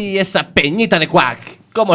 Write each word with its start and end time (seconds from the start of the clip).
¡Ay! 0.00 0.18
Esa 0.18 0.48
peñita 0.48 0.98
de 0.98 1.08
cuac. 1.08 1.38
¿Cómo 1.72 1.94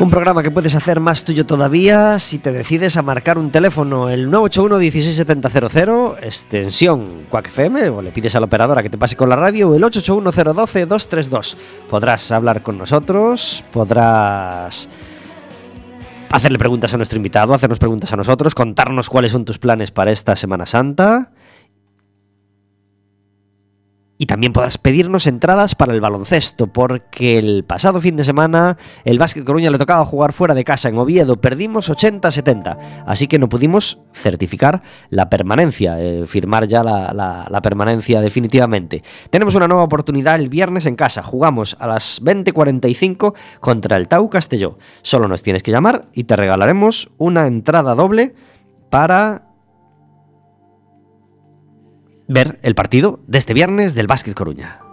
Un 0.00 0.10
programa 0.10 0.44
que 0.44 0.52
puedes 0.52 0.76
hacer 0.76 1.00
más 1.00 1.24
tuyo 1.24 1.44
todavía 1.44 2.20
si 2.20 2.38
te 2.38 2.52
decides 2.52 2.96
a 2.96 3.02
marcar 3.02 3.36
un 3.36 3.50
teléfono, 3.50 4.08
el 4.08 4.30
981 4.30 4.78
16700, 4.78 6.22
extensión 6.22 7.24
Quack 7.28 7.48
FM, 7.48 7.88
o 7.88 8.00
le 8.00 8.12
pides 8.12 8.36
a 8.36 8.40
la 8.40 8.46
operadora 8.46 8.84
que 8.84 8.90
te 8.90 8.96
pase 8.96 9.16
con 9.16 9.28
la 9.28 9.34
radio, 9.34 9.74
el 9.74 9.82
881 9.82 10.54
012 10.54 10.86
232. 10.86 11.56
Podrás 11.90 12.30
hablar 12.30 12.62
con 12.62 12.78
nosotros, 12.78 13.64
podrás 13.72 14.88
hacerle 16.30 16.58
preguntas 16.58 16.94
a 16.94 16.96
nuestro 16.96 17.16
invitado, 17.16 17.52
hacernos 17.52 17.80
preguntas 17.80 18.12
a 18.12 18.16
nosotros, 18.16 18.54
contarnos 18.54 19.10
cuáles 19.10 19.32
son 19.32 19.44
tus 19.44 19.58
planes 19.58 19.90
para 19.90 20.12
esta 20.12 20.36
Semana 20.36 20.64
Santa 20.64 21.32
y 24.18 24.26
también 24.26 24.52
podrás 24.52 24.76
pedirnos 24.78 25.28
entradas 25.28 25.76
para 25.76 25.94
el 25.94 26.00
baloncesto, 26.00 26.66
porque 26.66 27.38
el 27.38 27.64
pasado 27.64 28.00
fin 28.00 28.16
de 28.16 28.24
semana 28.24 28.76
el 29.04 29.18
Básquet 29.18 29.44
Coruña 29.44 29.70
le 29.70 29.78
tocaba 29.78 30.04
jugar 30.04 30.32
fuera 30.32 30.54
de 30.54 30.64
casa 30.64 30.88
en 30.88 30.98
Oviedo, 30.98 31.40
perdimos 31.40 31.88
80-70, 31.88 33.04
así 33.06 33.28
que 33.28 33.38
no 33.38 33.48
pudimos 33.48 33.98
certificar 34.12 34.82
la 35.10 35.30
permanencia, 35.30 36.00
eh, 36.00 36.24
firmar 36.26 36.66
ya 36.66 36.82
la, 36.82 37.12
la, 37.48 37.62
permanencia 37.62 38.20
definitivamente. 38.20 39.04
Tenemos 39.30 39.54
una 39.54 39.68
nueva 39.68 39.84
oportunidad 39.84 40.34
el 40.34 40.48
viernes 40.48 40.86
en 40.86 40.96
casa, 40.96 41.22
jugamos 41.22 41.76
a 41.78 41.86
las 41.86 42.20
20.45 42.22 43.34
contra 43.60 43.96
el 43.96 44.08
Tau 44.08 44.28
Castelló. 44.28 44.78
Solo 45.02 45.28
nos 45.28 45.42
tienes 45.42 45.62
que 45.62 45.70
llamar 45.70 46.08
y 46.12 46.24
te 46.24 46.34
regalaremos 46.34 47.10
una 47.18 47.46
entrada 47.46 47.94
doble 47.94 48.34
para 48.90 49.47
ver 52.28 52.58
el 52.62 52.74
partido 52.74 53.20
de 53.26 53.38
este 53.38 53.54
viernes 53.54 53.94
del 53.94 54.06
Básquet 54.06 54.34
Coruña. 54.34 54.87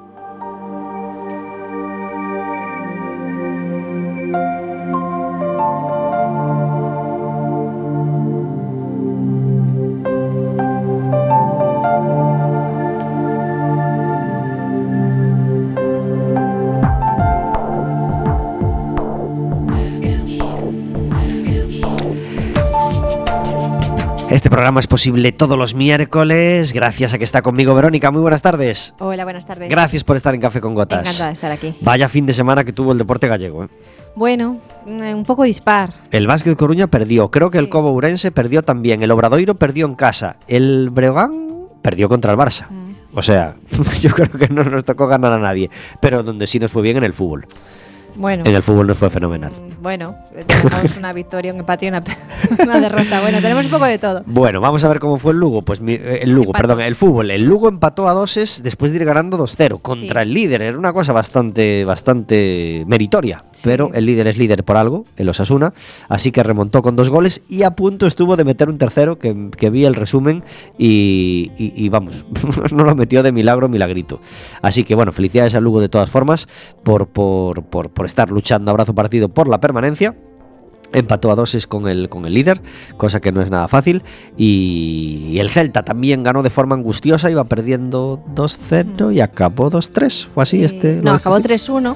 Este 24.35 24.49
programa 24.49 24.81
es 24.81 24.87
posible 24.87 25.31
todos 25.31 25.57
los 25.57 25.75
miércoles 25.75 26.73
gracias 26.73 27.13
a 27.13 27.17
que 27.17 27.23
está 27.23 27.41
conmigo 27.41 27.73
Verónica. 27.73 28.11
Muy 28.11 28.21
buenas 28.21 28.41
tardes. 28.41 28.93
Hola, 28.99 29.23
buenas 29.23 29.45
tardes. 29.45 29.69
Gracias 29.69 30.03
por 30.03 30.17
estar 30.17 30.35
en 30.35 30.41
Café 30.41 30.59
con 30.59 30.73
Gotas. 30.73 30.99
Encantada 30.99 31.27
de 31.27 31.33
estar 31.33 31.51
aquí. 31.53 31.77
Vaya 31.79 32.09
fin 32.09 32.25
de 32.25 32.33
semana 32.33 32.65
que 32.65 32.73
tuvo 32.73 32.91
el 32.91 32.97
deporte 32.97 33.29
gallego. 33.29 33.63
¿eh? 33.63 33.67
Bueno, 34.13 34.59
un 34.85 35.23
poco 35.23 35.43
dispar. 35.43 35.93
El 36.11 36.27
Básquet 36.27 36.57
Coruña 36.57 36.87
perdió, 36.87 37.31
creo 37.31 37.49
que 37.49 37.59
el. 37.59 37.69
Cobo 37.69 37.93
Urense 37.93 38.29
perdió 38.31 38.61
también, 38.61 39.01
el 39.01 39.11
Obradoiro 39.11 39.55
perdió 39.55 39.85
en 39.85 39.95
casa, 39.95 40.35
el 40.49 40.89
Breogán 40.89 41.31
perdió 41.81 42.09
contra 42.09 42.33
el 42.33 42.37
Barça. 42.37 42.69
Mm. 42.69 43.17
O 43.17 43.21
sea, 43.21 43.55
yo 44.01 44.09
creo 44.09 44.33
que 44.33 44.49
no 44.49 44.65
nos 44.65 44.83
tocó 44.83 45.07
ganar 45.07 45.31
a 45.31 45.39
nadie, 45.39 45.69
pero 46.01 46.23
donde 46.23 46.45
sí 46.45 46.59
nos 46.59 46.73
fue 46.73 46.81
bien 46.81 46.97
en 46.97 47.05
el 47.05 47.13
fútbol. 47.13 47.47
Bueno. 48.15 48.43
En 48.45 48.55
el 48.55 48.63
fútbol 48.63 48.87
nos 48.87 48.97
fue 48.97 49.09
fenomenal. 49.09 49.51
Bueno, 49.81 50.15
tenemos 50.47 50.97
una 50.97 51.13
victoria, 51.13 51.53
un 51.53 51.59
empate 51.59 51.85
y 51.85 51.89
una, 52.63 52.79
derrota. 52.79 53.21
Bueno, 53.21 53.39
tenemos 53.41 53.65
un 53.65 53.71
poco 53.71 53.85
de 53.85 53.97
todo. 53.99 54.23
Bueno, 54.25 54.59
vamos 54.61 54.83
a 54.83 54.87
ver 54.89 54.99
cómo 54.99 55.17
fue 55.19 55.33
el 55.33 55.37
Lugo. 55.39 55.61
Pues 55.61 55.79
mi- 55.81 55.93
eh, 55.93 56.19
el 56.23 56.31
Lugo, 56.31 56.53
perdón, 56.53 56.81
el 56.81 56.95
fútbol. 56.95 57.29
El 57.29 57.43
Lugo 57.43 57.67
empató 57.69 58.07
a 58.07 58.13
doses 58.13 58.63
después 58.63 58.91
de 58.91 58.97
ir 58.97 59.05
ganando 59.05 59.37
2-0 59.37 59.79
contra 59.81 60.21
Sí. 60.23 60.27
el 60.27 60.33
líder. 60.33 60.61
Era 60.63 60.77
una 60.77 60.93
cosa 60.93 61.13
bastante, 61.13 61.83
bastante 61.85 62.83
meritoria. 62.87 63.43
Sí. 63.51 63.61
Pero 63.65 63.91
el 63.93 64.05
líder 64.05 64.27
es 64.27 64.37
líder 64.37 64.63
por 64.63 64.77
algo, 64.77 65.03
el 65.17 65.29
Osasuna. 65.29 65.73
Así 66.09 66.31
que 66.31 66.41
remontó 66.41 66.81
con 66.81 66.95
dos 66.95 67.09
goles 67.09 67.41
y 67.47 67.63
a 67.63 67.71
punto 67.71 68.07
estuvo 68.07 68.35
de 68.37 68.43
meter 68.43 68.69
un 68.69 68.77
tercero 68.77 69.19
que, 69.19 69.49
que 69.55 69.69
vi 69.69 69.85
el 69.85 69.93
resumen 69.95 70.43
y, 70.77 71.51
y- 71.57 71.73
y 71.75 71.89
vamos, 71.89 72.25
no 72.71 72.83
lo 72.85 72.95
metió 72.95 73.23
de 73.23 73.31
milagro, 73.31 73.67
milagrito. 73.69 74.19
Así 74.61 74.83
que 74.83 74.95
bueno, 74.95 75.11
felicidades 75.11 75.53
al 75.55 75.63
Lugo 75.63 75.81
de 75.81 75.89
todas 75.89 76.09
formas 76.09 76.47
por, 76.83 77.07
por, 77.07 77.63
por, 77.63 77.89
por 77.89 78.04
estar 78.05 78.29
luchando 78.29 78.71
a 78.71 78.73
brazo 78.73 78.93
partido 78.95 79.29
por 79.29 79.47
la 79.47 79.59
permanencia. 79.59 80.15
Empató 80.93 81.31
a 81.31 81.35
doses 81.35 81.67
con 81.67 81.87
el, 81.89 82.07
con 82.09 82.25
el 82.25 82.33
líder, 82.33 82.61
cosa 82.95 83.19
que 83.19 83.31
no 83.31 83.41
es 83.41 83.49
nada 83.49 83.67
fácil. 83.67 84.03
Y, 84.37 85.27
y 85.31 85.39
el 85.39 85.49
Celta 85.49 85.83
también 85.83 86.23
ganó 86.23 86.41
de 86.43 86.49
forma 86.49 86.75
angustiosa, 86.75 87.29
iba 87.29 87.43
perdiendo 87.43 88.23
2-0 88.35 89.13
y 89.13 89.19
acabó 89.19 89.69
2-3. 89.71 90.27
¿Fue 90.33 90.43
así 90.43 90.63
este? 90.63 91.01
No, 91.03 91.11
de 91.11 91.17
acabó 91.17 91.37
este- 91.37 91.55
3-1. 91.55 91.95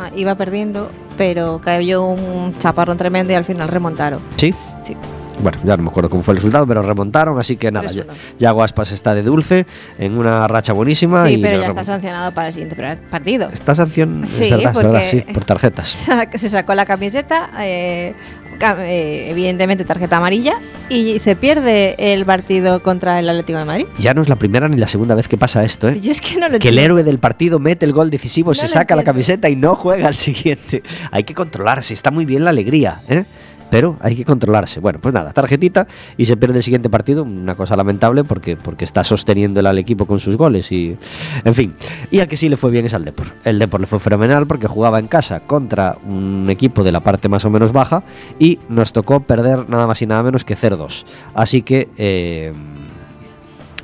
ah, 0.00 0.10
iba 0.16 0.34
perdiendo, 0.34 0.90
pero 1.18 1.60
cayó 1.62 2.04
un 2.06 2.52
chaparrón 2.58 2.96
tremendo 2.98 3.32
y 3.32 3.36
al 3.36 3.44
final 3.44 3.68
remontaron. 3.68 4.20
Sí. 4.36 4.52
Sí. 4.84 4.96
Bueno, 5.42 5.58
ya 5.64 5.76
no 5.76 5.82
me 5.82 5.88
acuerdo 5.90 6.08
cómo 6.08 6.22
fue 6.22 6.32
el 6.32 6.36
resultado, 6.36 6.66
pero 6.66 6.82
remontaron, 6.82 7.38
así 7.38 7.56
que 7.56 7.70
nada, 7.72 7.88
ya, 7.90 8.04
3-1. 8.04 8.12
ya 8.38 8.50
Guaspas 8.52 8.92
está 8.92 9.14
de 9.14 9.22
dulce, 9.22 9.66
en 9.98 10.16
una 10.16 10.46
racha 10.46 10.72
buenísima. 10.72 11.26
Sí, 11.26 11.34
y 11.34 11.38
pero 11.38 11.60
ya 11.60 11.66
está 11.66 11.82
sancionado 11.82 12.32
para 12.32 12.48
el 12.48 12.54
siguiente 12.54 12.76
partido. 13.10 13.50
Esta 13.52 13.74
sanción 13.74 14.22
Sí, 14.24 14.44
es 14.44 14.50
verdad, 14.50 14.58
es 14.70 14.76
verdad, 14.76 14.90
porque- 14.92 15.24
sí, 15.26 15.32
por 15.32 15.44
tarjetas. 15.44 16.06
se 16.36 16.48
sacó 16.48 16.74
la 16.74 16.86
camiseta, 16.86 17.50
eh, 17.60 18.14
eh, 18.60 19.26
evidentemente 19.30 19.84
tarjeta 19.84 20.18
amarilla, 20.18 20.54
y 20.88 21.18
se 21.18 21.34
pierde 21.34 21.96
el 21.98 22.24
partido 22.24 22.82
contra 22.82 23.18
el 23.18 23.28
Atlético 23.28 23.58
de 23.58 23.64
Madrid. 23.64 23.86
Ya 23.98 24.14
no 24.14 24.22
es 24.22 24.28
la 24.28 24.36
primera 24.36 24.68
ni 24.68 24.76
la 24.76 24.86
segunda 24.86 25.14
vez 25.16 25.26
que 25.26 25.36
pasa 25.36 25.64
esto, 25.64 25.88
¿eh? 25.88 26.00
Yo 26.00 26.12
es 26.12 26.20
que 26.20 26.38
no 26.38 26.48
lo 26.48 26.58
Que 26.60 26.68
el 26.68 26.78
héroe 26.78 27.02
del 27.02 27.18
partido 27.18 27.58
mete 27.58 27.84
el 27.86 27.92
gol 27.92 28.10
decisivo, 28.10 28.50
No 28.50 28.54
se 28.54 28.68
saca 28.68 28.94
la 28.94 29.02
camiseta 29.02 29.48
y 29.48 29.56
no 29.56 29.74
juega 29.74 30.06
al 30.06 30.14
siguiente. 30.14 30.82
Hay 31.10 31.24
que 31.24 31.34
controlarse, 31.34 31.94
está 31.94 32.10
muy 32.12 32.24
bien 32.24 32.44
la 32.44 32.50
alegría, 32.50 33.00
¿eh? 33.08 33.24
Pero 33.72 33.96
hay 34.02 34.14
que 34.14 34.26
controlarse. 34.26 34.80
Bueno, 34.80 34.98
pues 35.00 35.14
nada, 35.14 35.32
tarjetita 35.32 35.86
y 36.18 36.26
se 36.26 36.36
pierde 36.36 36.58
el 36.58 36.62
siguiente 36.62 36.90
partido. 36.90 37.22
Una 37.22 37.54
cosa 37.54 37.74
lamentable 37.74 38.22
porque, 38.22 38.54
porque 38.54 38.84
está 38.84 39.02
sosteniendo 39.02 39.60
el 39.60 39.66
al 39.66 39.78
equipo 39.78 40.04
con 40.04 40.18
sus 40.18 40.36
goles 40.36 40.70
y. 40.70 40.94
En 41.42 41.54
fin. 41.54 41.74
Y 42.10 42.20
al 42.20 42.28
que 42.28 42.36
sí 42.36 42.50
le 42.50 42.58
fue 42.58 42.70
bien 42.70 42.84
es 42.84 42.92
al 42.92 43.02
Depor. 43.02 43.28
El 43.46 43.58
Depor 43.58 43.80
le 43.80 43.86
fue 43.86 43.98
fenomenal 43.98 44.46
porque 44.46 44.66
jugaba 44.66 44.98
en 44.98 45.06
casa 45.08 45.40
contra 45.40 45.96
un 46.06 46.50
equipo 46.50 46.84
de 46.84 46.92
la 46.92 47.00
parte 47.00 47.30
más 47.30 47.46
o 47.46 47.50
menos 47.50 47.72
baja 47.72 48.02
y 48.38 48.58
nos 48.68 48.92
tocó 48.92 49.20
perder 49.20 49.70
nada 49.70 49.86
más 49.86 50.02
y 50.02 50.06
nada 50.06 50.22
menos 50.22 50.44
que 50.44 50.54
0-2. 50.54 51.06
Así 51.32 51.62
que. 51.62 51.88
eh, 51.96 52.52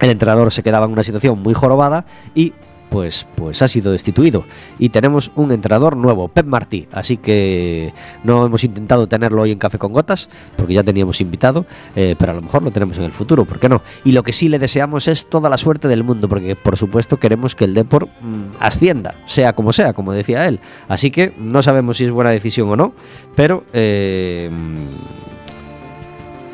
el 0.00 0.10
entrenador 0.10 0.52
se 0.52 0.62
quedaba 0.62 0.86
en 0.86 0.92
una 0.92 1.02
situación 1.02 1.42
muy 1.42 1.54
jorobada 1.54 2.04
y 2.32 2.52
pues, 2.90 3.26
pues 3.36 3.62
ha 3.62 3.68
sido 3.68 3.92
destituido. 3.92 4.44
Y 4.78 4.90
tenemos 4.90 5.30
un 5.36 5.52
entrenador 5.52 5.96
nuevo, 5.96 6.28
Pep 6.28 6.46
Martí. 6.46 6.88
Así 6.92 7.16
que 7.16 7.92
no 8.24 8.46
hemos 8.46 8.64
intentado 8.64 9.06
tenerlo 9.06 9.42
hoy 9.42 9.52
en 9.52 9.58
Café 9.58 9.78
con 9.78 9.92
Gotas, 9.92 10.28
porque 10.56 10.74
ya 10.74 10.82
teníamos 10.82 11.20
invitado, 11.20 11.66
eh, 11.96 12.16
pero 12.18 12.32
a 12.32 12.34
lo 12.34 12.42
mejor 12.42 12.62
lo 12.62 12.70
tenemos 12.70 12.98
en 12.98 13.04
el 13.04 13.12
futuro, 13.12 13.44
¿por 13.44 13.58
qué 13.58 13.68
no? 13.68 13.82
Y 14.04 14.12
lo 14.12 14.22
que 14.22 14.32
sí 14.32 14.48
le 14.48 14.58
deseamos 14.58 15.08
es 15.08 15.26
toda 15.26 15.48
la 15.48 15.58
suerte 15.58 15.88
del 15.88 16.04
mundo, 16.04 16.28
porque 16.28 16.56
por 16.56 16.76
supuesto 16.76 17.18
queremos 17.18 17.54
que 17.54 17.64
el 17.64 17.74
Depor 17.74 18.08
mm, 18.08 18.56
ascienda, 18.60 19.14
sea 19.26 19.52
como 19.52 19.72
sea, 19.72 19.92
como 19.92 20.12
decía 20.12 20.46
él. 20.48 20.60
Así 20.88 21.10
que 21.10 21.32
no 21.38 21.62
sabemos 21.62 21.98
si 21.98 22.04
es 22.04 22.10
buena 22.10 22.30
decisión 22.30 22.68
o 22.70 22.76
no, 22.76 22.92
pero... 23.34 23.64
eh, 23.72 24.50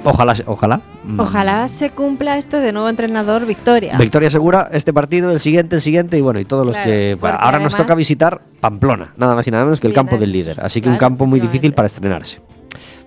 Ojalá, 0.05 0.35
se- 0.35 0.45
ojalá. 0.47 0.81
mm, 1.05 1.19
Ojalá 1.21 1.67
se 1.69 1.91
cumpla 1.91 2.37
esto 2.39 2.59
de 2.61 2.73
nuevo 2.73 2.89
entrenador 2.89 3.47
Victoria. 3.47 3.97
Victoria 3.99 4.31
segura, 4.31 4.69
este 4.73 4.93
partido, 4.93 5.31
el 5.33 5.41
siguiente, 5.41 5.77
el 5.77 5.83
siguiente 5.83 6.19
y 6.19 6.21
bueno, 6.21 6.41
y 6.41 6.45
todos 6.45 6.67
los 6.67 6.77
que... 6.77 7.17
porque 7.21 7.37
ahora 7.41 7.59
nos 7.59 7.75
toca 7.75 7.95
visitar 7.95 8.41
Pamplona, 8.61 9.13
nada 9.17 9.35
más 9.35 9.47
y 9.47 9.51
nada 9.51 9.65
menos 9.65 9.81
que 9.81 9.87
el 9.87 9.95
campo 9.95 10.17
del 10.19 10.33
líder. 10.33 10.61
Así 10.61 10.81
que 10.83 10.89
un 10.89 10.97
campo 10.97 11.27
muy 11.27 11.41
difícil 11.41 11.73
para 11.73 11.87
estrenarse. 11.87 12.41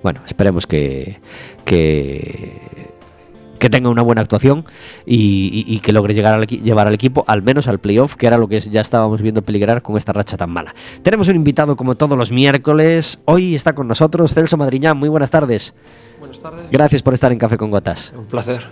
Bueno, 0.03 0.21
esperemos 0.25 0.65
que... 0.67 1.19
que 1.65 2.61
que 3.57 3.69
tenga 3.69 3.89
una 3.89 4.01
buena 4.01 4.21
actuación 4.21 4.65
y, 5.05 5.65
y- 5.67 5.75
y 5.75 5.79
que 5.79 5.91
logre 5.93 6.13
llegar 6.13 6.33
al 6.33 6.45
llevar 6.47 6.87
al 6.87 6.93
equipo 6.93 7.23
al 7.27 7.41
menos 7.41 7.67
al 7.67 7.79
playoff, 7.79 8.15
que 8.15 8.27
era 8.27 8.37
lo 8.37 8.47
que 8.47 8.59
ya 8.61 8.81
estábamos 8.81 9.21
viendo 9.21 9.41
peligrar 9.41 9.81
con 9.81 9.97
esta 9.97 10.13
racha 10.13 10.37
tan 10.37 10.49
mala. 10.51 10.73
Tenemos 11.03 11.27
un 11.27 11.35
invitado 11.35 11.75
como 11.75 11.95
todos 11.95 12.17
los 12.17 12.31
miércoles. 12.31 13.19
Hoy 13.25 13.55
está 13.55 13.73
con 13.73 13.87
nosotros 13.87 14.33
Celso 14.33 14.57
Madriñán. 14.57 14.97
Muy 14.97 15.09
buenas 15.09 15.31
tardes. 15.31 15.73
Buenas 16.19 16.39
tardes. 16.39 16.65
Gracias 16.71 17.01
por 17.03 17.13
estar 17.13 17.31
en 17.31 17.37
Café 17.39 17.57
con 17.57 17.69
Gotas. 17.71 18.13
Un 18.17 18.25
placer. 18.25 18.63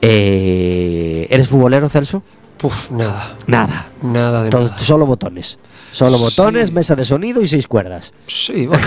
Eh, 0.00 1.26
¿Eres 1.30 1.48
futbolero, 1.48 1.88
Celso? 1.88 2.22
Puf, 2.58 2.90
nada. 2.90 3.34
Nada. 3.46 3.86
Nada 4.02 4.44
de 4.44 4.50
Todo- 4.50 4.64
nada. 4.66 4.78
solo 4.78 5.06
botones. 5.06 5.58
Solo 5.90 6.16
Sí. 6.16 6.22
botones, 6.24 6.70
mesa 6.72 6.94
de 6.94 7.04
sonido 7.04 7.42
y 7.42 7.48
seis 7.48 7.66
cuerdas. 7.68 8.12
Sí, 8.26 8.66
bueno. 8.66 8.86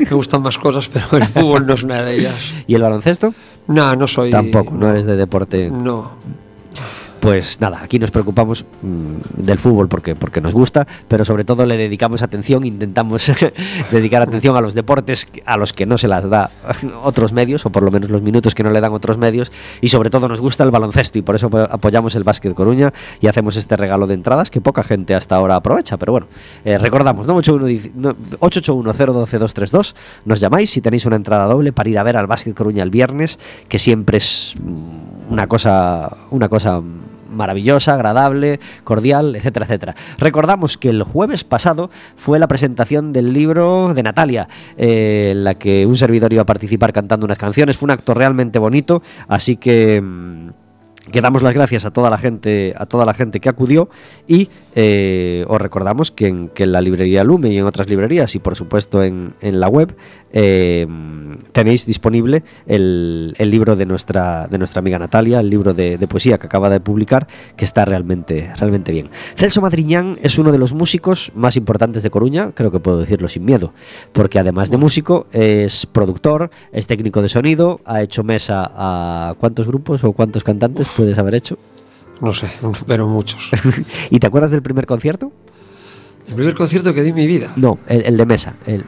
me 0.00 0.10
gustan 0.10 0.42
más 0.42 0.58
cosas, 0.58 0.88
pero 0.92 1.18
el 1.18 1.24
fútbol 1.28 1.66
no 1.66 1.74
es 1.74 1.82
una 1.82 2.02
de 2.02 2.16
ellas. 2.18 2.52
¿Y 2.66 2.74
el 2.74 2.82
baloncesto? 2.82 3.34
No, 3.68 3.94
no 3.96 4.06
soy. 4.06 4.30
Tampoco, 4.30 4.74
no 4.74 4.90
eres 4.90 5.06
de 5.06 5.16
deporte. 5.16 5.70
No. 5.70 6.10
Pues 7.20 7.60
nada, 7.60 7.82
aquí 7.82 7.98
nos 7.98 8.10
preocupamos 8.10 8.64
mm, 8.80 9.42
del 9.42 9.58
fútbol 9.58 9.88
porque, 9.88 10.16
porque 10.16 10.40
nos 10.40 10.54
gusta, 10.54 10.86
pero 11.06 11.26
sobre 11.26 11.44
todo 11.44 11.66
le 11.66 11.76
dedicamos 11.76 12.22
atención, 12.22 12.64
intentamos 12.64 13.30
dedicar 13.90 14.22
atención 14.22 14.56
a 14.56 14.62
los 14.62 14.72
deportes 14.72 15.28
a 15.44 15.58
los 15.58 15.74
que 15.74 15.84
no 15.84 15.98
se 15.98 16.08
las 16.08 16.28
da 16.30 16.50
otros 17.04 17.34
medios, 17.34 17.66
o 17.66 17.70
por 17.70 17.82
lo 17.82 17.90
menos 17.90 18.08
los 18.08 18.22
minutos 18.22 18.54
que 18.54 18.62
no 18.62 18.70
le 18.70 18.80
dan 18.80 18.94
otros 18.94 19.18
medios, 19.18 19.52
y 19.82 19.88
sobre 19.88 20.08
todo 20.08 20.28
nos 20.28 20.40
gusta 20.40 20.64
el 20.64 20.70
baloncesto 20.70 21.18
y 21.18 21.22
por 21.22 21.34
eso 21.34 21.50
apo- 21.50 21.68
apoyamos 21.70 22.14
el 22.14 22.24
Básquet 22.24 22.54
Coruña 22.54 22.90
y 23.20 23.26
hacemos 23.26 23.56
este 23.56 23.76
regalo 23.76 24.06
de 24.06 24.14
entradas 24.14 24.50
que 24.50 24.62
poca 24.62 24.82
gente 24.82 25.14
hasta 25.14 25.36
ahora 25.36 25.56
aprovecha, 25.56 25.98
pero 25.98 26.12
bueno, 26.12 26.26
eh, 26.64 26.78
recordamos, 26.78 27.26
¿no? 27.26 27.34
881 27.36 27.90
no, 28.00 28.16
881-012-232, 28.48 29.94
nos 30.24 30.40
llamáis 30.40 30.70
si 30.70 30.80
tenéis 30.80 31.04
una 31.04 31.16
entrada 31.16 31.44
doble 31.44 31.74
para 31.74 31.90
ir 31.90 31.98
a 31.98 32.02
ver 32.02 32.16
al 32.16 32.26
Básquet 32.26 32.54
Coruña 32.56 32.82
el 32.82 32.90
viernes, 32.90 33.38
que 33.68 33.78
siempre 33.78 34.16
es 34.16 34.54
mm, 34.58 35.32
una 35.32 35.46
cosa, 35.48 36.16
una 36.30 36.48
cosa 36.48 36.80
maravillosa, 37.30 37.94
agradable, 37.94 38.60
cordial, 38.84 39.36
etcétera, 39.36 39.66
etcétera. 39.66 39.94
Recordamos 40.18 40.76
que 40.76 40.90
el 40.90 41.02
jueves 41.02 41.44
pasado 41.44 41.90
fue 42.16 42.38
la 42.38 42.48
presentación 42.48 43.12
del 43.12 43.32
libro 43.32 43.94
de 43.94 44.02
Natalia, 44.02 44.48
eh, 44.76 45.30
en 45.32 45.44
la 45.44 45.54
que 45.54 45.86
un 45.86 45.96
servidor 45.96 46.32
iba 46.32 46.42
a 46.42 46.46
participar 46.46 46.92
cantando 46.92 47.26
unas 47.26 47.38
canciones. 47.38 47.76
Fue 47.76 47.86
un 47.86 47.92
acto 47.92 48.14
realmente 48.14 48.58
bonito, 48.58 49.02
así 49.28 49.56
que 49.56 50.00
mm, 50.00 50.48
que 51.10 51.20
damos 51.20 51.42
las 51.42 51.54
gracias 51.54 51.84
a 51.84 51.90
toda 51.90 52.10
la 52.10 52.18
gente, 52.18 52.74
a 52.76 52.86
toda 52.86 53.04
la 53.04 53.14
gente 53.14 53.40
que 53.40 53.48
acudió 53.48 53.88
y 54.26 54.48
eh, 54.74 55.44
os 55.48 55.60
recordamos 55.60 56.10
que 56.10 56.28
en, 56.28 56.48
que 56.48 56.64
en 56.64 56.72
la 56.72 56.80
librería 56.80 57.24
Lume 57.24 57.50
y 57.50 57.58
en 57.58 57.66
otras 57.66 57.88
librerías 57.88 58.34
y 58.34 58.38
por 58.38 58.54
supuesto 58.54 59.02
en, 59.02 59.34
en 59.40 59.60
la 59.60 59.68
web 59.68 59.96
eh, 60.32 60.86
tenéis 61.52 61.86
disponible 61.86 62.44
el, 62.66 63.34
el 63.38 63.50
libro 63.50 63.76
de 63.76 63.86
nuestra, 63.86 64.46
de 64.46 64.58
nuestra 64.58 64.80
amiga 64.80 64.98
Natalia, 64.98 65.40
el 65.40 65.50
libro 65.50 65.74
de, 65.74 65.98
de 65.98 66.08
poesía 66.08 66.38
que 66.38 66.46
acaba 66.46 66.70
de 66.70 66.80
publicar, 66.80 67.26
que 67.56 67.64
está 67.64 67.84
realmente, 67.84 68.52
realmente 68.56 68.92
bien. 68.92 69.10
Celso 69.34 69.60
Madriñán 69.60 70.18
es 70.22 70.38
uno 70.38 70.52
de 70.52 70.58
los 70.58 70.72
músicos 70.72 71.32
más 71.34 71.56
importantes 71.56 72.02
de 72.02 72.10
Coruña, 72.10 72.52
creo 72.54 72.70
que 72.70 72.80
puedo 72.80 72.98
decirlo 72.98 73.28
sin 73.28 73.44
miedo, 73.44 73.72
porque 74.12 74.38
además 74.38 74.70
de 74.70 74.76
músico 74.76 75.26
es 75.32 75.86
productor, 75.86 76.50
es 76.72 76.86
técnico 76.86 77.22
de 77.22 77.28
sonido, 77.28 77.80
ha 77.84 78.02
hecho 78.02 78.22
mesa 78.22 78.70
a 78.74 79.34
cuántos 79.38 79.66
grupos 79.66 80.04
o 80.04 80.12
cuántos 80.12 80.44
cantantes 80.44 80.88
puedes 81.00 81.18
haber 81.18 81.34
hecho. 81.34 81.58
No 82.20 82.34
sé, 82.34 82.48
pero 82.86 83.06
muchos. 83.08 83.48
¿Y 84.10 84.18
te 84.20 84.26
acuerdas 84.26 84.50
del 84.50 84.60
primer 84.62 84.84
concierto? 84.86 85.32
El 86.28 86.34
primer 86.34 86.54
concierto 86.54 86.92
que 86.92 87.02
di 87.02 87.08
en 87.10 87.14
mi 87.14 87.26
vida. 87.26 87.50
No, 87.56 87.78
el, 87.86 88.02
el 88.04 88.16
de 88.16 88.26
mesa. 88.26 88.54
el- 88.66 88.84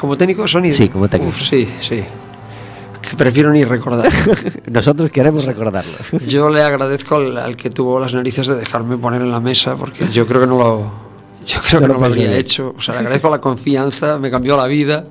Como 0.00 0.16
técnico 0.16 0.42
de 0.42 0.48
sonido. 0.48 0.74
Sí, 0.76 0.88
como 0.88 1.08
técnico. 1.08 1.30
Uf, 1.30 1.42
sí, 1.48 1.68
sí. 1.82 2.02
Que 3.02 3.16
prefiero 3.16 3.50
ni 3.50 3.64
recordar. 3.64 4.10
Nosotros 4.70 5.10
queremos 5.10 5.44
recordarlo. 5.44 5.92
Yo 6.26 6.48
le 6.48 6.62
agradezco 6.62 7.16
al, 7.16 7.36
al 7.36 7.56
que 7.56 7.68
tuvo 7.68 8.00
las 8.00 8.14
narices 8.14 8.46
de 8.46 8.56
dejarme 8.56 8.96
poner 8.96 9.20
en 9.20 9.30
la 9.30 9.40
mesa, 9.40 9.76
porque 9.76 10.08
yo 10.08 10.26
creo 10.26 10.40
que 10.40 10.46
no 10.46 10.56
lo, 10.56 10.92
yo 11.46 11.60
creo 11.60 11.80
No 11.80 11.86
que 11.86 11.88
lo 11.88 11.94
no 11.94 12.00
lo 12.00 12.06
habría 12.06 12.36
hecho. 12.38 12.74
O 12.78 12.80
sea, 12.80 12.94
le 12.94 13.00
agradezco 13.00 13.28
la 13.28 13.40
confianza, 13.40 14.18
me 14.18 14.30
cambió 14.30 14.56
la 14.56 14.66
vida 14.66 15.04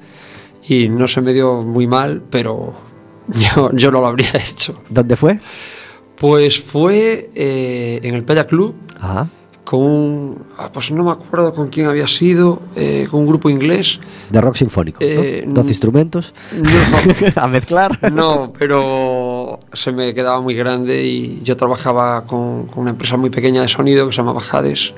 y 0.68 0.90
no 0.90 1.08
se 1.08 1.22
me 1.22 1.32
dio 1.34 1.62
muy 1.62 1.86
mal, 1.86 2.24
pero 2.30 2.74
yo, 3.28 3.70
yo 3.74 3.92
no 3.92 4.02
lo 4.02 4.08
habría 4.08 4.32
hecho. 4.36 4.82
¿Dónde 4.90 5.16
fue? 5.16 5.40
Pues 6.22 6.62
fue 6.62 7.32
eh, 7.36 8.00
en 8.04 8.14
el 8.16 8.24
Pella 8.24 8.46
Club 8.46 8.76
Ah, 9.02 9.28
con 9.66 9.80
un. 9.82 10.44
ah, 10.60 10.70
Pues 10.72 10.92
no 10.92 11.04
me 11.04 11.10
acuerdo 11.12 11.52
con 11.54 11.70
quién 11.70 11.88
había 11.88 12.06
sido, 12.06 12.62
eh, 12.76 13.08
con 13.10 13.22
un 13.22 13.28
grupo 13.28 13.50
inglés. 13.50 14.00
De 14.30 14.40
rock 14.40 14.56
sinfónico, 14.56 15.00
Eh, 15.02 15.44
¿no? 15.48 15.54
12 15.56 15.62
n- 15.66 15.70
instrumentos 15.72 16.34
No, 16.62 17.42
a 17.42 17.48
mezclar. 17.48 18.12
no, 18.14 18.54
pero 18.58 19.58
se 19.74 19.92
me 19.92 20.14
quedaba 20.14 20.40
muy 20.42 20.54
grande 20.54 21.04
y 21.04 21.42
yo 21.42 21.58
trabajaba 21.58 22.24
con, 22.26 22.68
con 22.68 22.82
una 22.84 22.92
empresa 22.92 23.18
muy 23.18 23.32
pequeña 23.32 23.64
de 23.64 23.68
sonido 23.68 24.06
que 24.06 24.14
se 24.14 24.18
llamaba 24.18 24.42
Jades 24.42 24.94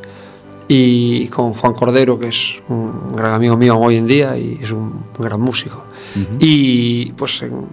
y 0.68 1.28
con 1.28 1.54
Juan 1.54 1.74
Cordero, 1.74 2.20
que 2.20 2.28
es 2.28 2.56
un 2.68 3.16
gran 3.16 3.32
amigo 3.34 3.56
mío 3.56 3.78
hoy 3.78 3.96
en 3.96 4.08
día 4.08 4.38
y 4.38 4.60
es 4.62 4.72
un 4.72 5.06
gran 5.18 5.40
músico. 5.40 5.86
Y 6.40 7.12
pues 7.14 7.42
en, 7.44 7.66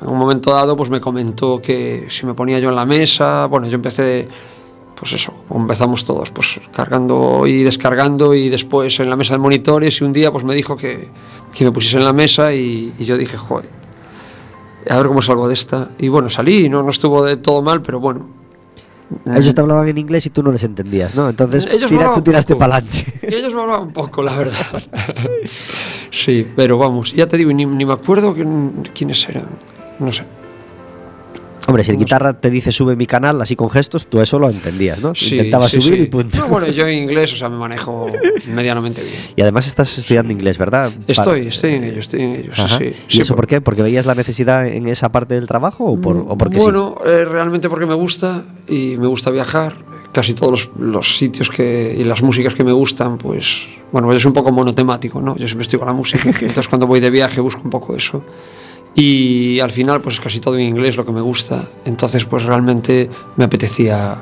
en 0.00 0.08
un 0.08 0.18
momento 0.18 0.52
dado 0.52 0.76
pues 0.76 0.90
me 0.90 1.00
comentó 1.00 1.60
que 1.60 2.06
si 2.10 2.26
me 2.26 2.34
ponía 2.34 2.58
yo 2.58 2.68
en 2.68 2.74
la 2.76 2.84
mesa, 2.84 3.46
bueno, 3.46 3.66
yo 3.66 3.76
empecé 3.76 4.28
pues 4.98 5.12
eso, 5.12 5.32
empezamos 5.54 6.04
todos, 6.06 6.30
pues 6.30 6.58
cargando 6.74 7.46
y 7.46 7.62
descargando 7.62 8.32
y 8.34 8.48
después 8.48 8.98
en 9.00 9.10
la 9.10 9.16
mesa 9.16 9.34
de 9.34 9.38
monitores 9.38 10.00
y 10.00 10.04
un 10.04 10.12
día 10.12 10.32
pues 10.32 10.42
me 10.44 10.54
dijo 10.54 10.74
que, 10.76 11.08
que 11.54 11.64
me 11.64 11.72
pusiese 11.72 11.98
en 11.98 12.04
la 12.04 12.14
mesa 12.14 12.54
y, 12.54 12.94
y 12.98 13.04
yo 13.04 13.18
dije, 13.18 13.36
joder, 13.36 13.68
a 14.88 14.96
ver 14.96 15.06
cómo 15.08 15.20
salgo 15.20 15.48
de 15.48 15.54
esta. 15.54 15.90
Y 15.98 16.08
bueno, 16.08 16.30
salí, 16.30 16.68
no, 16.70 16.82
no 16.82 16.90
estuvo 16.90 17.22
de 17.24 17.36
todo 17.36 17.60
mal, 17.60 17.82
pero 17.82 18.00
bueno. 18.00 18.26
Ellos 19.34 19.54
te 19.54 19.60
hablaban 19.60 19.86
en 19.88 19.98
inglés 19.98 20.24
y 20.26 20.30
tú 20.30 20.42
no 20.42 20.50
les 20.50 20.62
entendías, 20.64 21.14
¿no? 21.14 21.28
Entonces 21.28 21.64
tira- 21.88 22.12
tú 22.14 22.22
tiraste 22.22 22.56
para 22.56 22.76
adelante. 22.76 23.18
Ellos 23.22 23.52
me 23.54 23.60
hablaban 23.62 23.88
un 23.88 23.92
poco, 23.92 24.22
la 24.22 24.34
verdad. 24.36 24.82
sí, 26.10 26.46
pero 26.56 26.78
vamos, 26.78 27.12
ya 27.12 27.26
te 27.26 27.36
digo, 27.36 27.52
ni, 27.52 27.66
ni 27.66 27.84
me 27.84 27.92
acuerdo 27.92 28.34
quién- 28.34 28.88
quiénes 28.94 29.28
eran. 29.28 29.46
No 29.98 30.12
sé. 30.12 30.22
Hombre, 31.68 31.82
si 31.82 31.90
el 31.90 31.96
guitarra 31.96 32.32
te 32.32 32.48
dice 32.48 32.70
sube 32.70 32.94
mi 32.94 33.06
canal 33.06 33.42
así 33.42 33.56
con 33.56 33.68
gestos, 33.68 34.06
tú 34.06 34.20
eso 34.20 34.38
lo 34.38 34.48
entendías, 34.48 35.00
¿no? 35.00 35.16
Sí, 35.16 35.34
Intentabas 35.34 35.72
sí, 35.72 35.80
subir 35.80 35.96
sí. 35.98 36.02
y 36.04 36.06
punto. 36.06 36.38
No, 36.38 36.46
bueno, 36.46 36.68
yo 36.68 36.86
en 36.86 36.96
inglés, 36.96 37.32
o 37.32 37.36
sea, 37.36 37.48
me 37.48 37.56
manejo 37.56 38.06
medianamente 38.54 39.02
bien. 39.02 39.14
Y 39.34 39.42
además 39.42 39.66
estás 39.66 39.98
estudiando 39.98 40.32
inglés, 40.32 40.58
¿verdad? 40.58 40.92
Estoy, 41.08 41.24
Para- 41.40 41.48
estoy 41.48 41.74
en 41.74 41.84
ello, 41.84 41.98
estoy 41.98 42.20
en 42.22 42.34
ello, 42.36 42.52
sí. 42.54 42.84
¿Y 43.08 43.16
Sí, 43.16 43.22
eso 43.22 43.34
por 43.34 43.48
qué? 43.48 43.60
¿Porque 43.60 43.82
veías 43.82 44.06
la 44.06 44.14
necesidad 44.14 44.64
en 44.68 44.86
esa 44.86 45.10
parte 45.10 45.34
del 45.34 45.48
trabajo 45.48 45.86
o, 45.86 46.00
por, 46.00 46.18
o 46.18 46.38
porque 46.38 46.58
sí? 46.58 46.62
bueno, 46.62 46.94
eh, 47.04 47.24
realmente 47.24 47.68
porque 47.68 47.86
me 47.86 47.94
gusta 47.94 48.44
y 48.68 48.94
me 48.98 49.08
gusta 49.08 49.30
viajar. 49.30 49.74
Casi 50.12 50.34
todos 50.34 50.52
los, 50.52 50.70
los 50.78 51.16
sitios 51.18 51.50
que, 51.50 51.96
y 51.98 52.04
las 52.04 52.22
músicas 52.22 52.54
que 52.54 52.62
me 52.62 52.72
gustan, 52.72 53.18
pues, 53.18 53.62
bueno, 53.90 54.10
yo 54.12 54.20
soy 54.20 54.28
un 54.28 54.34
poco 54.34 54.52
monotemático, 54.52 55.20
¿no? 55.20 55.36
Yo 55.36 55.46
siempre 55.48 55.64
estoy 55.64 55.80
con 55.80 55.88
la 55.88 55.94
música, 55.94 56.22
entonces 56.30 56.68
cuando 56.68 56.86
voy 56.86 57.00
de 57.00 57.10
viaje 57.10 57.40
busco 57.40 57.62
un 57.64 57.70
poco 57.70 57.96
eso. 57.96 58.22
Y 58.96 59.60
al 59.60 59.70
final, 59.70 60.00
pues 60.00 60.18
casi 60.18 60.40
todo 60.40 60.56
en 60.56 60.62
inglés 60.62 60.96
lo 60.96 61.04
que 61.04 61.12
me 61.12 61.20
gusta. 61.20 61.62
Entonces, 61.84 62.24
pues 62.24 62.44
realmente 62.44 63.10
me 63.36 63.44
apetecía 63.44 64.16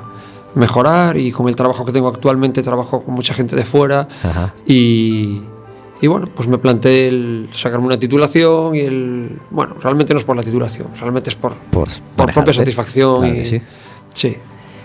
mejorar 0.56 1.16
y 1.16 1.30
con 1.30 1.48
el 1.48 1.56
trabajo 1.56 1.84
que 1.84 1.92
tengo 1.92 2.08
actualmente 2.08 2.62
trabajo 2.62 3.02
con 3.02 3.14
mucha 3.14 3.34
gente 3.34 3.56
de 3.56 3.64
fuera 3.64 4.06
Ajá. 4.22 4.54
y, 4.66 5.40
y 6.00 6.06
bueno, 6.06 6.28
pues 6.32 6.48
me 6.48 6.58
planteé 6.58 7.08
el 7.08 7.48
sacarme 7.52 7.86
una 7.86 7.96
titulación 7.96 8.74
y 8.74 8.80
el... 8.80 9.40
Bueno, 9.50 9.74
realmente 9.80 10.12
no 10.12 10.20
es 10.20 10.24
por 10.24 10.36
la 10.36 10.42
titulación, 10.42 10.88
realmente 11.00 11.30
es 11.30 11.36
por, 11.36 11.54
Por, 11.54 11.88
por 12.16 12.32
propia 12.32 12.52
satisfacción. 12.52 13.22
Claro 13.22 13.34
y, 13.36 13.44
sí. 13.46 13.62
sí. 14.12 14.36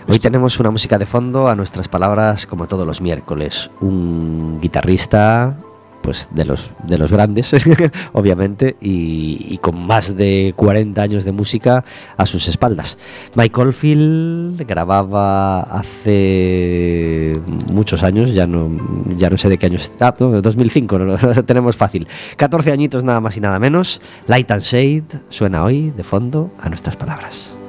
Hoy 0.08 0.18
tenemos 0.18 0.58
una 0.58 0.70
música 0.70 0.98
de 0.98 1.06
fondo 1.06 1.48
a 1.48 1.54
nuestras 1.54 1.86
palabras, 1.86 2.46
como 2.46 2.66
todos 2.66 2.84
los 2.86 3.00
miércoles. 3.00 3.70
Un 3.80 4.58
guitarrista, 4.60 5.56
pues 6.02 6.28
de 6.32 6.44
los, 6.44 6.72
de 6.86 6.98
los 6.98 7.12
grandes, 7.12 7.50
obviamente, 8.12 8.76
y, 8.80 9.58
con 9.58 9.86
más 9.86 10.16
de 10.16 10.54
40 10.56 11.02
años 11.02 11.24
de 11.24 11.32
música 11.32 11.84
a 12.16 12.26
sus 12.26 12.48
espaldas. 12.48 12.98
Mike 13.34 13.60
Oldfield 13.60 14.66
grababa 14.66 15.60
hace 15.60 17.34
muchos 17.70 18.02
años, 18.02 18.32
ya 18.32 18.46
no, 18.46 18.70
ya 19.16 19.30
no 19.30 19.36
sé 19.36 19.48
de 19.48 19.58
qué 19.58 19.66
año 19.66 19.76
está, 19.76 20.14
no, 20.18 20.40
2005, 20.40 20.98
no, 20.98 21.16
lo 21.16 21.44
tenemos 21.44 21.76
fácil. 21.76 22.06
14 22.36 22.72
añitos 22.72 23.04
nada 23.04 23.20
más 23.20 23.36
y 23.36 23.40
nada 23.40 23.58
menos. 23.58 24.00
Light 24.26 24.50
and 24.50 24.62
Shade 24.62 25.20
suena 25.28 25.62
hoy 25.64 25.90
de 25.90 26.02
fondo 26.02 26.50
a 26.60 26.68
nuestras 26.68 26.96
palabras. 26.96 27.59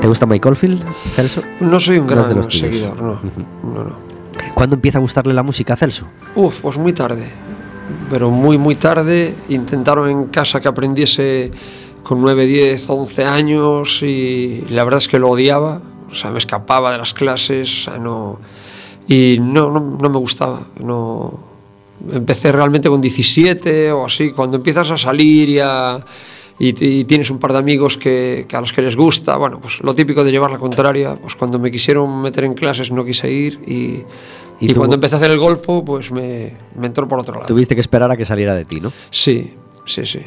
¿Te 0.00 0.06
gusta 0.08 0.24
Mike 0.26 0.48
Oldfield, 0.48 0.82
Celso? 1.14 1.42
No 1.60 1.78
soy 1.78 1.98
un 1.98 2.06
gran 2.06 2.42
seguidor, 2.50 3.00
no. 3.02 3.20
no, 3.62 3.84
no. 3.84 3.96
¿Cuándo 4.54 4.74
empieza 4.76 4.98
a 4.98 5.00
gustarle 5.00 5.34
la 5.34 5.42
música 5.42 5.74
a 5.74 5.76
Celso? 5.76 6.06
Uf, 6.34 6.60
pues 6.62 6.78
muy 6.78 6.92
tarde. 6.94 7.28
Pero 8.08 8.30
muy, 8.30 8.56
muy 8.56 8.76
tarde. 8.76 9.34
Intentaron 9.50 10.08
en 10.08 10.24
casa 10.26 10.60
que 10.60 10.68
aprendiese 10.68 11.50
con 12.02 12.20
9, 12.22 12.46
10, 12.46 12.88
11 12.88 13.24
años 13.26 14.02
y 14.02 14.64
la 14.70 14.84
verdad 14.84 14.98
es 14.98 15.08
que 15.08 15.18
lo 15.18 15.28
odiaba. 15.28 15.82
O 16.10 16.14
sea, 16.14 16.30
me 16.30 16.38
escapaba 16.38 16.92
de 16.92 16.98
las 16.98 17.12
clases. 17.12 17.68
o 17.68 17.90
sea, 17.90 17.98
no, 17.98 18.40
y 19.06 19.36
no, 19.40 19.70
no, 19.70 19.80
no 20.00 20.08
me 20.08 20.18
gustaba. 20.18 20.60
No, 20.82 21.38
empecé 22.10 22.52
realmente 22.52 22.88
con 22.88 23.00
17 23.02 23.92
o 23.92 24.06
así. 24.06 24.30
Cuando 24.32 24.56
empiezas 24.56 24.90
a 24.90 24.96
salir 24.96 25.48
y, 25.50 25.58
a- 25.60 26.00
y, 26.60 27.04
tienes 27.04 27.30
un 27.30 27.38
par 27.38 27.52
de 27.52 27.58
amigos 27.58 27.96
que, 27.96 28.44
que 28.46 28.54
a 28.56 28.60
los 28.60 28.72
que 28.72 28.82
les 28.82 28.94
gusta, 28.94 29.36
bueno, 29.36 29.58
pues 29.60 29.80
lo 29.82 29.94
típico 29.94 30.22
de 30.22 30.30
llevar 30.30 30.50
la 30.50 30.58
contraria. 30.58 31.16
Pues 31.16 31.34
cuando 31.34 31.58
me 31.58 31.70
quisieron 31.70 32.20
meter 32.22 32.44
en 32.44 32.54
clases 32.54 32.90
no 32.92 33.04
quise 33.04 33.32
ir 33.32 33.58
y... 33.66 34.04
¿Y 34.62 34.66
Y, 34.66 34.74
tú- 34.74 34.80
cuando 34.80 34.94
empecé 34.96 35.14
a 35.14 35.18
hacer 35.18 35.30
el 35.30 35.38
golfo, 35.38 35.82
pues 35.82 36.12
me, 36.12 36.52
me 36.78 36.86
entró 36.88 37.08
por 37.08 37.18
otro 37.18 37.34
lado. 37.34 37.46
Tuviste 37.46 37.74
que 37.74 37.80
esperar 37.80 38.10
a 38.10 38.16
que 38.16 38.26
saliera 38.26 38.54
de 38.54 38.66
ti, 38.66 38.78
¿no? 38.78 38.92
Sí, 39.10 39.54
sí, 39.86 40.04
sí. 40.04 40.20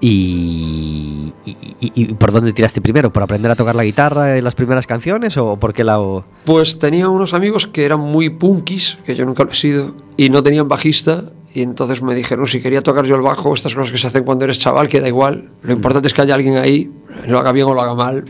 Y, 0.00 1.32
y- 1.44 1.56
y- 1.80 1.92
y 1.94 2.04
por 2.14 2.32
dónde 2.32 2.52
tiraste 2.52 2.80
primero? 2.80 3.12
¿Por 3.12 3.22
aprender 3.22 3.50
a 3.50 3.56
tocar 3.56 3.76
la 3.76 3.84
guitarra 3.84 4.36
en 4.36 4.42
las 4.44 4.54
primeras 4.54 4.86
canciones 4.86 5.36
o 5.36 5.56
por 5.56 5.72
qué 5.72 5.84
lado? 5.84 6.24
Pues 6.44 6.78
tenía 6.78 7.08
unos 7.08 7.34
amigos 7.34 7.66
que 7.68 7.84
eran 7.84 8.00
muy 8.00 8.28
punkis, 8.28 8.98
que 9.06 9.14
yo 9.14 9.24
nunca 9.24 9.44
lo 9.44 9.52
he 9.52 9.54
sido, 9.54 9.94
y 10.16 10.28
no 10.28 10.42
tenían 10.42 10.68
bajista. 10.68 11.24
Y 11.54 11.62
entonces 11.62 12.00
me 12.02 12.14
dijeron, 12.14 12.46
si 12.46 12.60
quería 12.62 12.82
tocar 12.82 13.04
yo 13.04 13.14
el 13.16 13.20
bajo, 13.22 13.52
estas 13.54 13.74
cosas 13.74 13.92
que 13.92 13.98
se 13.98 14.06
hacen 14.06 14.24
cuando 14.24 14.44
eres 14.44 14.58
chaval, 14.58 14.88
que 14.88 15.00
da 15.00 15.08
igual. 15.08 15.50
Lo 15.62 15.72
importante 15.72 16.08
es 16.08 16.14
que 16.14 16.22
haya 16.22 16.34
alguien 16.34 16.56
ahí, 16.56 16.90
lo 17.26 17.38
haga 17.38 17.52
bien 17.52 17.66
o 17.66 17.74
lo 17.74 17.82
haga 17.82 17.94
mal. 17.94 18.24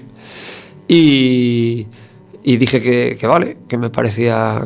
Y, 0.88 1.86
y 2.42 2.56
dije 2.56 2.80
que, 2.80 3.16
que 3.18 3.26
vale, 3.26 3.58
que 3.68 3.78
me 3.78 3.90
parecía 3.90 4.60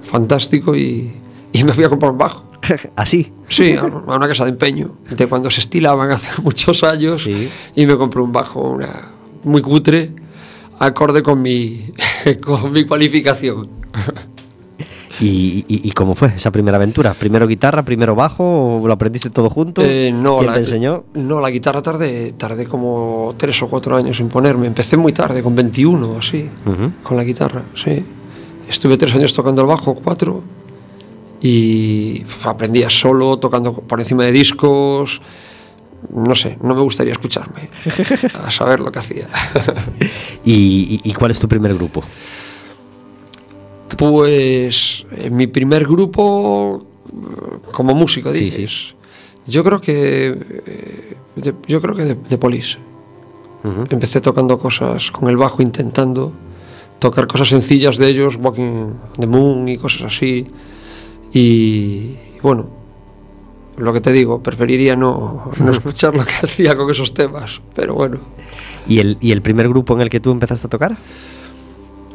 fantástico 0.00 0.74
y, 0.74 1.12
y 1.52 1.64
me 1.64 1.72
fui 1.72 1.84
a 1.84 1.88
comprar 1.90 2.12
un 2.12 2.18
bajo. 2.18 2.44
Así. 2.96 3.32
Sí, 3.48 3.72
a 3.72 3.80
a 3.82 3.86
una 4.16 4.26
casa 4.28 4.44
de 4.44 4.50
empeño, 4.50 4.96
de 5.10 5.26
cuando 5.26 5.50
se 5.50 5.60
estilaban 5.60 6.10
hace 6.12 6.40
muchos 6.42 6.82
años, 6.84 7.22
Sí. 7.22 7.48
y 7.76 7.86
me 7.86 7.96
compré 7.96 8.22
un 8.22 8.32
bajo 8.32 8.60
una, 8.70 8.88
muy 9.44 9.60
cutre, 9.62 10.12
acorde 10.78 11.22
con 11.22 11.42
mi, 11.42 11.92
con 12.44 12.72
mi 12.72 12.84
cualificación. 12.84 13.68
¿Y, 15.20 15.64
y- 15.68 15.88
y 15.88 15.90
cómo 15.92 16.14
fue 16.14 16.28
esa 16.36 16.50
primera 16.52 16.76
aventura? 16.76 17.14
¿Primero 17.14 17.46
guitarra, 17.46 17.82
primero 17.82 18.14
bajo 18.14 18.80
lo 18.84 18.92
aprendiste 18.92 19.30
todo 19.30 19.50
junto? 19.50 19.82
Eh, 19.84 20.12
no, 20.14 20.36
¿Quién 20.38 20.46
la, 20.46 20.52
te 20.54 20.60
enseñó? 20.60 21.04
No, 21.14 21.40
la 21.40 21.50
guitarra 21.50 21.82
tardé, 21.82 22.32
tardé 22.32 22.66
como 22.66 23.34
tres 23.36 23.60
o 23.62 23.68
cuatro 23.68 23.96
años 23.96 24.20
en 24.20 24.28
ponerme. 24.28 24.66
Empecé 24.66 24.96
muy 24.96 25.12
tarde, 25.12 25.42
con 25.42 25.54
21 25.54 26.06
o 26.08 26.18
así, 26.18 26.48
Ujú. 26.66 26.92
con 27.02 27.16
la 27.16 27.24
guitarra, 27.24 27.64
sí. 27.74 28.04
Estuve 28.68 28.96
tres 28.96 29.14
años 29.14 29.32
tocando 29.32 29.62
el 29.62 29.66
bajo, 29.68 29.94
cuatro, 29.94 30.42
y 31.40 32.24
aprendía 32.44 32.90
solo, 32.90 33.38
tocando 33.38 33.72
por 33.74 33.98
encima 34.00 34.24
de 34.24 34.32
discos. 34.32 35.20
No 36.14 36.34
sé, 36.36 36.58
no 36.62 36.74
me 36.76 36.80
gustaría 36.82 37.12
escucharme, 37.12 37.68
a 38.44 38.50
saber 38.52 38.78
lo 38.80 38.92
que 38.92 39.00
hacía. 39.00 39.28
¿Y, 40.44 41.00
y- 41.04 41.10
y 41.10 41.12
cuál 41.14 41.32
es 41.32 41.40
tu 41.40 41.48
primer 41.48 41.74
grupo? 41.74 42.04
Pues 43.96 45.06
en 45.16 45.36
mi 45.36 45.46
primer 45.46 45.84
grupo 45.84 46.84
como 47.72 47.94
músico, 47.94 48.32
Sí, 48.32 48.44
dices. 48.44 48.94
Yo 49.46 49.64
creo 49.64 49.80
que 49.80 50.26
eh, 50.28 51.14
de- 51.36 51.54
yo 51.66 51.80
creo 51.80 51.94
que 51.96 52.04
de, 52.04 52.14
de 52.14 52.38
Police. 52.38 52.78
Empecé 53.90 54.20
tocando 54.20 54.58
cosas 54.58 55.10
con 55.10 55.28
el 55.28 55.36
bajo, 55.36 55.60
intentando 55.62 56.32
tocar 57.00 57.26
cosas 57.26 57.48
sencillas 57.48 57.96
de 57.98 58.08
ellos, 58.08 58.36
Walking 58.40 58.92
the 59.18 59.26
Moon 59.26 59.68
y 59.68 59.76
cosas 59.76 60.02
así. 60.14 60.46
Y 61.32 62.14
bueno, 62.42 62.66
lo 63.76 63.92
que 63.92 64.00
te 64.00 64.12
digo, 64.12 64.42
preferiría 64.42 64.96
no, 64.96 65.50
no 65.62 65.72
escuchar 65.72 66.16
lo 66.16 66.24
que 66.24 66.32
hacía 66.42 66.76
con 66.76 66.90
esos 66.90 67.12
temas, 67.14 67.60
pero 67.74 67.94
bueno. 67.94 68.18
¿Y 68.86 69.00
el, 69.00 69.18
¿Y 69.20 69.32
el 69.32 69.42
primer 69.42 69.68
grupo 69.68 69.94
en 69.94 70.00
el 70.02 70.08
que 70.08 70.20
tú 70.20 70.30
empezaste 70.30 70.66
a 70.66 70.70
tocar? 70.70 70.96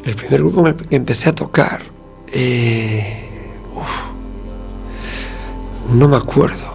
El 0.06 0.16
primer 0.16 0.40
grupo 0.42 0.64
que 0.64 0.96
empecé 0.96 1.30
a 1.30 1.36
tocar, 1.36 1.82
eh, 2.34 3.30
uf, 3.76 3.90
no 5.96 6.08
me 6.10 6.18
acuerdo, 6.18 6.74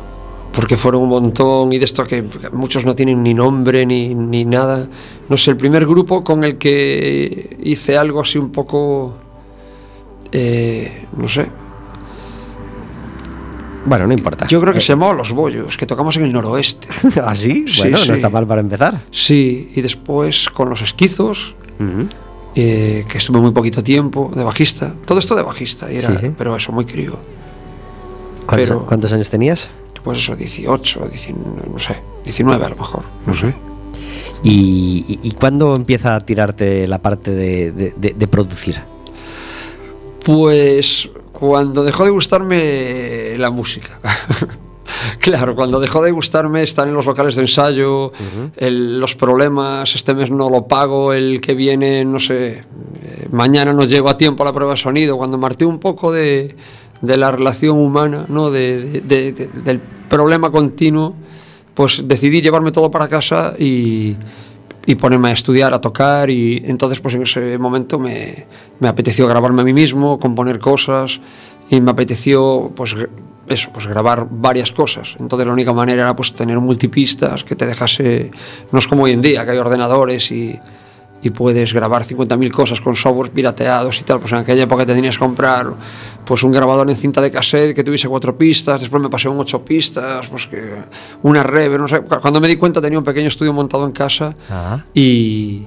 porque 0.52 0.76
fueron 0.78 1.02
un 1.02 1.10
montón 1.10 1.70
y 1.72 1.78
de 1.78 1.84
esto 1.84 2.06
que 2.06 2.24
muchos 2.52 2.84
no 2.86 2.94
tienen 2.94 3.22
ni 3.22 3.34
nombre 3.34 3.84
ni, 3.84 4.14
ni 4.14 4.44
nada. 4.46 4.88
No 5.28 5.36
sé, 5.36 5.50
el 5.50 5.56
primer 5.58 5.84
grupo 5.86 6.24
con 6.24 6.42
el 6.42 6.56
que 6.56 7.58
hice 7.62 7.98
algo 7.98 8.22
así 8.22 8.38
un 8.38 8.50
poco, 8.50 9.14
eh, 10.32 11.04
no 11.16 11.28
sé, 11.28 11.46
Bueno, 13.84 14.06
no 14.06 14.12
importa. 14.12 14.46
Yo 14.48 14.60
creo 14.60 14.72
que 14.74 14.80
se 14.82 14.88
llamaba 14.88 15.12
Los 15.14 15.32
Bollos, 15.32 15.76
que 15.78 15.86
tocamos 15.86 16.16
en 16.16 16.24
el 16.24 16.32
noroeste. 16.32 16.88
¿Ah, 17.24 17.34
sí? 17.34 17.64
Sí, 17.66 17.80
Bueno, 17.82 17.98
sí. 17.98 18.08
no 18.08 18.14
está 18.14 18.28
mal 18.30 18.46
para 18.46 18.60
empezar. 18.60 19.00
Sí, 19.10 19.70
y 19.74 19.80
después 19.82 20.48
con 20.50 20.68
Los 20.70 20.82
Esquizos. 20.82 21.54
Eh, 22.54 23.04
que 23.08 23.18
estuve 23.18 23.40
muy 23.40 23.50
poquito 23.52 23.82
tiempo 23.82 24.30
de 24.34 24.42
bajista. 24.44 24.94
Todo 25.06 25.18
esto 25.18 25.34
de 25.36 25.42
bajista, 25.42 25.92
y 25.92 25.96
era, 25.96 26.08
Sí, 26.08 26.16
sí. 26.20 26.30
pero 26.36 26.56
eso, 26.56 26.72
muy 26.72 26.84
crío. 26.84 27.16
¿Cuántos, 28.46 28.68
Pero- 28.68 28.86
cuántos 28.86 29.12
años 29.12 29.30
tenías? 29.30 29.68
Pues 30.02 30.18
eso, 30.20 30.34
18, 30.36 31.06
19, 31.08 31.62
no 31.72 31.78
sé, 31.78 31.96
19 32.24 32.64
a 32.64 32.68
lo 32.70 32.76
mejor, 32.76 33.02
no 33.26 33.34
sé. 33.34 33.54
¿Y, 34.42 35.04
y, 35.22 35.28
y 35.28 35.30
cuándo 35.32 35.74
empieza 35.74 36.14
a 36.14 36.20
tirarte 36.20 36.86
la 36.86 37.02
parte 37.02 37.32
de, 37.32 37.72
de- 37.72 37.94
de- 37.96 38.14
de 38.14 38.26
producir? 38.28 38.80
Pues 40.24 41.08
cuando 41.32 41.82
dejó 41.84 42.04
de 42.04 42.10
gustarme 42.10 43.34
la 43.36 43.50
música. 43.50 43.98
claro, 45.20 45.54
cuando 45.54 45.80
dejó 45.80 46.02
de 46.02 46.10
gustarme 46.10 46.62
estar 46.62 46.86
en 46.88 46.94
los 46.94 47.06
locales 47.06 47.36
de 47.36 47.42
ensayo, 47.42 48.12
el- 48.56 48.98
los 49.00 49.14
problemas, 49.14 49.94
este 49.94 50.14
mes 50.14 50.30
no 50.30 50.50
lo 50.50 50.66
pago, 50.66 51.12
el 51.12 51.40
que 51.40 51.54
viene, 51.54 52.04
no 52.04 52.18
sé, 52.20 52.58
eh, 53.02 53.28
mañana 53.30 53.72
no 53.72 53.84
llego 53.84 54.08
a 54.08 54.16
tiempo 54.16 54.42
a 54.42 54.46
la 54.46 54.52
prueba 54.52 54.72
de 54.72 54.78
sonido, 54.78 55.16
cuando 55.16 55.38
marté 55.38 55.64
un 55.64 55.78
poco 55.78 56.12
de, 56.12 56.56
de 57.02 57.16
la 57.16 57.30
relación 57.30 57.78
humana, 57.78 58.24
¿no? 58.28 58.50
de- 58.50 58.84
de- 58.84 59.00
de- 59.02 59.32
de- 59.32 59.48
del 59.62 59.80
problema 59.80 60.50
continuo, 60.50 61.14
pues 61.74 62.02
decidí 62.06 62.40
llevarme 62.40 62.72
todo 62.72 62.90
para 62.90 63.06
casa 63.08 63.54
y, 63.58 64.16
y 64.86 64.94
ponerme 64.96 65.28
a 65.28 65.32
estudiar, 65.32 65.72
a 65.74 65.80
tocar 65.80 66.28
y 66.30 66.62
entonces 66.66 66.98
pues 67.00 67.14
en 67.14 67.22
ese 67.22 67.56
momento 67.58 67.98
me, 68.00 68.46
me 68.80 68.88
apeteció 68.88 69.28
grabarme 69.28 69.62
a 69.62 69.64
mí 69.64 69.72
mismo, 69.72 70.18
componer 70.18 70.58
cosas 70.58 71.20
y 71.70 71.80
me 71.80 71.90
apeteció 71.92 72.72
pues 72.74 72.96
eso, 73.48 73.70
pues 73.72 73.86
grabar 73.86 74.26
varias 74.30 74.72
cosas. 74.72 75.16
Entonces 75.18 75.46
la 75.46 75.52
única 75.52 75.72
manera 75.72 76.02
era 76.02 76.16
pues 76.16 76.34
tener 76.34 76.58
multipistas 76.60 77.44
que 77.44 77.56
te 77.56 77.66
dejase, 77.66 78.30
no 78.72 78.78
es 78.78 78.86
como 78.86 79.04
hoy 79.04 79.12
en 79.12 79.22
día 79.22 79.44
que 79.44 79.52
hay 79.52 79.58
ordenadores 79.58 80.30
y, 80.30 80.58
y 81.22 81.30
puedes 81.30 81.72
grabar 81.72 82.04
50.000 82.04 82.50
cosas 82.50 82.80
con 82.80 82.94
software 82.94 83.30
pirateados 83.30 84.00
y 84.00 84.04
tal, 84.04 84.20
pues 84.20 84.32
en 84.32 84.38
aquella 84.38 84.62
época 84.64 84.86
te 84.86 84.94
tenías 84.94 85.16
que 85.16 85.20
comprar 85.24 85.72
pues 86.24 86.42
un 86.42 86.52
grabador 86.52 86.88
en 86.90 86.96
cinta 86.96 87.20
de 87.22 87.30
cassette 87.30 87.74
que 87.74 87.82
tuviese 87.82 88.06
cuatro 88.08 88.36
pistas, 88.36 88.80
después 88.82 89.02
me 89.02 89.08
pasé 89.08 89.28
a 89.28 89.30
un 89.30 89.40
ocho 89.40 89.64
pistas, 89.64 90.26
pues 90.28 90.46
que 90.46 90.74
una 91.22 91.42
reverb, 91.42 91.80
no 91.80 91.88
sé, 91.88 92.00
Cu- 92.02 92.20
cuando 92.20 92.38
me 92.40 92.48
di 92.48 92.56
cuenta 92.56 92.80
tenía 92.82 92.98
un 92.98 93.04
pequeño 93.04 93.28
estudio 93.28 93.52
montado 93.52 93.86
en 93.86 93.92
casa 93.92 94.36
Ah. 94.50 94.84
y, 94.94 95.66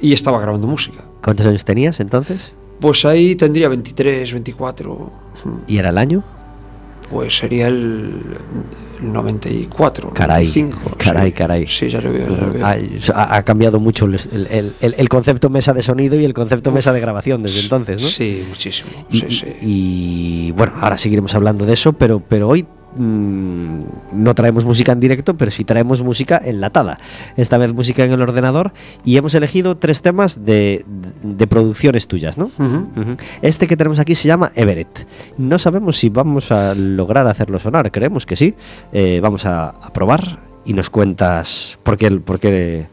y 0.00 0.12
estaba 0.12 0.40
grabando 0.40 0.66
música. 0.66 0.98
¿Cuántos 1.22 1.46
años 1.46 1.64
tenías 1.64 2.00
entonces? 2.00 2.52
Pues 2.80 3.04
ahí 3.04 3.36
tendría 3.36 3.68
23, 3.68 4.32
24, 4.32 5.12
¿Y 5.68 5.76
era 5.78 5.90
el 5.90 5.98
año? 5.98 6.24
Pues 7.10 7.36
sería 7.36 7.66
el, 7.68 8.12
el 9.00 9.12
94, 9.12 10.10
Caray, 10.14 10.46
95. 10.46 10.96
caray, 10.98 11.30
sí. 11.30 11.32
caray. 11.32 11.66
Sí, 11.66 11.88
ya 11.88 12.00
lo 12.00 12.12
veo, 12.12 12.28
ya 12.34 12.40
lo 12.46 12.52
veo. 12.52 12.66
Ha, 13.14 13.36
ha 13.36 13.42
cambiado 13.44 13.80
mucho 13.80 14.06
el, 14.06 14.14
el- 14.32 14.72
el- 14.80 14.94
el 14.96 15.08
concepto 15.08 15.50
mesa 15.50 15.72
de 15.72 15.82
sonido 15.82 16.18
y 16.20 16.24
el 16.24 16.34
concepto 16.34 16.70
mesa 16.72 16.92
de 16.92 17.00
grabación 17.00 17.42
desde 17.42 17.60
entonces, 17.60 18.00
¿no? 18.00 18.08
Sí, 18.08 18.44
muchísimo. 18.48 18.90
Y, 19.10 19.20
sí, 19.20 19.26
sí. 19.30 19.46
y, 19.62 20.52
bueno, 20.52 20.72
ahora 20.80 20.96
seguiremos 20.98 21.34
hablando 21.34 21.64
de 21.66 21.72
eso, 21.74 21.92
pero, 21.94 22.20
pero 22.20 22.48
hoy 22.48 22.66
mm, 22.96 23.78
no 24.12 24.34
traemos 24.34 24.64
música 24.64 24.92
en 24.92 25.00
directo, 25.00 25.36
pero 25.36 25.50
sí 25.50 25.64
traemos 25.64 26.02
música 26.02 26.40
enlatada. 26.44 26.98
Esta 27.36 27.58
vez 27.58 27.72
música 27.72 28.04
en 28.04 28.12
el 28.12 28.22
ordenador 28.22 28.72
y 29.04 29.16
hemos 29.16 29.34
elegido 29.34 29.76
tres 29.76 30.02
temas 30.02 30.44
de, 30.44 30.84
de 31.22 31.46
producciones 31.46 32.08
tuyas, 32.08 32.38
¿no? 32.38 32.50
Este 33.42 33.66
que 33.66 33.76
tenemos 33.76 33.98
aquí 33.98 34.14
se 34.14 34.28
llama 34.28 34.52
Everett. 34.54 35.06
No 35.38 35.58
sabemos 35.58 35.96
si 35.98 36.08
vamos 36.08 36.52
a 36.52 36.74
lograr 36.74 37.26
hacerlo 37.26 37.58
sonar, 37.58 37.90
creemos 37.90 38.26
que 38.26 38.36
sí. 38.36 38.54
Eh, 38.92 39.20
vamos 39.22 39.46
a, 39.46 39.68
a 39.70 39.92
probar 39.92 40.40
y 40.64 40.72
nos 40.74 40.90
cuentas 40.90 41.78
por 41.82 41.96
qué, 41.96 42.10
por 42.10 42.38
qué, 42.38 42.86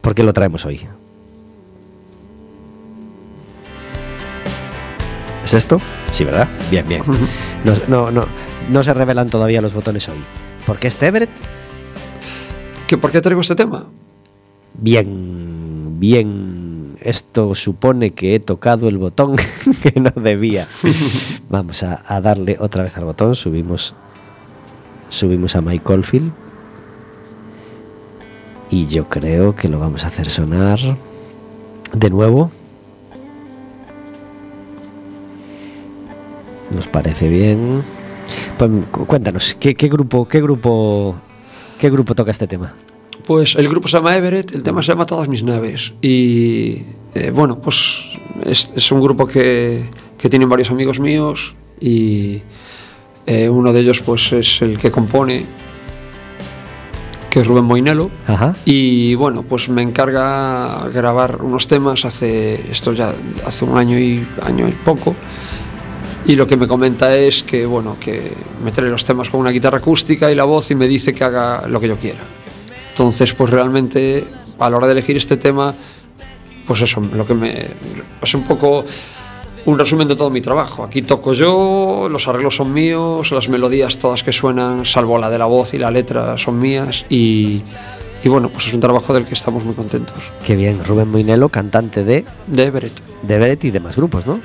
por 0.00 0.14
qué 0.14 0.22
lo 0.22 0.32
traemos 0.32 0.64
hoy. 0.66 0.80
¿Es 5.44 5.52
esto? 5.52 5.78
Sí, 6.12 6.24
¿verdad? 6.24 6.48
Bien, 6.70 6.88
bien. 6.88 7.02
No, 7.64 7.74
no, 7.88 8.10
no, 8.10 8.26
no 8.70 8.82
se 8.82 8.94
revelan 8.94 9.28
todavía 9.28 9.60
los 9.60 9.74
botones 9.74 10.08
hoy. 10.08 10.22
¿Por 10.66 10.78
qué 10.78 10.88
este 10.88 11.06
Everett? 11.06 11.30
¿Que 12.86 12.98
¿Por 12.98 13.10
qué 13.10 13.20
traigo 13.20 13.40
este 13.40 13.54
tema? 13.54 13.86
Bien, 14.74 15.98
bien. 15.98 16.96
Esto 17.00 17.54
supone 17.54 18.12
que 18.12 18.34
he 18.34 18.40
tocado 18.40 18.88
el 18.88 18.98
botón 18.98 19.36
que 19.82 20.00
no 20.00 20.10
debía. 20.10 20.68
Vamos 21.48 21.82
a, 21.82 22.02
a 22.06 22.20
darle 22.20 22.56
otra 22.60 22.82
vez 22.82 22.96
al 22.96 23.04
botón. 23.04 23.34
Subimos, 23.34 23.94
subimos 25.08 25.56
a 25.56 25.60
Mike 25.60 25.92
Oldfield. 25.92 26.32
Y 28.70 28.86
yo 28.86 29.08
creo 29.08 29.54
que 29.54 29.68
lo 29.68 29.78
vamos 29.78 30.04
a 30.04 30.08
hacer 30.08 30.30
sonar 30.30 30.80
de 31.92 32.10
nuevo. 32.10 32.50
Nos 36.74 36.88
parece 36.88 37.28
bien. 37.28 37.84
Pues, 38.58 38.70
cu- 38.90 39.06
cuéntanos, 39.06 39.56
¿qué, 39.58 39.74
qué 39.74 39.88
grupo, 39.88 40.26
qué 40.28 40.40
grupo, 40.40 41.16
qué 41.78 41.90
grupo 41.90 42.14
toca 42.14 42.30
este 42.30 42.46
tema? 42.46 42.72
Pues 43.26 43.54
el 43.56 43.68
grupo 43.68 43.88
se 43.88 43.96
llama 43.96 44.16
Everett, 44.16 44.52
el 44.54 44.62
tema 44.62 44.82
se 44.82 44.92
llama 44.92 45.06
Todas 45.06 45.28
mis 45.28 45.42
naves. 45.42 45.92
Y 46.02 46.82
eh, 47.14 47.30
bueno, 47.34 47.58
pues 47.60 48.06
es, 48.44 48.70
es 48.74 48.92
un 48.92 49.00
grupo 49.00 49.26
que, 49.26 49.82
que 50.18 50.28
tienen 50.28 50.48
varios 50.48 50.70
amigos 50.70 51.00
míos 51.00 51.54
y 51.80 52.42
eh, 53.26 53.48
uno 53.48 53.72
de 53.72 53.80
ellos 53.80 54.00
pues 54.02 54.32
es 54.32 54.60
el 54.62 54.76
que 54.78 54.90
compone, 54.90 55.46
que 57.30 57.40
es 57.40 57.46
Rubén 57.46 57.64
Moinelo. 57.64 58.10
Ajá. 58.26 58.54
Y 58.66 59.14
bueno, 59.14 59.42
pues 59.42 59.68
me 59.68 59.82
encarga 59.82 60.88
grabar 60.90 61.40
unos 61.42 61.66
temas 61.66 62.04
hace 62.04 62.70
esto 62.70 62.92
ya 62.92 63.12
hace 63.46 63.64
un 63.64 63.76
año 63.78 63.98
y 63.98 64.24
año 64.42 64.68
y 64.68 64.72
poco. 64.72 65.14
Y 66.26 66.36
lo 66.36 66.46
que 66.46 66.56
me 66.56 66.66
comenta 66.66 67.14
es 67.14 67.42
que 67.42 67.66
bueno, 67.66 67.96
que 68.00 68.32
me 68.62 68.72
trae 68.72 68.88
los 68.88 69.04
temas 69.04 69.28
con 69.28 69.40
una 69.40 69.50
guitarra 69.50 69.78
acústica 69.78 70.30
y 70.30 70.34
la 70.34 70.44
voz 70.44 70.70
y 70.70 70.74
me 70.74 70.88
dice 70.88 71.12
que 71.12 71.24
haga 71.24 71.68
lo 71.68 71.80
que 71.80 71.88
yo 71.88 71.96
quiera. 71.96 72.20
Entonces, 72.90 73.34
pues 73.34 73.50
realmente 73.50 74.24
a 74.58 74.70
la 74.70 74.76
hora 74.76 74.86
de 74.86 74.92
elegir 74.92 75.16
este 75.16 75.36
tema, 75.36 75.74
pues 76.66 76.80
eso, 76.80 77.00
lo 77.00 77.26
que 77.26 77.68
es 78.22 78.34
un 78.34 78.44
poco 78.44 78.84
un 79.66 79.78
resumen 79.78 80.06
de 80.08 80.16
todo 80.16 80.30
mi 80.30 80.40
trabajo. 80.40 80.84
Aquí 80.84 81.02
toco 81.02 81.32
yo, 81.32 82.08
los 82.10 82.28
arreglos 82.28 82.56
son 82.56 82.72
míos, 82.72 83.30
las 83.32 83.48
melodías 83.48 83.98
todas 83.98 84.22
que 84.22 84.32
suenan, 84.32 84.84
salvo 84.84 85.18
la 85.18 85.30
de 85.30 85.38
la 85.38 85.46
voz 85.46 85.74
y 85.74 85.78
la 85.78 85.90
letra, 85.90 86.36
son 86.38 86.58
mías 86.58 87.04
y, 87.08 87.62
y 88.24 88.28
bueno, 88.28 88.48
pues 88.48 88.66
es 88.66 88.74
un 88.74 88.80
trabajo 88.80 89.12
del 89.12 89.26
que 89.26 89.34
estamos 89.34 89.64
muy 89.64 89.74
contentos. 89.74 90.16
Qué 90.44 90.56
bien, 90.56 90.82
Rubén 90.84 91.08
Moinelo, 91.10 91.48
cantante 91.50 92.04
de, 92.04 92.24
De 92.46 92.64
Everett. 92.64 92.92
de 93.22 93.38
Beret 93.38 93.64
y 93.64 93.70
demás 93.70 93.96
grupos, 93.96 94.26
¿no? 94.26 94.40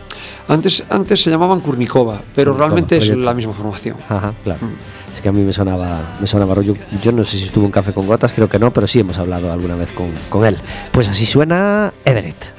Antes, 0.48 0.84
antes 0.90 1.22
se 1.24 1.30
llamaban 1.30 1.62
Kurnikova, 1.62 2.22
pero 2.36 2.52
Kurnikova, 2.52 2.68
realmente 2.68 2.96
es 2.98 3.02
proyecto. 3.06 3.26
la 3.26 3.34
misma 3.34 3.54
formación. 3.54 3.96
Ajá, 4.10 4.34
claro. 4.44 4.60
Mm. 4.66 5.14
Es 5.16 5.22
que 5.22 5.30
a 5.30 5.32
mí 5.32 5.42
me 5.42 5.54
sonaba, 5.54 6.18
me 6.20 6.28
sonaba 6.28 6.54
rollo. 6.56 6.76
Yo 7.02 7.12
no 7.12 7.24
sé 7.26 7.38
si 7.38 7.46
estuvo 7.46 7.66
en 7.66 7.72
Café 7.72 7.94
con 7.94 8.06
Gotas, 8.06 8.34
creo 8.34 8.48
que 8.50 8.60
no, 8.60 8.72
pero 8.72 8.86
sí 8.88 9.00
hemos 9.00 9.18
hablado 9.18 9.52
alguna 9.52 9.76
vez 9.76 9.92
con, 9.92 10.12
con 10.30 10.46
él. 10.46 10.58
Pues 10.92 11.08
así 11.10 11.26
suena 11.26 11.92
Everett. 12.06 12.59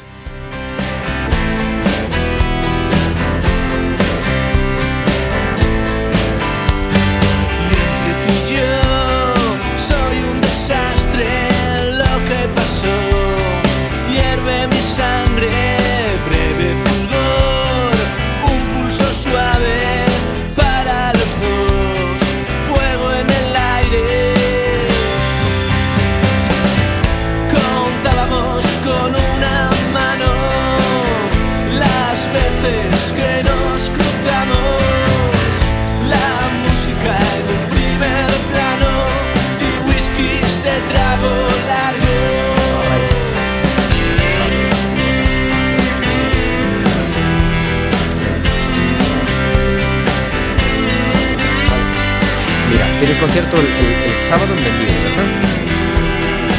sábado 54.31 54.55
en 54.55 54.63
Berlín, 54.63 54.87
¿verdad? 55.03 55.25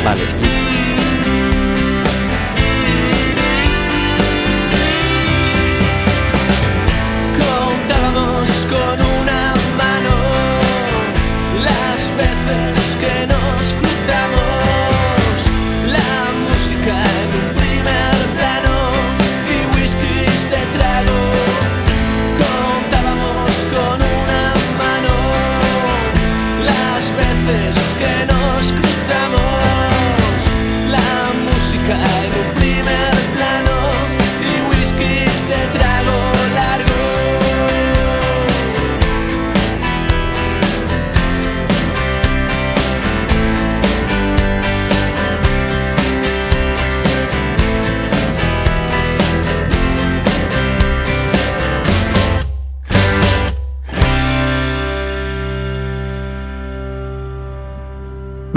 Vale. 0.04 0.71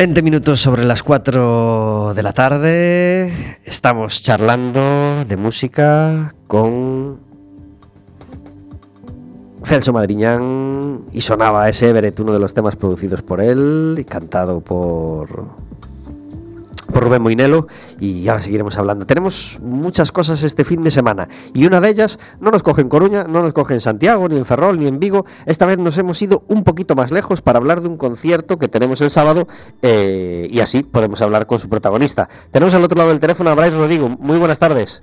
20 0.05 0.21
minutos 0.21 0.61
sobre 0.61 0.85
las 0.85 1.03
4 1.03 2.13
de 2.13 2.23
la 2.23 2.35
tarde. 2.35 3.57
Estamos 3.65 4.21
charlando 4.21 5.25
de 5.25 5.39
música 5.39 6.35
con 6.47 7.21
Celso 9.65 9.95
Madriñán 9.95 11.05
y 11.11 11.23
sonaba 11.23 11.71
ese 11.71 11.89
Everett, 11.89 12.21
uno 12.21 12.35
de 12.35 12.39
los 12.39 12.53
temas 12.53 12.77
producidos 12.77 13.23
por 13.23 13.41
él 13.41 13.97
y 13.99 14.05
cantado 14.05 14.61
por 14.61 15.47
por 16.95 17.05
Rubén 17.05 17.21
Moinelo 17.21 17.67
y 18.01 18.27
ahora 18.29 18.41
seguiremos 18.41 18.79
hablando. 18.79 19.05
Tenemos 19.05 19.61
muchas 19.63 20.13
cosas 20.13 20.43
este 20.45 20.65
fin 20.65 20.83
de 20.83 20.91
semana 20.91 21.29
y 21.53 21.67
una 21.67 21.81
de 21.81 21.91
ellas 21.91 22.19
no 22.41 22.51
nos 22.51 22.63
coge 22.63 22.81
en 22.81 22.89
Coruña, 22.89 23.25
no 23.25 23.43
nos 23.43 23.53
coge 23.53 23.75
en 23.75 23.81
Santiago, 23.81 24.29
ni 24.29 24.39
en 24.39 24.47
Ferrol, 24.47 24.79
ni 24.79 24.87
en 24.87 24.99
Vigo. 24.99 25.27
Esta 25.45 25.67
vez 25.67 25.77
nos 25.79 25.99
hemos 25.99 26.23
ido 26.23 26.45
un 26.49 26.65
poquito 26.65 26.95
más 26.95 27.11
lejos 27.11 27.43
para 27.43 27.59
hablar 27.59 27.83
de 27.83 27.89
un 27.89 27.99
concierto 27.99 28.59
que 28.59 28.69
tenemos 28.69 29.01
el 29.03 29.11
sábado 29.11 29.47
eh, 29.83 30.49
y 30.51 30.61
así 30.61 30.85
podemos 30.85 31.21
hablar 31.21 31.47
con 31.47 31.59
su 31.59 31.69
protagonista. 31.69 32.29
Tenemos 32.51 32.73
al 32.75 32.85
otro 32.85 32.97
lado 32.97 33.11
del 33.11 33.21
teléfono 33.21 33.51
a 33.51 33.55
Bryce 33.55 33.77
Rodrigo. 33.77 34.09
Muy 34.09 34.39
buenas 34.39 34.61
tardes. 34.61 35.03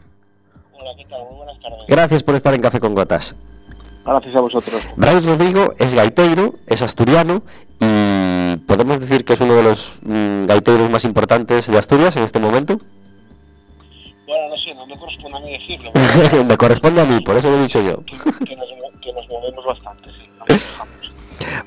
Hola, 0.79 0.91
¿qué 0.97 1.05
tal? 1.05 1.25
Muy 1.27 1.35
buenas 1.35 1.61
tardes. 1.61 1.83
Gracias 1.87 2.23
por 2.23 2.35
estar 2.35 2.53
en 2.53 2.61
Café 2.61 2.79
con 2.79 2.95
Gotas. 2.95 3.35
Gracias 4.05 4.35
a 4.35 4.39
vosotros. 4.41 4.81
Bryce 4.95 5.29
Rodrigo 5.29 5.73
es 5.77 5.93
gaiteiro, 5.93 6.55
es 6.67 6.81
asturiano 6.81 7.43
y 7.79 8.57
podemos 8.67 8.99
decir 8.99 9.23
que 9.23 9.33
es 9.33 9.41
uno 9.41 9.55
de 9.55 9.63
los 9.63 9.99
mm, 10.03 10.45
gaiteiros 10.45 10.89
más 10.89 11.05
importantes 11.05 11.67
de 11.67 11.77
Asturias 11.77 12.15
en 12.15 12.23
este 12.23 12.39
momento. 12.39 12.77
Bueno, 14.25 14.49
no 14.49 14.57
sé, 14.57 14.73
no 14.73 14.85
me 14.87 14.97
corresponde 14.97 15.37
a 15.37 15.41
mí 15.41 15.51
decirlo. 15.51 15.91
Me 16.45 16.57
corresponde 16.57 17.01
a 17.01 17.05
mí, 17.05 17.21
por 17.21 17.37
eso 17.37 17.49
lo 17.49 17.57
he 17.57 17.61
dicho 17.63 17.81
yo. 17.81 17.97
que, 18.05 18.15
que 18.45 18.55
nos, 18.55 18.67
que 19.01 19.13
nos 19.13 19.27
movemos 19.29 19.65
bastante, 19.65 20.09
sí. 20.11 20.29
nos. 20.49 20.81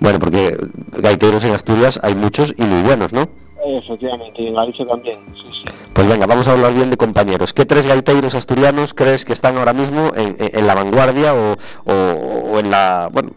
Bueno, 0.00 0.18
porque 0.18 0.56
gaiteros 0.92 1.44
en 1.44 1.54
Asturias 1.54 2.00
hay 2.02 2.14
muchos 2.14 2.54
y 2.56 2.62
muy 2.62 2.82
buenos, 2.82 3.12
¿no? 3.12 3.28
Efectivamente, 3.64 4.42
y 4.42 4.48
en 4.48 4.54
Galicia 4.54 4.86
también, 4.86 5.18
sí, 5.34 5.48
sí. 5.50 5.64
Pues 5.94 6.08
venga, 6.08 6.26
vamos 6.26 6.48
a 6.48 6.52
hablar 6.52 6.74
bien 6.74 6.90
de 6.90 6.96
compañeros. 6.96 7.52
¿Qué 7.52 7.64
tres 7.64 7.86
gaiteiros 7.86 8.34
asturianos 8.34 8.94
crees 8.94 9.24
que 9.24 9.32
están 9.32 9.56
ahora 9.56 9.72
mismo 9.72 10.10
en, 10.16 10.66
la 10.66 10.74
vanguardia 10.74 11.32
o, 11.34 12.58
en 12.58 12.70
la... 12.72 13.08
bueno, 13.12 13.30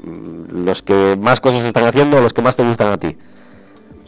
los 0.52 0.82
que 0.82 1.16
más 1.20 1.40
cosas 1.40 1.64
están 1.66 1.86
haciendo 1.86 2.18
o 2.18 2.22
los 2.22 2.34
que 2.34 2.42
más 2.42 2.56
te 2.56 2.64
gustan 2.64 2.88
a 2.88 2.98
ti? 2.98 3.16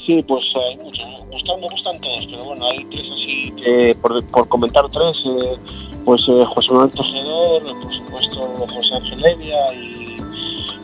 Sí, 0.04 0.26
pues 0.28 0.44
hay 0.56 0.78
muchos. 0.78 1.06
Me 1.06 1.36
gustan, 1.36 1.60
me 1.62 1.68
gustan 1.68 2.02
todos, 2.02 2.26
pero 2.26 2.44
bueno, 2.46 2.66
hay 2.66 2.86
tres 2.86 3.12
así 3.12 3.54
que, 3.64 3.96
por, 4.02 4.48
comentar 4.48 4.90
tres, 4.90 5.22
eh, 5.28 5.56
pues 6.04 6.22
eh, 6.28 6.44
José 6.44 6.74
Manuel 6.74 6.90
Tejedor, 6.90 7.62
por 7.62 7.94
supuesto 7.94 8.40
José 8.74 8.96
Ángel 8.96 9.22
Levia 9.22 9.74
y, 9.76 10.18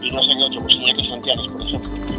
y 0.03 0.11
no 0.11 0.21
sé 0.21 0.35
qué 0.37 0.43
otro, 0.43 0.61
pues 0.61 0.75
Iñaki 0.75 1.07
Santiago, 1.07 1.41
por 1.51 1.61
ejemplo. 1.63 2.14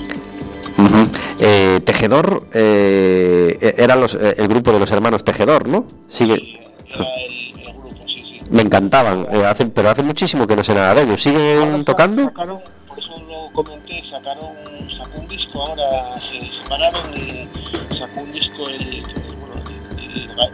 Ujú. 0.78 1.08
Eh, 1.40 1.80
Tejedor 1.84 2.44
eh, 2.52 3.74
eran 3.78 4.00
los, 4.00 4.14
eh, 4.14 4.34
el 4.38 4.48
grupo 4.48 4.72
de 4.72 4.78
los 4.78 4.90
hermanos 4.92 5.24
Tejedor, 5.24 5.66
¿no? 5.68 5.86
Sigue... 6.08 6.34
Y 6.36 6.60
era 6.92 7.04
el, 7.14 7.60
el 7.68 7.72
grupo, 7.74 7.96
sí, 8.06 8.22
sí. 8.26 8.40
Me 8.50 8.62
encantaban, 8.62 9.26
eh, 9.30 9.44
hace- 9.44 9.66
pero 9.66 9.90
hace 9.90 10.02
muchísimo 10.02 10.46
que 10.46 10.54
no 10.56 10.62
sé 10.64 10.74
nada 10.74 10.94
de 10.94 11.02
ellos. 11.02 11.20
¿Siguen 11.22 11.60
Ahora 11.72 11.84
tocando? 11.84 12.24
Sacaron, 12.24 12.60
por 12.88 12.98
eso 12.98 13.12
lo 13.28 13.50
comenté, 13.52 14.02
sacaron, 14.10 14.50
sacó 14.96 15.20
un 15.20 15.28
disco 15.28 15.62
ahora, 15.62 16.20
se 16.20 16.40
separaron 16.62 17.02
y 17.16 17.48
sacó 17.96 18.20
un 18.20 18.32
disco 18.32 18.68
el, 18.68 18.82
el- 18.82 19.02
bueno, 19.40 19.54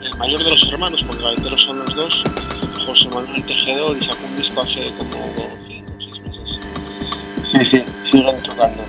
el- 0.00 0.06
el 0.06 0.16
mayor 0.18 0.38
de 0.44 0.50
los 0.50 0.72
hermanos, 0.72 1.04
porque 1.06 1.22
gaiteros 1.24 1.62
son 1.62 1.78
los 1.80 1.94
dos, 1.94 2.22
José 2.86 3.08
Manuel 3.08 3.42
Tejedor, 3.44 3.96
y 4.00 4.06
sacó 4.06 4.24
un 4.26 4.36
disco 4.36 4.60
hace 4.62 4.92
como 4.98 5.32
5 5.66 5.92
o 5.98 6.00
6 6.00 6.20
meses. 6.22 6.58
Sí, 7.50 7.58
sí, 7.70 7.84
siguen 8.10 8.36
tocando. 8.42 8.82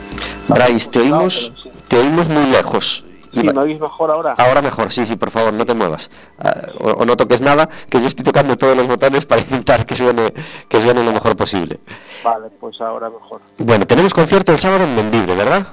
Bryce, 0.53 0.89
te 0.89 0.99
oímos, 0.99 1.53
te 1.87 1.97
oímos 1.97 2.27
muy 2.29 2.45
lejos. 2.47 3.03
Sí, 3.33 3.41
¿me 3.41 3.59
oís 3.61 3.79
mejor 3.79 4.11
ahora? 4.11 4.35
Ahora 4.37 4.61
mejor, 4.61 4.91
sí, 4.91 5.07
sí, 5.07 5.15
por 5.15 5.31
favor, 5.31 5.53
no 5.53 5.65
te 5.65 5.73
muevas. 5.73 6.11
Ah, 6.37 6.53
o, 6.79 6.91
o 6.91 7.05
no 7.05 7.17
toques 7.17 7.41
nada, 7.41 7.67
que 7.89 7.99
yo 7.99 8.05
estoy 8.05 8.23
tocando 8.23 8.55
todos 8.57 8.77
los 8.77 8.85
botones 8.87 9.25
para 9.25 9.41
intentar 9.41 9.87
que 9.87 9.95
suene, 9.95 10.31
que 10.69 10.79
suene 10.79 11.03
lo 11.03 11.11
mejor 11.11 11.35
posible. 11.35 11.79
Vale, 12.23 12.49
pues 12.59 12.79
ahora 12.79 13.09
mejor. 13.09 13.41
Bueno, 13.57 13.87
tenemos 13.87 14.13
concierto 14.13 14.51
el 14.51 14.59
sábado 14.59 14.83
en 14.83 14.95
Mendibre, 14.95 15.35
¿verdad? 15.35 15.65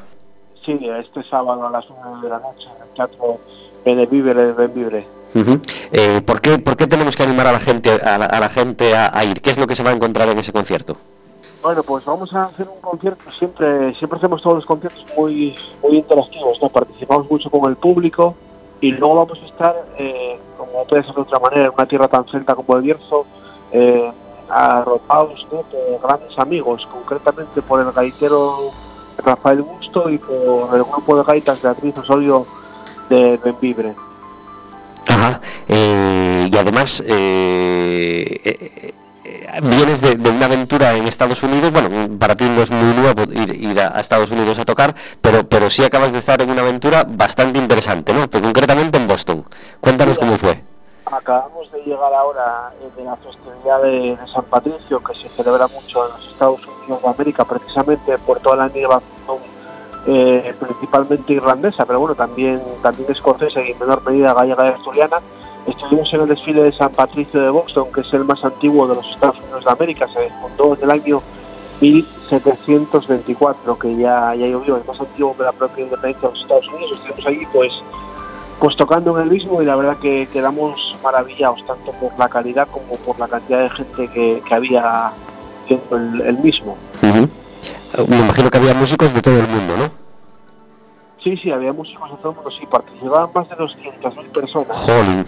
Sí, 0.64 0.72
este 0.98 1.22
sábado 1.28 1.66
a 1.66 1.70
las 1.70 1.84
9 1.90 2.22
de 2.22 2.28
la 2.30 2.38
noche 2.38 2.68
en 2.76 2.82
el 2.82 2.94
Teatro 2.94 3.38
Benevibre 3.84 4.34
de 4.34 4.52
Benvibre. 4.52 5.06
Ujú. 5.34 5.60
Eh, 5.92 6.22
¿por, 6.24 6.40
qué, 6.40 6.58
¿Por 6.58 6.76
qué 6.78 6.86
tenemos 6.86 7.14
que 7.14 7.22
animar 7.24 7.46
a 7.46 7.52
la 7.52 7.60
gente, 7.60 7.92
a 7.92 8.16
la, 8.18 8.24
a 8.24 8.40
la 8.40 8.48
gente 8.48 8.96
a, 8.96 9.10
a 9.16 9.24
ir? 9.24 9.42
¿Qué 9.42 9.50
es 9.50 9.58
lo 9.58 9.66
que 9.66 9.76
se 9.76 9.82
va 9.82 9.90
a 9.90 9.94
encontrar 9.94 10.28
en 10.30 10.38
ese 10.38 10.52
concierto? 10.52 10.96
Bueno, 11.62 11.82
pues 11.82 12.04
vamos 12.04 12.32
a 12.34 12.44
hacer 12.44 12.68
un 12.68 12.80
concierto. 12.80 13.30
Siempre, 13.30 13.94
siempre 13.94 14.18
hacemos 14.18 14.42
todos 14.42 14.56
los 14.56 14.66
conciertos 14.66 15.04
muy, 15.16 15.56
muy 15.82 15.98
interactivos, 15.98 16.60
¿no? 16.62 16.68
Participamos 16.68 17.30
mucho 17.30 17.50
con 17.50 17.68
el 17.70 17.76
público 17.76 18.34
y 18.80 18.92
luego 18.92 19.16
vamos 19.16 19.38
a 19.42 19.46
estar, 19.46 19.76
eh, 19.98 20.38
como 20.56 20.84
puede 20.84 21.04
ser 21.04 21.14
de 21.14 21.20
otra 21.20 21.38
manera, 21.38 21.66
en 21.66 21.72
una 21.74 21.86
tierra 21.86 22.08
tan 22.08 22.26
celta 22.26 22.54
como 22.54 22.76
el 22.76 22.82
Bierzo, 22.82 23.26
eh, 23.72 24.10
arropados 24.48 25.46
por 25.50 25.64
grandes 26.02 26.38
amigos, 26.38 26.86
concretamente 26.90 27.60
por 27.62 27.80
el 27.80 27.92
gaitero 27.92 28.70
Rafael 29.18 29.62
Busto 29.62 30.08
y 30.08 30.18
por 30.18 30.74
el 30.74 30.82
grupo 30.82 31.16
de 31.16 31.24
gaitas 31.24 31.60
Beatriz 31.60 31.96
Osorio 31.98 32.46
de 33.08 33.38
Benvibre. 33.44 33.94
Ajá. 35.06 35.40
Eh, 35.68 36.48
y 36.50 36.56
además, 36.56 37.02
eh, 37.06 38.40
eh, 38.44 38.94
vienes 39.62 40.00
de, 40.00 40.16
de 40.16 40.30
una 40.30 40.46
aventura 40.46 40.96
en 40.96 41.06
Estados 41.06 41.42
Unidos. 41.42 41.72
Bueno, 41.72 41.88
para 42.18 42.36
ti 42.36 42.44
no 42.44 42.62
es 42.62 42.70
muy 42.70 42.94
nuevo 42.94 43.22
ir, 43.32 43.54
ir 43.62 43.80
a, 43.80 43.96
a 43.96 44.00
Estados 44.00 44.30
Unidos 44.30 44.58
a 44.58 44.64
tocar, 44.64 44.94
pero, 45.20 45.48
pero 45.48 45.70
sí 45.70 45.84
acabas 45.84 46.12
de 46.12 46.18
estar 46.18 46.40
en 46.42 46.50
una 46.50 46.62
aventura 46.62 47.04
bastante 47.08 47.58
interesante, 47.58 48.12
¿no? 48.12 48.28
Pero 48.28 48.44
concretamente 48.44 48.98
en 48.98 49.08
Boston. 49.08 49.44
Cuéntanos 49.80 50.18
cómo 50.18 50.38
fue. 50.38 50.62
Acabamos 51.10 51.72
de 51.72 51.78
llegar 51.82 52.12
ahora 52.14 52.70
eh, 52.80 52.90
de 52.96 53.04
la 53.04 53.16
festividad 53.16 53.82
de, 53.82 54.16
de 54.16 54.28
San 54.32 54.44
Patricio, 54.44 55.02
que 55.02 55.14
se 55.14 55.28
celebra 55.30 55.66
mucho 55.66 56.06
en 56.06 56.12
los 56.12 56.28
Estados 56.28 56.60
Unidos 56.66 57.02
de 57.02 57.08
América, 57.08 57.44
precisamente 57.44 58.18
por 58.18 58.38
toda 58.38 58.56
la 58.56 58.70
eh, 60.06 60.54
principalmente 60.58 61.32
irlandesa, 61.32 61.84
pero 61.84 62.00
bueno, 62.00 62.14
también, 62.14 62.62
también 62.82 63.10
escocesa 63.10 63.60
y 63.60 63.72
en 63.72 63.78
menor 63.78 64.02
medida 64.04 64.32
gallega 64.32 64.66
y 64.66 64.68
asturiana. 64.72 65.18
Estuvimos 65.66 66.12
en 66.12 66.20
el 66.20 66.28
desfile 66.28 66.62
de 66.62 66.72
San 66.72 66.90
Patricio 66.92 67.40
de 67.40 67.50
Boston, 67.50 67.88
que 67.92 68.00
es 68.00 68.12
el 68.12 68.24
más 68.24 68.44
antiguo 68.44 68.86
de 68.86 68.94
los 68.96 69.08
Estados 69.10 69.38
Unidos 69.40 69.64
de 69.64 69.70
América, 69.70 70.06
se 70.08 70.30
fundó 70.40 70.74
en 70.74 70.82
el 70.82 70.90
año 70.90 71.22
1724, 71.80 73.78
que 73.78 73.96
ya, 73.96 74.34
ya 74.34 74.46
llovió, 74.46 74.76
es 74.76 74.86
más 74.86 75.00
antiguo 75.00 75.36
que 75.36 75.42
la 75.42 75.52
propia 75.52 75.84
independencia 75.84 76.28
de 76.28 76.34
los 76.34 76.42
Estados 76.42 76.68
Unidos. 76.68 76.92
Estuvimos 76.92 77.26
allí 77.26 77.46
pues 77.52 77.82
pues 78.60 78.76
tocando 78.76 79.16
en 79.16 79.24
el 79.24 79.30
mismo 79.30 79.62
y 79.62 79.64
la 79.64 79.74
verdad 79.74 79.96
que 79.96 80.28
quedamos 80.30 80.94
maravillados 81.02 81.64
tanto 81.66 81.92
por 81.92 82.16
la 82.18 82.28
calidad 82.28 82.68
como 82.68 82.94
por 82.96 83.18
la 83.18 83.26
cantidad 83.26 83.62
de 83.62 83.70
gente 83.70 84.08
que, 84.08 84.42
que 84.46 84.54
había 84.54 85.12
viendo 85.66 85.96
el, 85.96 86.20
el 86.20 86.38
mismo. 86.38 86.76
Me 88.08 88.18
imagino 88.18 88.50
que 88.50 88.58
había 88.58 88.74
músicos 88.74 89.14
de 89.14 89.22
todo 89.22 89.38
el 89.38 89.48
mundo, 89.48 89.76
¿no? 89.78 89.90
Sí, 91.24 91.36
sí, 91.38 91.50
había 91.50 91.72
músicos 91.72 92.10
de 92.10 92.16
todo 92.18 92.30
el 92.30 92.36
mundo, 92.36 92.50
sí, 92.50 92.66
participaban 92.66 93.30
más 93.34 93.48
de 93.48 93.56
200.000 93.56 94.28
personas 94.30 94.76
Jolín. 94.76 95.26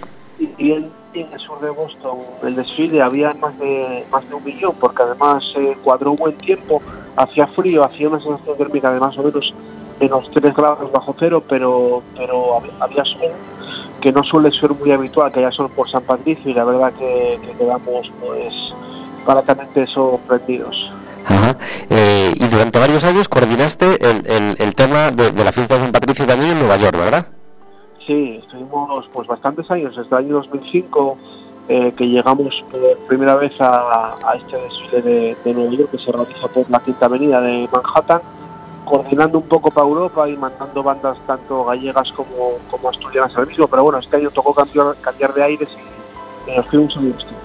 Y, 0.59 0.64
y 0.66 0.72
en, 0.72 0.90
el 1.14 1.38
sur 1.40 1.61
de 1.61 1.68
Boston 1.70 2.18
el 2.42 2.57
desfile 2.57 3.02
había 3.02 3.35
más 3.35 3.59
de 3.59 4.05
más 4.11 4.26
de 4.28 4.35
un 4.35 4.42
millón 4.44 4.72
porque 4.81 5.02
además 5.02 5.44
se 5.52 5.74
cuadró 5.85 6.12
un 6.12 6.16
buen 6.16 6.35
tiempo, 6.37 6.81
hacía 7.16 7.46
frío, 7.46 7.85
hacía 7.85 8.09
una 8.09 8.20
sensación 8.20 8.57
térmica 8.57 8.92
de 8.92 8.98
más 9.00 9.16
o 9.18 9.22
menos 9.22 9.52
menos 10.00 10.31
3 10.33 10.55
grados 10.55 10.90
bajo 10.90 11.14
cero, 11.18 11.42
pero, 11.48 12.02
pero 12.16 12.57
hab- 12.57 12.70
había 12.81 13.05
sol, 13.05 13.31
que 14.00 14.11
no 14.11 14.24
suele 14.24 14.50
ser 14.50 14.70
muy 14.72 14.90
habitual 14.90 15.31
que 15.31 15.38
haya 15.40 15.52
sol 15.52 15.70
por 15.70 15.88
San 15.88 16.02
Patricio 16.02 16.50
y 16.50 16.55
la 16.55 16.64
verdad 16.64 16.92
que, 16.98 17.38
que 17.44 17.52
quedamos 17.59 18.11
pues 18.20 18.72
gratamente 19.26 19.87
sorprendidos. 19.87 20.90
Ajá. 21.26 21.57
Eh, 21.88 22.33
y 22.35 22.46
durante 22.48 22.81
varios 22.81 23.05
años 23.05 23.28
coordinaste 23.28 23.87
el, 24.11 24.26
el- 24.26 24.57
el 24.59 24.74
tema 24.74 25.11
de, 25.12 25.31
de 25.31 25.44
la 25.44 25.52
fiesta 25.52 25.74
de 25.74 25.81
San 25.83 25.92
Patricio 25.92 26.26
también 26.26 26.52
en 26.52 26.59
Nueva 26.59 26.78
York, 26.78 26.96
¿verdad? 26.96 27.26
Sí, 28.06 28.40
estuvimos 28.42 29.08
pues 29.12 29.28
bastantes 29.28 29.70
años, 29.70 29.96
desde 29.96 30.08
el 30.16 30.24
año 30.24 30.34
2005 30.34 31.16
eh, 31.68 31.92
que 31.96 32.08
llegamos 32.08 32.64
por 32.70 32.96
primera 33.06 33.36
vez 33.36 33.52
a, 33.60 34.14
a 34.28 34.34
este 34.34 34.56
desfile 34.56 35.02
de, 35.02 35.36
de 35.44 35.54
Nueva 35.54 35.72
York 35.72 35.90
que 35.92 35.98
se 35.98 36.10
realiza 36.10 36.48
por 36.48 36.68
la 36.68 36.80
Quinta 36.80 37.06
Avenida 37.06 37.40
de 37.40 37.68
Manhattan, 37.72 38.20
coordinando 38.84 39.38
un 39.38 39.46
poco 39.46 39.70
para 39.70 39.86
Europa 39.86 40.28
y 40.28 40.36
mandando 40.36 40.82
bandas 40.82 41.16
tanto 41.26 41.64
gallegas 41.64 42.10
como, 42.12 42.58
como 42.68 42.88
asturianas 42.88 43.36
al 43.36 43.46
mismo, 43.46 43.68
pero 43.68 43.84
bueno, 43.84 43.98
este 43.98 44.16
año 44.16 44.30
tocó 44.30 44.52
cambiar, 44.52 44.96
cambiar 45.00 45.32
de 45.34 45.42
aires 45.44 45.68
y, 46.48 46.56
nos 46.56 46.66
fuimos 46.66 46.96
a 46.96 47.00
Boston. 47.00 47.41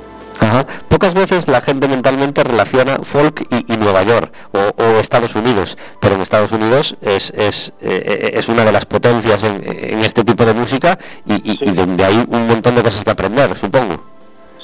Ajá. 0.47 0.65
Pocas 0.87 1.13
veces 1.13 1.47
la 1.47 1.61
gente 1.61 1.87
mentalmente 1.87 2.43
relaciona 2.43 2.97
folk 3.03 3.45
y, 3.49 3.73
y 3.73 3.77
Nueva 3.77 4.03
York 4.03 4.33
o, 4.53 4.83
o 4.83 4.99
Estados 4.99 5.35
Unidos, 5.35 5.77
pero 5.99 6.15
en 6.15 6.21
Estados 6.21 6.51
Unidos 6.51 6.95
es, 7.01 7.31
es, 7.31 7.73
eh, 7.81 8.31
es 8.33 8.47
una 8.49 8.63
de 8.63 8.71
las 8.71 8.85
potencias 8.85 9.43
en, 9.43 9.61
en 9.65 9.99
este 10.03 10.23
tipo 10.23 10.45
de 10.45 10.53
música 10.53 10.97
y, 11.25 11.33
y, 11.33 11.69
y 11.69 11.71
donde 11.73 12.05
hay 12.05 12.25
un 12.29 12.47
montón 12.47 12.75
de 12.75 12.83
cosas 12.83 13.03
que 13.03 13.11
aprender, 13.11 13.55
supongo. 13.55 14.01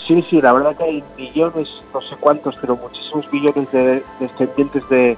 Sí, 0.07 0.25
sí, 0.29 0.41
la 0.41 0.51
verdad 0.53 0.75
que 0.75 0.83
hay 0.83 1.03
millones, 1.17 1.69
no 1.93 2.01
sé 2.01 2.15
cuántos, 2.19 2.55
pero 2.59 2.75
muchísimos 2.75 3.31
millones 3.31 3.71
de 3.71 4.03
descendientes 4.19 4.87
de, 4.89 5.17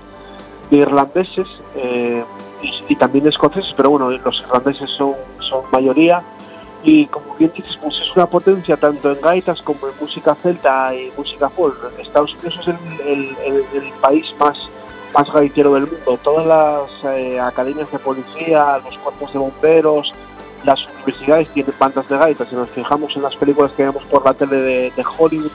de 0.69 0.77
irlandeses 0.77 1.47
eh, 1.75 2.23
y, 2.61 2.73
y 2.89 2.95
también 2.95 3.27
escoceses, 3.27 3.73
pero 3.75 3.89
bueno, 3.89 4.11
los 4.11 4.39
irlandeses 4.41 4.89
son, 4.91 5.13
son 5.39 5.61
mayoría. 5.71 6.23
Y 6.85 7.07
como 7.07 7.33
bien 7.35 7.51
dices, 7.55 7.77
pues 7.81 7.99
es 7.99 8.15
una 8.15 8.27
potencia 8.27 8.77
tanto 8.77 9.11
en 9.11 9.19
gaitas 9.19 9.59
como 9.63 9.87
en 9.87 9.93
música 9.99 10.35
celta 10.35 10.93
y 10.93 11.11
música 11.17 11.49
folk. 11.49 11.75
Estados 11.99 12.35
Unidos 12.35 12.59
es 12.61 12.67
el, 13.07 13.91
país 13.99 14.31
más, 14.39 14.69
más 15.11 15.33
gaitero 15.33 15.73
del 15.73 15.87
mundo. 15.87 16.19
Todas 16.23 16.45
las 16.45 17.15
eh, 17.15 17.39
academias 17.39 17.91
de 17.91 17.97
policía, 17.97 18.79
los 18.85 18.99
cuerpos 18.99 19.33
de 19.33 19.39
bomberos, 19.39 20.13
las 20.63 20.85
universidades 20.93 21.49
tienen 21.49 21.73
bandas 21.79 22.07
de 22.07 22.17
gaitas. 22.19 22.49
Si 22.49 22.55
nos 22.55 22.69
fijamos 22.69 23.15
en 23.15 23.23
las 23.23 23.35
películas 23.35 23.71
que 23.71 23.83
vemos 23.83 24.03
por 24.03 24.23
la 24.23 24.35
tele 24.35 24.57
de, 24.57 24.93
de 24.95 25.05
Hollywood, 25.17 25.51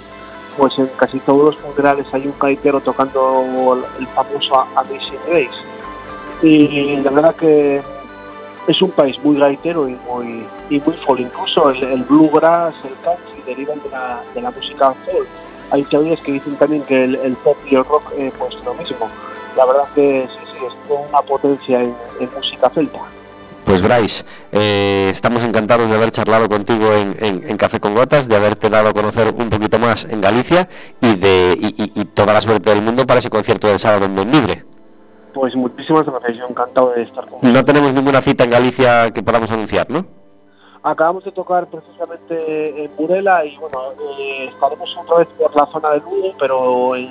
pues 0.59 0.77
en 0.81 0.89
casi 0.97 1.21
todos 1.21 1.45
los 1.45 1.57
funerales 1.57 2.13
hay 2.13 2.27
un 2.27 2.35
gaitero 2.41 2.81
tocando 2.81 3.79
el 4.01 4.07
famoso 4.09 4.67
Amazing 4.75 5.21
Grace. 5.29 5.51
Y 6.43 6.97
la 6.97 7.11
verdad 7.13 7.37
que 7.37 7.81
es 8.67 8.83
un 8.83 8.91
país 8.91 9.17
muy 9.23 9.39
gaitero 9.39 9.89
y 9.89 9.97
muy, 10.09 10.45
y 10.71 10.81
muy 10.81 10.95
folk. 11.05 11.21
Incluso 11.21 11.71
el, 11.71 11.83
el 11.83 12.03
bluegrass, 12.05 12.75
el 12.85 12.95
country 13.05 13.43
derivan 13.47 13.81
de 13.83 13.91
la, 13.91 14.21
de 14.35 14.41
la 14.41 14.51
música 14.51 14.93
folk. 15.05 15.29
Hay 15.73 15.83
teorías 15.85 16.19
que 16.21 16.33
dicen 16.33 16.57
también 16.57 16.83
que 16.85 17.05
el, 17.05 17.15
el 17.17 17.35
pop 17.35 17.57
y 17.71 17.75
el 17.77 17.85
rock, 17.85 18.13
eh, 18.17 18.33
pues 18.39 18.55
lo 18.65 18.75
mismo. 18.75 19.09
La 19.57 19.67
verdad 19.67 19.85
que 19.95 20.27
sí, 20.31 20.39
sí, 20.53 20.65
es 20.67 20.89
toda 20.89 21.01
una 21.09 21.21
potencia 21.23 21.81
en, 21.83 21.95
en 22.21 22.31
música 22.35 22.71
celta. 22.71 22.99
Pues 23.65 23.83
Bryce, 23.83 24.25
eh, 24.51 25.11
estamos 25.13 25.45
encantados 25.45 25.89
de 25.89 25.95
haber 25.95 26.11
charlado 26.11 26.49
contigo 26.49 26.93
en, 26.95 27.15
en- 27.21 27.49
en 27.49 27.57
Café 27.57 27.79
con 27.79 27.95
Gotas, 27.95 28.27
de 28.27 28.35
haberte 28.35 28.69
dado 28.71 28.89
a 28.89 28.93
conocer 28.93 29.33
un 29.37 29.49
poquito 29.51 29.79
más 29.79 30.07
en 30.07 30.21
Galicia 30.21 30.69
y 31.01 31.15
de 31.15 31.57
y, 31.61 31.67
y- 31.85 31.93
y 32.01 32.05
toda 32.07 32.33
la 32.33 32.41
suerte 32.41 32.71
del 32.71 32.83
mundo 32.83 33.07
para 33.07 33.19
ese 33.21 33.31
concierto 33.31 33.69
del 33.69 33.79
sábado 33.79 34.07
en 34.07 34.17
Benvibre. 34.17 34.65
Pues 35.35 35.55
muchísimas 35.55 36.05
gracias, 36.05 36.39
yo 36.39 36.47
encantado 36.49 36.91
de 36.97 37.03
estar 37.03 37.25
con 37.27 37.39
No 37.53 37.65
tenemos 37.65 37.95
ninguna 37.95 38.21
cita 38.23 38.43
en 38.43 38.51
Galicia 38.51 39.11
que 39.13 39.23
podamos 39.23 39.51
anunciar, 39.53 39.89
¿no? 39.89 40.05
Acabamos 40.83 41.25
de 41.25 41.33
tocar 41.33 41.67
precisamente 41.67 42.85
en 42.85 42.91
Burela 42.97 43.45
y 43.45 43.57
bueno, 43.59 43.79
eh, 44.19 44.47
estaremos 44.51 44.97
otra 44.97 45.19
vez 45.19 45.29
por 45.39 45.55
la 45.55 45.67
zona 45.67 45.91
de 45.91 45.99
Lugo, 45.99 46.35
pero 46.39 46.97
en, 46.97 47.11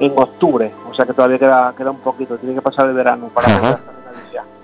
en 0.00 0.12
octubre, 0.18 0.72
o 0.90 0.94
sea 0.94 1.06
que 1.06 1.12
todavía 1.12 1.38
queda, 1.38 1.72
queda 1.76 1.92
un 1.92 1.98
poquito, 2.00 2.36
tiene 2.38 2.56
que 2.56 2.62
pasar 2.62 2.86
el 2.86 2.94
verano 2.94 3.28
para 3.32 3.46
Ajá. 3.48 3.60
poder. 3.60 3.98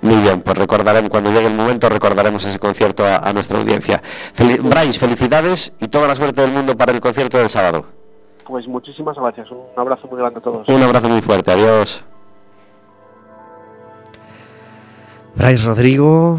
Muy 0.02 0.16
bien, 0.20 0.42
pues 0.42 0.58
recordaremos, 0.58 1.08
cuando 1.08 1.30
llegue 1.30 1.46
el 1.46 1.54
momento, 1.54 1.88
recordaremos 1.88 2.44
ese 2.44 2.58
concierto 2.58 3.06
a, 3.06 3.18
a 3.18 3.32
nuestra 3.32 3.56
audiencia. 3.58 4.02
Fel- 4.36 4.60
Bryce, 4.60 4.98
felicidades 4.98 5.72
y 5.80 5.88
toda 5.88 6.08
la 6.08 6.14
suerte 6.14 6.42
del 6.42 6.52
mundo 6.52 6.76
para 6.76 6.92
el 6.92 7.00
concierto 7.00 7.38
del 7.38 7.48
sábado. 7.48 7.86
Pues 8.46 8.66
muchísimas 8.68 9.16
gracias, 9.16 9.50
un 9.50 9.62
abrazo 9.76 10.06
muy 10.08 10.18
grande 10.18 10.40
a 10.40 10.42
todos. 10.42 10.68
Un 10.68 10.82
abrazo 10.82 11.08
muy 11.08 11.22
fuerte, 11.22 11.52
adiós. 11.52 12.04
Bryce 15.36 15.66
Rodrigo, 15.66 16.38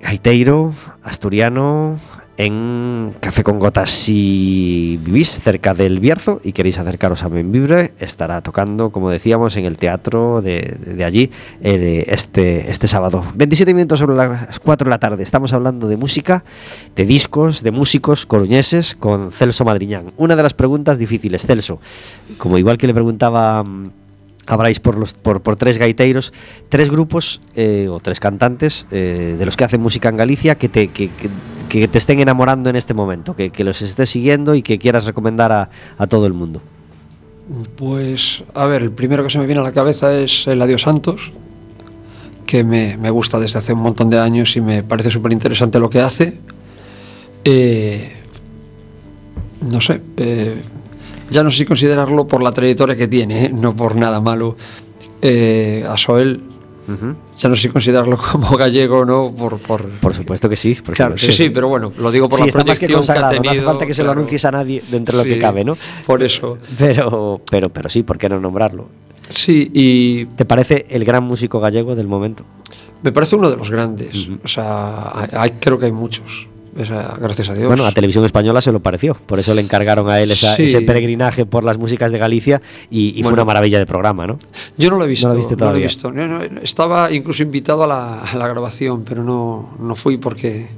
gaiteiro, 0.00 0.74
asturiano, 1.02 1.98
en 2.38 3.14
Café 3.18 3.42
con 3.42 3.58
Gotas. 3.58 3.90
Si 3.90 4.98
vivís 5.02 5.28
cerca 5.28 5.74
del 5.74 5.98
Bierzo 5.98 6.40
y 6.42 6.52
queréis 6.52 6.78
acercaros 6.78 7.24
a 7.24 7.28
Benvibre, 7.28 7.92
estará 7.98 8.40
tocando, 8.40 8.90
como 8.90 9.10
decíamos, 9.10 9.56
en 9.56 9.64
el 9.64 9.76
teatro 9.76 10.40
de, 10.40 11.02
allí 11.04 11.30
eh, 11.60 12.04
este, 12.06 12.70
este 12.70 12.86
sábado. 12.86 13.24
27 13.34 13.74
minutos 13.74 13.98
sobre 13.98 14.14
las 14.14 14.60
4 14.60 14.84
de 14.84 14.90
la 14.90 14.98
tarde. 14.98 15.24
Estamos 15.24 15.52
hablando 15.52 15.88
de 15.88 15.96
música, 15.96 16.44
de 16.94 17.04
discos, 17.04 17.62
de 17.62 17.72
músicos 17.72 18.24
coruñeses 18.24 18.94
con 18.94 19.32
Celso 19.32 19.64
Madriñán. 19.64 20.12
Una 20.16 20.36
de 20.36 20.42
las 20.44 20.54
preguntas 20.54 20.98
difíciles, 20.98 21.44
Celso, 21.44 21.80
como 22.38 22.56
igual 22.56 22.78
que 22.78 22.86
le 22.86 22.94
preguntaba 22.94 23.64
Bryce 24.56 24.80
por, 24.80 24.96
los, 24.96 25.14
por, 25.14 25.56
tres 25.56 25.78
gaiteiros, 25.78 26.32
tres 26.68 26.90
grupos 26.90 27.40
eh, 27.54 27.88
o 27.88 28.00
tres 28.00 28.20
cantantes 28.20 28.86
eh, 28.90 29.36
de 29.38 29.44
los 29.44 29.56
que 29.56 29.64
hacen 29.64 29.80
música 29.80 30.08
en 30.08 30.16
Galicia 30.16 30.56
que 30.56 30.68
te, 30.68 30.88
que, 30.88 31.08
te 31.68 31.98
estén 31.98 32.20
enamorando 32.20 32.70
en 32.70 32.76
este 32.76 32.94
momento, 32.94 33.36
que, 33.36 33.50
que 33.50 33.64
los 33.64 33.82
estés 33.82 34.08
siguiendo 34.08 34.54
y 34.54 34.62
que 34.62 34.78
quieras 34.78 35.04
recomendar 35.04 35.52
a, 35.52 35.70
a 35.98 36.06
todo 36.06 36.26
el 36.26 36.32
mundo. 36.32 36.62
Pues, 37.76 38.44
a 38.54 38.66
ver, 38.66 38.82
el 38.82 38.90
primero 38.90 39.24
que 39.24 39.30
se 39.30 39.38
me 39.38 39.46
viene 39.46 39.60
a 39.60 39.64
la 39.64 39.72
cabeza 39.72 40.12
es 40.12 40.46
el 40.46 40.60
Adiós 40.60 40.82
Santos, 40.82 41.32
que 42.46 42.64
me, 42.64 42.96
me 42.96 43.10
gusta 43.10 43.38
desde 43.38 43.58
hace 43.58 43.72
un 43.72 43.80
montón 43.80 44.10
de 44.10 44.18
años 44.18 44.56
y 44.56 44.60
me 44.60 44.82
parece 44.82 45.10
súper 45.10 45.32
interesante 45.32 45.78
lo 45.78 45.88
que 45.88 46.00
hace. 46.00 46.38
Eh, 47.44 48.12
no 49.62 49.80
sé, 49.80 50.00
ya 51.30 51.42
no 51.42 51.50
sé 51.50 51.58
si 51.58 51.64
considerarlo 51.64 52.26
por 52.26 52.42
la 52.42 52.52
trayectoria 52.52 52.96
que 52.96 53.08
tiene, 53.08 53.46
¿eh? 53.46 53.50
no 53.54 53.74
por 53.76 53.96
nada 53.96 54.20
malo. 54.20 54.56
Eh, 55.20 55.84
a 55.88 55.96
Soel, 55.98 56.40
Ujú. 56.86 57.14
ya 57.36 57.48
no 57.48 57.56
sé 57.56 57.62
si 57.62 57.68
considerarlo 57.68 58.16
como 58.32 58.56
gallego 58.56 58.98
o 59.00 59.04
no, 59.04 59.32
por, 59.36 59.58
por, 59.58 59.88
Por 59.88 60.14
supuesto 60.14 60.48
que 60.48 60.56
sí. 60.56 60.74
porque 60.76 60.96
Claro, 60.96 61.18
sí, 61.18 61.32
sí, 61.32 61.50
pero 61.50 61.68
bueno, 61.68 61.92
lo 61.98 62.10
digo 62.10 62.28
por 62.28 62.38
Sí, 62.38 62.42
la 62.42 62.46
más 62.46 62.78
que 62.78 62.86
proyección 62.86 63.16
que, 63.16 63.24
ha 63.24 63.28
tenido. 63.30 63.44
no 63.44 63.50
hace 63.58 63.60
falta 63.66 63.86
que 63.86 63.94
se 63.94 64.02
lo 64.02 64.06
claro. 64.06 64.20
anuncies 64.20 64.44
a 64.44 64.50
nadie 64.52 64.82
dentro 64.90 65.18
de 65.18 65.24
lo 65.24 65.28
que 65.28 65.34
Sí, 65.34 65.40
cabe, 65.40 65.64
¿no? 65.64 65.76
Por 66.06 66.22
eso. 66.22 66.58
Pero, 66.78 67.40
pero, 67.50 67.68
pero 67.70 67.88
sí, 67.88 68.02
¿por 68.04 68.16
qué 68.18 68.28
no 68.28 68.40
nombrarlo? 68.40 68.88
Sí, 69.28 69.70
y 69.74 70.24
¿Te 70.36 70.44
parece 70.46 70.86
el 70.88 71.04
gran 71.04 71.24
músico 71.24 71.60
gallego 71.60 71.94
del 71.94 72.06
momento? 72.08 72.44
Me 73.02 73.12
parece 73.12 73.36
uno 73.36 73.50
de 73.50 73.56
los 73.56 73.70
grandes. 73.70 74.14
Ujú. 74.28 74.38
O 74.42 74.48
sea, 74.48 75.12
hay, 75.14 75.28
hay- 75.32 75.50
creo 75.60 75.78
que 75.78 75.86
hay 75.86 75.92
muchos. 75.92 76.46
Gracias 77.20 77.48
a 77.50 77.54
Dios. 77.54 77.66
Bueno, 77.68 77.84
a 77.84 77.92
Televisión 77.92 78.24
Española 78.24 78.60
se 78.60 78.70
lo 78.72 78.80
pareció, 78.80 79.14
por 79.14 79.38
eso 79.38 79.54
le 79.54 79.60
encargaron 79.60 80.08
a 80.10 80.20
él 80.20 80.30
esa- 80.30 80.54
Sí. 80.56 80.64
ese 80.64 80.80
peregrinaje 80.82 81.44
por 81.46 81.64
las 81.64 81.78
músicas 81.78 82.12
de 82.12 82.18
Galicia 82.18 82.62
y, 82.90 83.18
y 83.18 83.22
fue 83.22 83.32
una 83.32 83.44
maravilla 83.44 83.78
de 83.78 83.86
programa, 83.86 84.26
¿no? 84.26 84.38
Yo 84.76 84.90
no 84.90 84.96
lo 84.96 85.04
he 85.04 85.08
visto. 85.08 85.26
No 85.28 85.34
lo 85.34 85.38
viste 85.38 85.54
he 85.54 85.82
visto. 85.82 86.12
No, 86.12 86.26
no, 86.28 86.40
estaba 86.62 87.10
incluso 87.12 87.42
invitado 87.42 87.82
a 87.84 87.86
la, 87.86 88.20
a 88.22 88.36
la 88.36 88.46
grabación, 88.48 89.04
pero 89.04 89.24
no, 89.24 89.70
no 89.80 89.94
fui 89.94 90.18
porque 90.18 90.68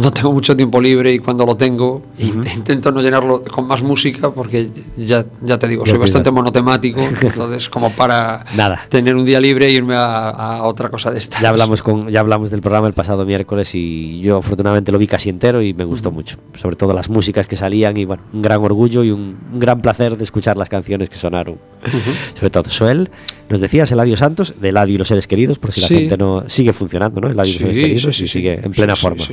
no 0.00 0.10
tengo 0.10 0.32
mucho 0.32 0.56
tiempo 0.56 0.80
libre 0.80 1.12
y 1.12 1.18
cuando 1.18 1.44
lo 1.46 1.56
tengo 1.56 2.02
int- 2.18 2.54
intento 2.56 2.92
no 2.92 3.00
llenarlo 3.02 3.42
con 3.44 3.66
más 3.66 3.82
música 3.82 4.30
porque 4.30 4.70
ya, 4.96 5.24
ya 5.42 5.58
te 5.58 5.68
digo, 5.68 5.84
soy 5.86 5.98
bastante 5.98 6.30
monotemático, 6.30 7.00
entonces 7.20 7.68
como 7.68 7.90
para 7.90 8.44
Nada. 8.56 8.86
tener 8.88 9.16
un 9.16 9.24
día 9.24 9.40
libre 9.40 9.66
e 9.66 9.72
irme 9.72 9.94
a, 9.96 10.30
a 10.30 10.62
otra 10.64 10.88
cosa 10.90 11.10
de 11.10 11.18
estas. 11.18 11.40
Ya 11.42 11.48
hablamos 11.50 11.82
con 11.82 12.08
ya 12.08 12.20
hablamos 12.20 12.50
del 12.50 12.60
programa 12.60 12.86
el 12.86 12.94
pasado 12.94 13.24
miércoles 13.26 13.74
y 13.74 14.20
yo 14.20 14.38
afortunadamente 14.38 14.92
lo 14.92 14.98
vi 14.98 15.06
casi 15.06 15.28
entero 15.28 15.62
y 15.62 15.74
me 15.74 15.84
gustó 15.84 16.10
mucho, 16.12 16.36
sobre 16.60 16.76
todo 16.76 16.92
las 16.94 17.08
músicas 17.08 17.46
que 17.46 17.56
salían 17.56 17.96
y 17.96 18.04
bueno, 18.04 18.22
un 18.32 18.42
gran 18.42 18.62
orgullo 18.62 19.04
y 19.04 19.10
un, 19.10 19.38
un 19.52 19.58
gran 19.60 19.80
placer 19.82 20.16
de 20.16 20.24
escuchar 20.24 20.56
las 20.56 20.68
canciones 20.68 21.08
que 21.10 21.16
sonaron. 21.16 21.58
Sobre 22.34 22.50
todo 22.50 22.68
Soel, 22.70 23.10
nos 23.48 23.60
decías 23.60 23.90
Eladio 23.92 24.16
Santos, 24.16 24.54
de 24.60 24.68
Eladio 24.70 24.94
y 24.96 24.98
los 24.98 25.08
seres 25.08 25.26
queridos, 25.26 25.58
por 25.58 25.72
si 25.72 25.80
la 25.80 25.88
Sí. 25.88 25.94
gente 26.00 26.16
no 26.16 26.44
sigue 26.48 26.72
funcionando, 26.72 27.20
¿no? 27.20 27.28
Eladio 27.28 27.50
y 27.50 27.52
los 27.54 27.58
seres 27.72 27.76
queridos 27.76 28.20
y 28.20 28.28
sigue 28.28 28.60
en 28.62 28.72
plena 28.72 28.94
Sí, 28.96 29.02
forma. 29.02 29.24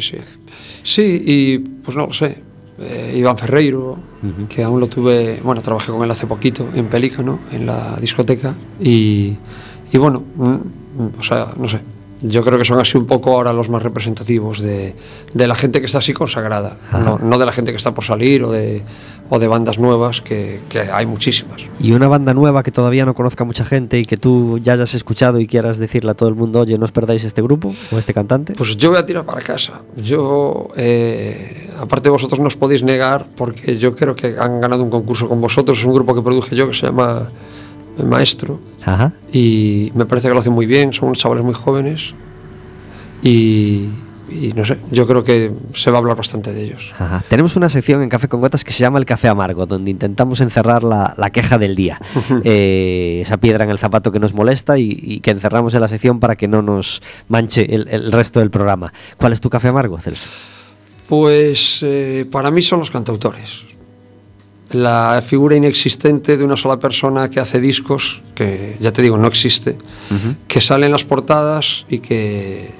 Sí, 0.83 1.21
y 1.25 1.57
pues 1.59 1.95
no 1.97 2.07
lo 2.07 2.13
sé. 2.13 2.37
eh, 2.79 3.13
Iván 3.17 3.37
Ferreiro, 3.37 3.91
Ujú. 4.21 4.47
que 4.49 4.61
aún 4.63 4.79
lo 4.81 4.87
tuve, 4.87 5.39
bueno, 5.43 5.61
trabajé 5.61 5.91
con 5.93 6.03
él 6.03 6.11
hace 6.11 6.27
poquito 6.27 6.67
en 6.75 6.87
Pelícano, 6.87 7.39
en 7.53 7.65
la 7.65 7.95
discoteca, 8.01 8.53
y, 8.81 9.37
y 9.93 9.97
bueno, 9.97 10.21
mm, 10.35 10.43
mm, 10.51 10.59
o 11.19 11.23
sea, 11.23 11.53
no 11.57 11.69
sé. 11.69 11.79
Yo 12.21 12.41
creo 12.43 12.57
que 12.57 12.65
son 12.65 12.79
así 12.79 12.97
un 12.97 13.05
poco 13.05 13.31
ahora 13.31 13.53
los 13.53 13.69
más 13.69 13.81
representativos 13.83 14.59
de, 14.59 14.95
de 15.33 15.47
la 15.47 15.53
gente 15.55 15.79
que 15.79 15.85
está 15.85 15.99
así 15.99 16.11
consagrada, 16.13 16.77
no, 16.91 17.17
no 17.19 17.37
de 17.37 17.45
la 17.45 17.51
gente 17.51 17.71
que 17.71 17.77
está 17.77 17.93
por 17.93 18.03
salir 18.03 18.43
o 18.43 18.51
de, 18.51 18.81
o 19.29 19.39
de 19.39 19.47
bandas 19.47 19.79
nuevas, 19.79 20.21
que, 20.21 20.61
que 20.69 20.79
hay 20.79 21.05
muchísimas. 21.05 21.63
Y 21.79 21.93
una 21.93 22.07
banda 22.07 22.33
nueva 22.33 22.61
que 22.63 22.71
todavía 22.71 23.05
no 23.05 23.15
conozca 23.15 23.43
mucha 23.43 23.65
gente 23.65 23.99
y 23.99 24.05
que 24.05 24.17
tú 24.17 24.59
ya 24.59 24.73
hayas 24.73 24.93
escuchado 24.93 25.39
y 25.39 25.47
quieras 25.47 25.77
decirle 25.77 26.11
a 26.11 26.13
todo 26.13 26.29
el 26.29 26.35
mundo, 26.35 26.59
oye, 26.59 26.77
no 26.77 26.85
os 26.85 26.91
perdáis 26.91 27.23
este 27.23 27.41
grupo 27.41 27.73
o 27.91 27.97
este 27.97 28.13
cantante. 28.13 28.53
Pues 28.53 28.77
yo 28.77 28.89
voy 28.89 28.99
a 28.99 29.05
tirar 29.05 29.25
para 29.25 29.41
casa. 29.41 29.81
Yo, 29.95 30.67
eh, 30.75 31.69
aparte 31.79 32.09
vosotros 32.09 32.39
no 32.39 32.47
os 32.47 32.55
podéis 32.55 32.83
negar, 32.83 33.27
porque 33.35 33.77
yo 33.77 33.95
creo 33.95 34.15
que 34.15 34.35
han 34.39 34.61
ganado 34.61 34.83
un 34.83 34.89
concurso 34.89 35.27
con 35.27 35.41
vosotros. 35.41 35.79
Es 35.79 35.85
un 35.85 35.93
grupo 35.93 36.13
que 36.13 36.21
produje 36.21 36.55
yo 36.55 36.67
que 36.67 36.75
se 36.75 36.85
llama 36.85 37.29
El 37.97 38.05
Maestro. 38.05 38.59
Ajá. 38.83 39.13
Y 39.33 39.91
me 39.95 40.05
parece 40.05 40.27
que 40.27 40.33
lo 40.33 40.39
hacen 40.39 40.53
muy 40.53 40.67
bien, 40.67 40.93
son 40.93 41.07
unos 41.07 41.17
chavales 41.17 41.43
muy 41.43 41.55
jóvenes. 41.55 42.13
Y, 43.23 43.89
y 44.41 44.53
no 44.53 44.65
sé, 44.65 44.77
yo 44.91 45.07
creo 45.07 45.23
que 45.23 45.51
se 45.73 45.91
va 45.91 45.97
a 45.97 45.99
hablar 45.99 46.17
bastante 46.17 46.53
de 46.53 46.63
ellos. 46.63 46.93
Ajá. 46.97 47.23
Tenemos 47.29 47.55
una 47.55 47.69
sección 47.69 48.01
en 48.01 48.09
Café 48.09 48.27
con 48.27 48.41
Gotas 48.41 48.63
que 48.63 48.73
se 48.73 48.79
llama 48.79 48.99
El 48.99 49.05
Café 49.05 49.27
Amargo, 49.27 49.65
donde 49.65 49.91
intentamos 49.91 50.41
encerrar 50.41 50.83
la, 50.83 51.13
la 51.17 51.29
queja 51.29 51.57
del 51.57 51.75
día. 51.75 51.99
Eh, 52.43 53.19
esa 53.21 53.37
piedra 53.37 53.63
en 53.63 53.71
el 53.71 53.79
zapato 53.79 54.11
que 54.11 54.19
nos 54.19 54.33
molesta 54.33 54.77
y, 54.77 54.99
y 55.01 55.19
que 55.19 55.31
encerramos 55.31 55.73
en 55.73 55.81
la 55.81 55.87
sección 55.87 56.19
para 56.19 56.35
que 56.35 56.47
no 56.47 56.61
nos 56.61 57.01
manche 57.27 57.73
el, 57.73 57.87
el 57.89 58.11
resto 58.11 58.39
del 58.39 58.51
programa. 58.51 58.93
¿Cuál 59.17 59.33
es 59.33 59.41
tu 59.41 59.49
café 59.49 59.69
amargo, 59.69 59.97
Celso? 59.97 60.27
Pues 61.07 61.79
eh, 61.83 62.27
para 62.31 62.51
mí 62.51 62.61
son 62.61 62.79
los 62.79 62.91
cantautores. 62.91 63.63
La 64.71 65.23
figura 65.25 65.55
inexistente 65.55 66.37
de 66.37 66.43
una 66.43 66.57
sola 66.57 66.79
persona 66.79 67.29
que 67.29 67.39
hace 67.39 67.59
discos, 67.59 68.21
que 68.33 68.75
ya 68.79 68.91
te 68.91 69.01
digo, 69.01 69.17
no 69.17 69.27
existe, 69.27 69.77
que 70.47 70.59
sale 70.59 70.87
en 70.87 70.91
las 70.91 71.03
portadas 71.03 71.85
y 71.87 71.99
que, 71.99 72.71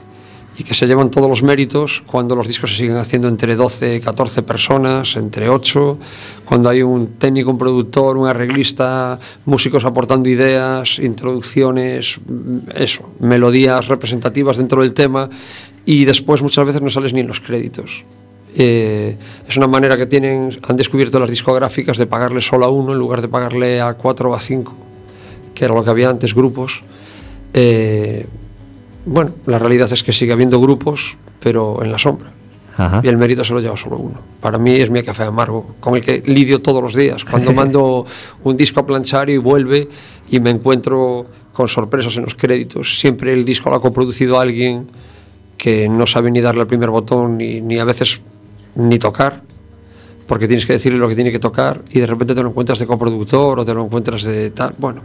y 0.57 0.63
que 0.63 0.73
se 0.73 0.87
llevan 0.87 1.11
todos 1.11 1.29
los 1.29 1.43
méritos 1.43 2.01
cuando 2.05 2.35
los 2.35 2.47
discos 2.47 2.71
se 2.71 2.77
siguen 2.77 2.95
haciendo 2.95 3.27
entre 3.27 3.55
12, 3.55 3.99
14 3.99 4.43
personas, 4.43 5.15
entre 5.17 5.49
8, 5.49 5.99
cuando 6.45 6.69
hay 6.69 6.81
un 6.81 7.15
técnico, 7.17 7.51
un 7.51 7.57
productor, 7.57 8.17
un 8.17 8.27
arreglista, 8.27 9.19
músicos 9.45 9.83
aportando 9.83 10.29
ideas, 10.29 10.99
introducciones, 10.99 12.19
mm, 12.25 12.57
eso, 12.75 13.11
melodías 13.19 13.87
representativas 13.87 14.57
dentro 14.57 14.81
del 14.81 14.93
tema 14.93 15.29
y 15.85 16.05
después 16.05 16.41
muchas 16.41 16.65
veces 16.65 16.81
no 16.81 16.89
sales 16.89 17.13
ni 17.13 17.19
en 17.19 17.27
los 17.27 17.41
créditos. 17.41 18.05
Eh, 18.57 19.17
es 19.47 19.57
una 19.57 19.67
manera 19.67 19.97
que 19.97 20.05
tienen, 20.05 20.57
han 20.65 20.77
descubierto 20.77 21.19
las 21.19 21.29
discográficas 21.29 21.97
de 21.97 22.05
pagarle 22.07 22.39
solo 22.39 22.65
a 22.65 22.69
uno 22.69 22.93
en 22.93 22.99
lugar 22.99 23.21
de 23.21 23.27
pagarle 23.27 23.81
a 23.81 23.93
cuatro 23.95 24.31
o 24.31 24.33
a 24.33 24.39
cinco, 24.39 24.73
que 25.53 25.65
era 25.65 25.73
lo 25.73 25.83
que 25.83 25.89
había 25.89 26.09
antes, 26.09 26.33
grupos. 26.33 26.81
Eh, 27.53 28.25
bueno, 29.05 29.31
la 29.45 29.59
realidad 29.59 29.91
es 29.91 30.03
que 30.03 30.13
sigue 30.13 30.33
habiendo 30.33 30.59
grupos, 30.59 31.17
pero 31.39 31.83
en 31.83 31.91
la 31.91 31.97
sombra. 31.97 32.31
Ajá. 32.77 33.01
Y 33.03 33.07
el 33.07 33.17
mérito 33.17 33.43
se 33.43 33.53
lo 33.53 33.61
lleva 33.61 33.77
solo 33.77 33.97
uno. 33.97 34.19
Para 34.41 34.57
mí 34.57 34.71
es 34.71 34.89
mi 34.89 35.01
café 35.03 35.23
amargo, 35.23 35.75
con 35.79 35.95
el 35.95 36.01
que 36.01 36.23
lidio 36.25 36.59
todos 36.59 36.81
los 36.83 36.93
días. 36.93 37.23
Cuando 37.23 37.53
mando 37.61 38.05
un 38.43 38.57
disco 38.57 38.81
a 38.81 38.85
planchar 38.85 39.29
y 39.29 39.37
vuelve 39.37 39.87
y 40.29 40.39
me 40.39 40.49
encuentro 40.49 41.25
con 41.53 41.67
sorpresas 41.67 42.17
en 42.17 42.23
los 42.23 42.35
créditos. 42.35 42.99
Siempre 42.99 43.31
el 43.31 43.45
disco 43.45 43.69
lo 43.69 43.77
ha 43.77 43.81
coproducido 43.81 44.39
alguien 44.39 44.87
que 45.57 45.87
no 45.87 46.05
sabe 46.05 46.29
ni 46.29 46.41
darle 46.41 46.61
al 46.61 46.67
primer 46.67 46.89
botón 46.89 47.37
ni, 47.37 47.61
ni 47.61 47.79
a 47.79 47.85
veces 47.85 48.21
ni 48.75 48.99
tocar, 48.99 49.41
porque 50.27 50.47
tienes 50.47 50.65
que 50.65 50.73
decirle 50.73 50.99
lo 50.99 51.07
que 51.07 51.15
tiene 51.15 51.31
que 51.31 51.39
tocar 51.39 51.81
y 51.91 51.99
de 51.99 52.07
repente 52.07 52.35
te 52.35 52.43
lo 52.43 52.49
encuentras 52.49 52.77
de 52.79 52.85
coproductor 52.85 53.59
o 53.59 53.65
te 53.65 53.73
lo 53.73 53.85
encuentras 53.85 54.23
de 54.23 54.49
tal. 54.51 54.75
Bueno, 54.77 55.01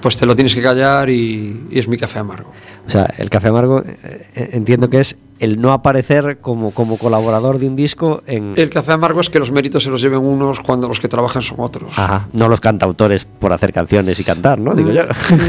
pues 0.00 0.16
te 0.16 0.26
lo 0.26 0.34
tienes 0.34 0.54
que 0.54 0.60
callar 0.60 1.08
y, 1.08 1.68
y 1.70 1.78
es 1.78 1.86
mi 1.86 1.96
café 1.96 2.18
amargo. 2.18 2.50
O 2.86 2.90
sea, 2.90 3.06
el 3.18 3.30
café 3.30 3.48
amargo 3.48 3.80
eh, 3.80 3.96
eh, 4.36 4.48
entiendo 4.52 4.90
que 4.90 5.00
es 5.00 5.16
el 5.40 5.60
no 5.60 5.72
aparecer 5.72 6.38
como, 6.38 6.70
como 6.70 6.96
colaborador 6.96 7.58
de 7.58 7.66
un 7.66 7.74
disco 7.74 8.22
en... 8.26 8.54
El 8.56 8.70
café 8.70 8.92
amargo 8.92 9.20
es 9.20 9.28
que 9.30 9.40
los 9.40 9.50
méritos 9.50 9.82
se 9.82 9.90
los 9.90 10.00
lleven 10.00 10.20
unos 10.20 10.60
cuando 10.60 10.86
los 10.86 11.00
que 11.00 11.08
trabajan 11.08 11.42
son 11.42 11.58
otros. 11.60 11.98
Ajá, 11.98 12.28
no 12.32 12.48
los 12.48 12.60
cantautores 12.60 13.24
por 13.24 13.52
hacer 13.52 13.72
canciones 13.72 14.18
y 14.20 14.24
cantar, 14.24 14.58
¿no? 14.60 14.74
Digo 14.74 14.92
yo. 14.92 15.02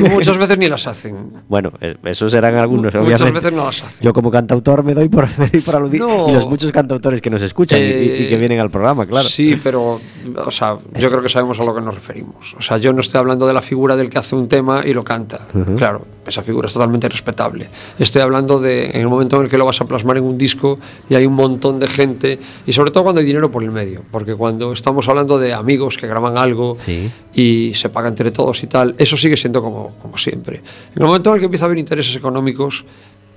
Muchas 0.10 0.38
veces 0.38 0.58
ni 0.58 0.68
las 0.68 0.88
hacen. 0.88 1.16
Bueno, 1.48 1.72
eh, 1.82 1.96
esos 2.06 2.32
serán 2.32 2.56
algunos, 2.56 2.86
Muchas 2.96 3.04
obviamente. 3.06 3.32
veces 3.40 3.54
no 3.54 3.66
las 3.66 3.84
hacen. 3.84 4.00
Yo 4.04 4.12
como 4.14 4.32
cantautor 4.32 4.84
me 4.84 4.94
doy 4.96 5.08
por, 5.08 5.28
me 5.38 5.48
doy 5.50 5.62
por 5.62 5.76
aludido. 5.76 6.08
No. 6.08 6.30
Y 6.30 6.34
los 6.34 6.48
muchos 6.48 6.72
cantautores 6.72 7.22
que 7.22 7.30
nos 7.30 7.42
escuchan 7.44 7.80
y- 7.80 7.84
y, 7.84 7.86
y 7.88 8.24
Eh, 8.24 8.28
que 8.30 8.38
vienen 8.38 8.60
al 8.60 8.72
programa, 8.72 9.06
claro. 9.06 9.28
Sí, 9.28 9.56
pero 9.64 10.00
o 10.46 10.52
sea, 10.52 10.78
yo 10.96 11.10
creo 11.10 11.22
que 11.22 11.30
sabemos 11.30 11.60
a 11.60 11.64
lo 11.64 11.76
que 11.76 11.82
nos 11.82 11.94
referimos. 11.94 12.56
O 12.58 12.62
sea, 12.62 12.78
yo 12.78 12.92
no 12.92 13.02
estoy 13.02 13.20
hablando 13.20 13.46
de 13.46 13.54
la 13.54 13.62
figura 13.62 13.96
del 13.96 14.10
que 14.10 14.18
hace 14.18 14.36
un 14.36 14.48
tema 14.48 14.82
y 14.86 14.94
lo 14.94 15.04
canta. 15.04 15.42
Claro, 15.78 16.02
esa 16.28 16.42
figura 16.42 16.68
es 16.68 16.74
totalmente 16.74 17.08
respetable. 17.10 17.70
Estoy 18.00 18.22
hablando 18.22 18.60
de 18.60 18.90
en 18.92 19.02
el 19.02 19.08
momento 19.08 19.38
en 19.38 19.44
el 19.44 19.50
que 19.50 19.58
lo 19.58 19.66
vas 19.66 19.80
a 19.82 19.86
plasmar 19.86 20.18
en 20.18 20.24
un 20.24 20.38
disco 20.38 20.80
y 21.10 21.16
hay 21.16 21.26
un 21.26 21.34
montón 21.34 21.80
de 21.80 21.88
gente 21.88 22.40
y 22.66 22.74
sobre 22.74 22.92
todo 22.92 23.04
cuando 23.04 23.22
hay 23.22 23.28
dinero 23.28 23.52
por 23.52 23.64
el 23.64 23.72
medio, 23.72 24.04
porque 24.12 24.36
cuando 24.36 24.74
estamos 24.74 25.08
hablando 25.08 25.38
de 25.38 25.54
amigos 25.54 25.98
que 25.98 26.08
graban 26.08 26.38
algo 26.38 26.76
Sí. 26.76 27.10
y 27.34 27.74
se 27.76 27.90
paga 27.90 28.10
entre 28.10 28.32
todos 28.32 28.64
y 28.64 28.68
tal, 28.68 28.96
eso 28.98 29.18
sigue 29.18 29.38
siendo 29.38 29.62
como, 29.62 29.96
como 30.02 30.18
siempre. 30.18 30.58
En 30.96 31.02
el 31.02 31.06
momento 31.08 31.30
en 31.30 31.36
el 31.36 31.40
que 31.40 31.46
empieza 31.46 31.66
a 31.66 31.68
haber 31.68 31.78
intereses 31.78 32.16
económicos, 32.16 32.86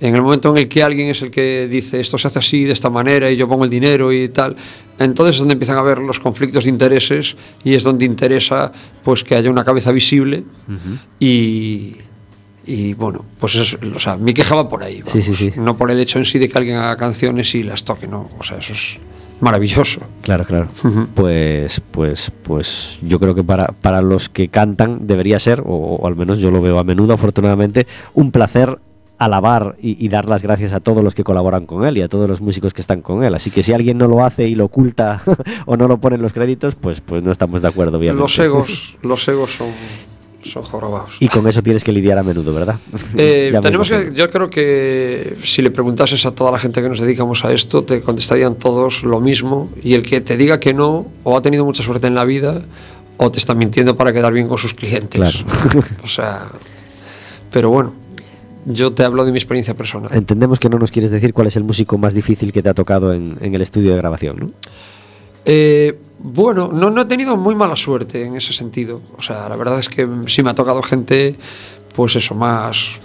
en 0.01 0.15
el 0.15 0.21
momento 0.21 0.49
en 0.51 0.57
el 0.59 0.69
que 0.69 0.81
alguien 0.81 1.09
es 1.09 1.21
el 1.21 1.29
que 1.29 1.67
dice 1.67 1.99
esto 1.99 2.17
se 2.17 2.27
hace 2.27 2.39
así, 2.39 2.63
de 2.63 2.71
esta 2.71 2.89
manera, 2.89 3.29
y 3.29 3.35
yo 3.35 3.49
pongo 3.49 3.65
el 3.65 3.69
dinero 3.69 4.13
y 4.13 4.29
tal, 4.29 4.55
entonces 4.97 5.35
es 5.35 5.39
donde 5.39 5.53
empiezan 5.53 5.75
a 5.75 5.81
haber 5.81 5.97
los 5.99 6.19
conflictos 6.19 6.63
de 6.63 6.69
intereses 6.69 7.35
y 7.65 7.73
es 7.73 7.83
donde 7.83 8.05
interesa 8.05 8.71
pues 9.03 9.23
que 9.25 9.35
haya 9.35 9.49
una 9.49 9.65
cabeza 9.65 9.91
visible 9.91 10.43
y, 11.19 11.95
y 12.69 12.93
bueno, 12.93 13.25
pues 13.39 13.55
eso 13.55 13.77
es, 13.81 13.95
o 13.95 13.99
sea, 13.99 14.15
mi 14.15 14.33
queja 14.33 14.53
va 14.55 14.69
por 14.69 14.83
ahí, 14.83 15.01
Sí, 15.05 15.21
sí, 15.21 15.33
sí. 15.33 15.51
no 15.57 15.75
por 15.75 15.89
el 15.91 15.99
hecho 15.99 16.19
en 16.19 16.25
sí 16.25 16.37
de 16.39 16.47
que 16.47 16.57
alguien 16.57 16.77
haga 16.77 16.95
canciones 16.97 17.55
y 17.55 17.63
las 17.63 17.83
toque, 17.83 18.07
no, 18.07 18.29
o 18.37 18.43
sea, 18.43 18.57
eso 18.59 18.73
es 18.73 18.97
maravilloso. 19.41 20.01
Claro, 20.21 20.45
claro. 20.45 20.67
Pues, 21.15 21.81
pues, 21.91 22.31
pues 22.43 22.99
yo 23.01 23.19
creo 23.19 23.33
que 23.33 23.43
para, 23.43 23.67
para 23.67 24.01
los 24.01 24.29
que 24.29 24.49
cantan 24.49 25.07
debería 25.07 25.39
ser, 25.39 25.61
o, 25.61 25.73
o 26.01 26.07
al 26.07 26.15
menos 26.15 26.39
yo 26.39 26.51
lo 26.51 26.61
veo 26.61 26.77
a 26.77 26.83
menudo, 26.83 27.13
afortunadamente, 27.13 27.87
un 28.13 28.31
placer 28.31 28.77
alabar 29.17 29.75
y, 29.81 30.03
y 30.03 30.07
dar 30.09 30.29
las 30.29 30.41
gracias 30.43 30.71
a 30.71 30.79
todos 30.79 31.03
los 31.03 31.13
que 31.13 31.25
colaboran 31.25 31.65
con 31.65 31.85
él 31.85 31.97
y 31.97 32.01
a 32.01 32.07
todos 32.07 32.29
los 32.29 32.39
músicos 32.39 32.73
que 32.73 32.81
están 32.81 33.01
con 33.01 33.23
él. 33.23 33.35
Así 33.35 33.51
que 33.51 33.63
si 33.63 33.73
alguien 33.73 33.97
no 33.97 34.07
lo 34.07 34.23
hace 34.23 34.47
y 34.47 34.55
lo 34.55 34.65
oculta 34.65 35.21
o 35.65 35.75
no 35.75 35.87
lo 35.87 35.97
pone 35.99 36.15
en 36.15 36.21
los 36.21 36.31
créditos, 36.33 36.75
pues, 36.75 37.01
pues 37.01 37.21
no 37.23 37.31
estamos 37.31 37.61
de 37.61 37.67
acuerdo, 37.67 37.97
obviamente. 37.97 38.21
Los 38.21 38.39
egos, 38.39 38.97
los 39.01 39.27
egos 39.27 39.51
son, 39.55 39.67
son 40.43 40.63
jorobados. 40.63 41.11
Y 41.19 41.27
con 41.27 41.47
eso 41.47 41.61
tienes 41.61 41.83
que 41.83 41.91
lidiar 41.91 42.17
a 42.17 42.23
menudo, 42.23 42.53
¿verdad? 42.53 42.79
Eh, 43.15 43.53
tenemos 43.61 43.89
que, 43.89 44.11
yo 44.13 44.29
creo 44.29 44.49
que 44.49 45.37
si 45.43 45.61
le 45.61 45.71
preguntases 45.71 46.25
a 46.25 46.31
toda 46.31 46.51
la 46.51 46.59
gente 46.59 46.81
que 46.81 46.89
nos 46.89 46.99
dedicamos 46.99 47.43
a 47.45 47.51
esto, 47.51 47.83
te 47.83 48.01
contestarían 48.01 48.55
todos 48.55 49.03
lo 49.03 49.19
mismo. 49.19 49.71
Y 49.83 49.93
el 49.93 50.03
que 50.03 50.21
te 50.21 50.37
diga 50.37 50.59
que 50.59 50.73
no, 50.73 51.07
o 51.23 51.37
ha 51.37 51.41
tenido 51.41 51.65
mucha 51.65 51.83
suerte 51.83 52.07
en 52.07 52.15
la 52.15 52.25
vida, 52.25 52.61
o 53.17 53.31
te 53.31 53.39
está 53.39 53.53
mintiendo 53.53 53.95
para 53.95 54.13
quedar 54.13 54.31
bien 54.33 54.47
con 54.47 54.57
sus 54.57 54.73
clientes. 54.73 55.19
Claro. 55.19 55.83
O 56.03 56.07
sea, 56.07 56.47
pero 57.51 57.69
bueno, 57.69 57.93
yo 58.65 58.91
te 58.91 59.03
hablo 59.03 59.25
de 59.25 59.31
mi 59.31 59.37
experiencia 59.37 59.75
personal. 59.75 60.11
Entendemos 60.13 60.59
que 60.59 60.69
no 60.69 60.79
nos 60.79 60.91
quieres 60.91 61.11
decir 61.11 61.33
cuál 61.33 61.47
es 61.47 61.55
el 61.55 61.63
músico 61.63 61.97
más 61.97 62.13
difícil 62.13 62.51
que 62.51 62.63
te 62.63 62.69
ha 62.69 62.73
tocado 62.73 63.13
en, 63.13 63.37
en 63.41 63.53
el 63.55 63.61
estudio 63.61 63.91
de 63.91 63.97
grabación, 63.97 64.37
¿no? 64.39 64.51
Eh, 65.45 65.97
bueno, 66.19 66.69
no, 66.71 66.89
no 66.89 67.01
he 67.01 67.05
tenido 67.05 67.37
muy 67.37 67.55
mala 67.55 67.75
suerte 67.75 68.25
en 68.25 68.35
ese 68.35 68.53
sentido. 68.53 69.01
O 69.17 69.21
sea, 69.21 69.47
la 69.47 69.55
verdad 69.55 69.79
es 69.79 69.89
que 69.89 70.07
sí 70.27 70.43
me 70.43 70.49
ha 70.49 70.53
tocado 70.53 70.81
gente, 70.81 71.35
pues 71.95 72.15
eso, 72.15 72.35
más 72.35 72.99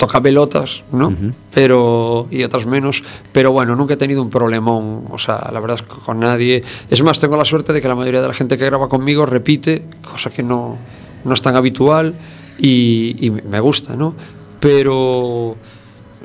toca 0.00 0.18
pelotas, 0.22 0.82
¿no? 0.92 1.12
Pero 1.52 2.26
y 2.30 2.42
otras 2.42 2.64
menos, 2.64 3.04
pero 3.32 3.52
bueno, 3.52 3.76
nunca 3.76 3.94
he 3.94 3.96
tenido 3.98 4.22
un 4.22 4.30
problemón, 4.30 5.04
o 5.10 5.18
sea, 5.18 5.50
la 5.52 5.60
verdad 5.60 5.76
es 5.76 5.82
que 5.82 6.00
con 6.00 6.18
nadie. 6.18 6.64
Es 6.88 7.02
más, 7.02 7.20
tengo 7.20 7.36
la 7.36 7.44
suerte 7.44 7.74
de 7.74 7.82
que 7.82 7.88
la 7.88 7.94
mayoría 7.94 8.22
de 8.22 8.28
la 8.28 8.32
gente 8.32 8.56
que 8.56 8.64
graba 8.64 8.88
conmigo 8.88 9.26
repite, 9.26 9.84
cosa 10.02 10.30
que 10.30 10.42
no, 10.42 10.78
no 11.22 11.34
es 11.34 11.42
tan 11.42 11.54
habitual 11.54 12.14
y, 12.58 13.14
y 13.20 13.30
me 13.30 13.60
gusta, 13.60 13.94
¿no? 13.94 14.14
Pero 14.58 15.56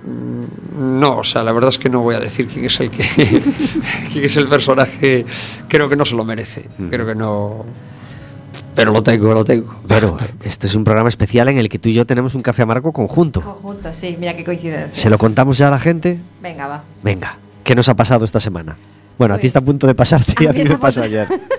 no, 0.06 1.18
o 1.18 1.24
sea, 1.24 1.44
la 1.44 1.52
verdad 1.52 1.70
es 1.70 1.80
que 1.80 1.89
no 1.89 2.02
voy 2.02 2.15
a 2.15 2.20
decir 2.20 2.48
quién 2.48 2.65
es 2.65 2.80
el 2.80 2.89
que 2.91 3.04
quién 4.12 4.26
es 4.26 4.36
el 4.38 4.48
personaje, 4.48 5.26
creo 5.68 5.89
que 5.89 5.96
no 5.96 6.06
se 6.06 6.15
lo 6.15 6.24
merece, 6.24 6.70
creo 6.89 7.06
que 7.06 7.15
no 7.15 7.65
pero 8.76 8.91
lo 8.91 9.02
tengo, 9.02 9.34
lo 9.34 9.46
tengo. 9.46 9.74
Pero 9.88 10.18
este 10.44 10.68
es 10.68 10.76
un 10.76 10.84
programa 10.84 11.08
especial 11.08 11.48
en 11.48 11.58
el 11.58 11.70
que 11.70 11.80
tú 11.80 11.88
y 11.88 11.94
yo 11.94 12.06
tenemos 12.06 12.36
un 12.36 12.41
café 12.41 12.63
amargo 12.63 12.91
conjunto. 12.91 13.39
Conjunto, 13.39 13.94
sí, 13.94 14.18
mira 14.20 14.36
qué 14.36 14.44
coincidencia. 14.44 14.94
¿Se 14.94 15.10
lo 15.10 15.18
contamos 15.18 15.58
ya 15.58 15.70
a 15.70 15.72
la 15.72 15.80
gente? 15.80 16.20
Venga, 16.41 16.68
va. 16.68 16.84
Venga, 17.02 17.38
¿qué 17.63 17.74
nos 17.74 17.88
ha 17.88 17.96
pasado 17.96 18.26
esta 18.26 18.41
semana? 18.41 18.76
Bueno, 19.18 19.36
a 19.36 19.38
ti 19.38 19.44
Pues, 19.44 19.48
está 19.48 19.60
a 19.60 19.62
punto 19.62 19.88
de 19.88 19.96
pasarte 19.96 20.36
y 20.44 20.48
a 20.48 20.50
a 20.50 20.54
mí 20.54 20.63
me 20.65 20.78
pasó 20.78 21.02
ayer. 21.02 21.28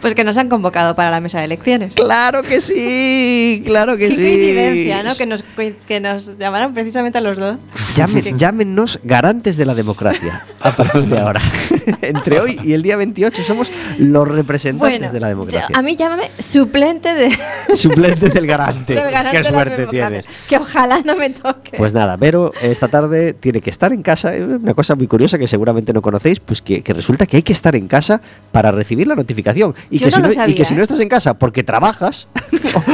Pues 0.00 0.14
que 0.14 0.24
nos 0.24 0.36
han 0.38 0.48
convocado 0.48 0.94
para 0.94 1.10
la 1.10 1.20
mesa 1.20 1.38
de 1.38 1.44
elecciones. 1.44 1.94
¡Claro 1.94 2.42
que 2.42 2.60
sí! 2.60 3.62
¡Claro 3.66 3.96
que 3.96 4.08
Qué 4.08 4.16
sí! 4.16 4.22
coincidencia, 4.22 5.02
¿no? 5.02 5.14
Que 5.16 5.26
nos, 5.26 5.42
que 5.86 6.00
nos 6.00 6.38
llamaron 6.38 6.74
precisamente 6.74 7.18
a 7.18 7.20
los 7.20 7.38
dos. 7.38 7.56
Llamen- 7.96 8.36
llámenos 8.36 9.00
garantes 9.04 9.56
de 9.56 9.66
la 9.66 9.74
democracia 9.74 10.44
a 10.60 10.70
partir 10.70 11.04
de 11.06 11.18
ahora. 11.18 11.40
Entre 12.02 12.40
hoy 12.40 12.58
y 12.62 12.72
el 12.72 12.82
día 12.82 12.96
28 12.96 13.42
somos 13.44 13.70
los 13.98 14.26
representantes 14.28 14.98
Bueno, 15.00 15.12
de 15.12 15.20
la 15.20 15.28
democracia. 15.28 15.66
yo- 15.70 15.78
a 15.78 15.82
mí 15.82 15.96
llámame 15.96 16.30
suplente 16.38 17.12
de, 17.14 17.30
Suplentes 17.76 18.32
del 18.32 18.46
garante. 18.46 18.94
del 18.94 19.10
garante 19.10 19.38
¡Qué 19.38 19.44
suerte 19.44 19.86
tienes! 19.88 20.24
Que 20.48 20.56
ojalá 20.56 21.00
no 21.04 21.16
me 21.16 21.30
toque. 21.30 21.72
Pues 21.76 21.92
nada, 21.94 22.16
Vero 22.16 22.52
esta 22.62 22.88
tarde 22.88 23.34
tiene 23.34 23.60
que 23.60 23.70
estar 23.70 23.92
en 23.92 24.02
casa. 24.02 24.34
eh, 24.34 24.42
Una 24.44 24.74
cosa 24.74 24.94
muy 24.94 25.06
curiosa 25.06 25.38
que 25.38 25.48
seguramente 25.48 25.92
no 25.92 26.00
conocéis, 26.02 26.40
pues 26.40 26.62
que, 26.62 26.82
que 26.82 26.92
resulta 26.92 27.26
que 27.26 27.36
hay 27.38 27.42
que 27.42 27.52
estar 27.52 27.74
en 27.76 27.88
casa 27.88 28.20
para 28.52 28.72
recibir 28.72 29.06
la 29.08 29.14
notificación. 29.14 29.74
Y, 29.90 29.98
Yo 29.98 30.06
que, 30.06 30.10
no 30.10 30.16
si 30.16 30.22
lo 30.22 30.28
y 30.28 30.32
sabía, 30.32 30.56
que 30.56 30.64
si 30.64 30.74
no 30.74 30.80
¿eh? 30.80 30.82
estás 30.84 31.00
en 31.00 31.08
casa 31.08 31.34
porque 31.34 31.62
trabajas 31.62 32.28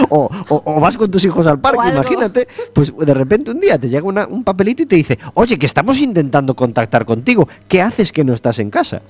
o, 0.09 0.31
o- 0.49 0.63
o 0.65 0.81
vas 0.81 0.97
con 0.97 1.11
tus 1.11 1.25
hijos 1.25 1.47
al 1.47 1.61
parque, 1.61 1.89
imagínate, 1.93 2.49
pues 2.73 2.93
de 2.97 3.15
repente 3.15 3.51
un 3.51 3.61
día 3.61 3.79
te 3.79 3.89
llega 3.89 4.05
una- 4.07 4.27
un 4.27 4.43
papelito 4.45 4.83
y 4.83 4.87
te 4.89 4.97
dice, 4.97 5.19
oye, 5.35 5.59
que 5.59 5.67
estamos 5.67 6.01
intentando 6.01 6.55
contactar 6.57 7.05
contigo, 7.05 7.49
¿qué 7.69 7.81
haces 7.83 8.11
que 8.13 8.25
no 8.25 8.33
estás 8.33 8.59
en 8.59 8.71
casa? 8.71 9.03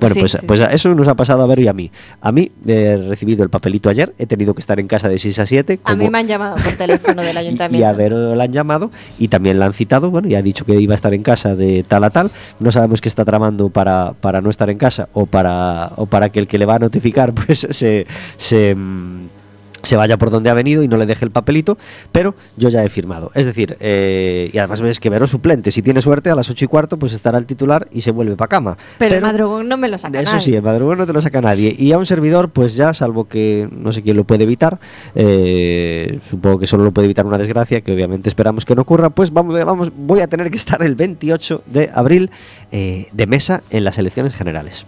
Bueno, 0.00 0.14
Sí, 0.14 0.20
pues, 0.20 0.32
sí. 0.32 0.38
pues 0.46 0.60
eso 0.60 0.94
nos 0.94 1.08
ha 1.08 1.16
pasado 1.16 1.42
a 1.42 1.46
Vero 1.48 1.60
y 1.60 1.66
a 1.66 1.72
mí. 1.72 1.90
A 2.20 2.30
mí 2.30 2.52
he 2.64 2.96
recibido 2.96 3.42
el 3.42 3.50
papelito 3.50 3.90
ayer, 3.90 4.14
he 4.16 4.26
tenido 4.26 4.54
que 4.54 4.60
estar 4.60 4.78
en 4.78 4.86
casa 4.86 5.08
de 5.08 5.18
6 5.18 5.40
a 5.40 5.46
7. 5.46 5.80
a 5.82 5.96
mí 5.96 6.08
me 6.08 6.18
han 6.18 6.28
llamado 6.28 6.54
por 6.56 6.72
teléfono 6.74 7.20
del 7.20 7.36
ayuntamiento. 7.36 7.80
Y 7.80 7.82
a 7.82 7.92
Vero 7.94 8.36
la 8.36 8.44
han 8.44 8.52
llamado 8.52 8.92
y 9.18 9.26
también 9.26 9.58
la 9.58 9.66
han 9.66 9.72
citado, 9.72 10.12
bueno, 10.12 10.28
y 10.28 10.36
ha 10.36 10.42
dicho 10.42 10.64
que 10.64 10.80
iba 10.80 10.94
a 10.94 10.96
estar 10.96 11.12
en 11.14 11.24
casa 11.24 11.56
de 11.56 11.82
tal 11.82 12.04
a 12.04 12.10
tal. 12.10 12.30
No 12.60 12.70
sabemos 12.70 13.00
qué 13.00 13.08
está 13.08 13.24
tramando 13.24 13.70
para, 13.70 14.12
para 14.12 14.40
no 14.40 14.50
estar 14.50 14.70
en 14.70 14.78
casa 14.78 15.08
o 15.14 15.26
para, 15.26 15.90
o 15.96 16.06
para 16.06 16.28
que 16.30 16.38
el 16.38 16.46
que 16.46 16.58
le 16.58 16.66
va 16.66 16.76
a 16.76 16.78
notificar 16.78 17.34
pues 17.46 17.66
se, 17.68 18.06
se, 18.36 18.74
mm, 18.76 19.26
se 19.88 19.96
vaya 19.96 20.18
por 20.18 20.30
donde 20.30 20.50
ha 20.50 20.54
venido 20.54 20.82
y 20.82 20.88
no 20.88 20.98
le 20.98 21.06
deje 21.06 21.24
el 21.24 21.30
papelito, 21.30 21.78
pero 22.12 22.34
yo 22.56 22.68
ya 22.68 22.84
he 22.84 22.88
firmado. 22.90 23.30
Es 23.34 23.46
decir, 23.46 23.76
eh, 23.80 24.50
y 24.52 24.58
además 24.58 24.82
ves 24.82 25.00
que 25.00 25.08
Vero 25.08 25.24
es 25.24 25.30
suplente, 25.30 25.70
si 25.70 25.80
tiene 25.80 26.02
suerte 26.02 26.28
a 26.28 26.34
las 26.34 26.50
8 26.50 26.66
y 26.66 26.68
cuarto 26.68 26.98
pues 26.98 27.14
estará 27.14 27.38
el 27.38 27.46
titular 27.46 27.88
y 27.90 28.02
se 28.02 28.10
vuelve 28.10 28.36
para 28.36 28.48
cama. 28.48 28.76
pero, 28.98 29.14
el 29.14 29.22
madrugón 29.22 29.66
no 29.66 29.78
me 29.78 29.88
lo 29.88 29.96
saca 29.96 30.20
Eso 30.20 30.32
nadie. 30.32 30.44
sí, 30.44 30.54
el 30.54 30.62
madrugón 30.62 30.98
no 30.98 31.06
te 31.06 31.12
lo 31.14 31.22
saca 31.22 31.40
nadie. 31.40 31.74
Y 31.76 31.92
a 31.92 31.98
un 31.98 32.04
servidor, 32.04 32.50
pues 32.50 32.74
ya, 32.74 32.92
salvo 32.92 33.26
que 33.26 33.66
no 33.72 33.90
sé 33.90 34.02
quién 34.02 34.16
lo 34.16 34.24
puede 34.24 34.44
evitar, 34.44 34.78
eh, 35.14 36.18
supongo 36.28 36.58
que 36.58 36.66
solo 36.66 36.84
lo 36.84 36.92
puede 36.92 37.06
evitar 37.06 37.24
una 37.24 37.38
desgracia, 37.38 37.80
que 37.80 37.92
obviamente 37.92 38.28
esperamos 38.28 38.66
que 38.66 38.74
no 38.74 38.82
ocurra, 38.82 39.08
pues 39.08 39.32
vamos, 39.32 39.54
vamos 39.64 39.90
voy 39.96 40.20
a 40.20 40.26
tener 40.26 40.50
que 40.50 40.58
estar 40.58 40.82
el 40.82 40.96
28 40.96 41.62
de 41.64 41.90
abril 41.94 42.30
eh, 42.72 43.08
de 43.12 43.26
mesa 43.26 43.62
en 43.70 43.84
las 43.84 43.96
elecciones 43.96 44.34
generales. 44.34 44.84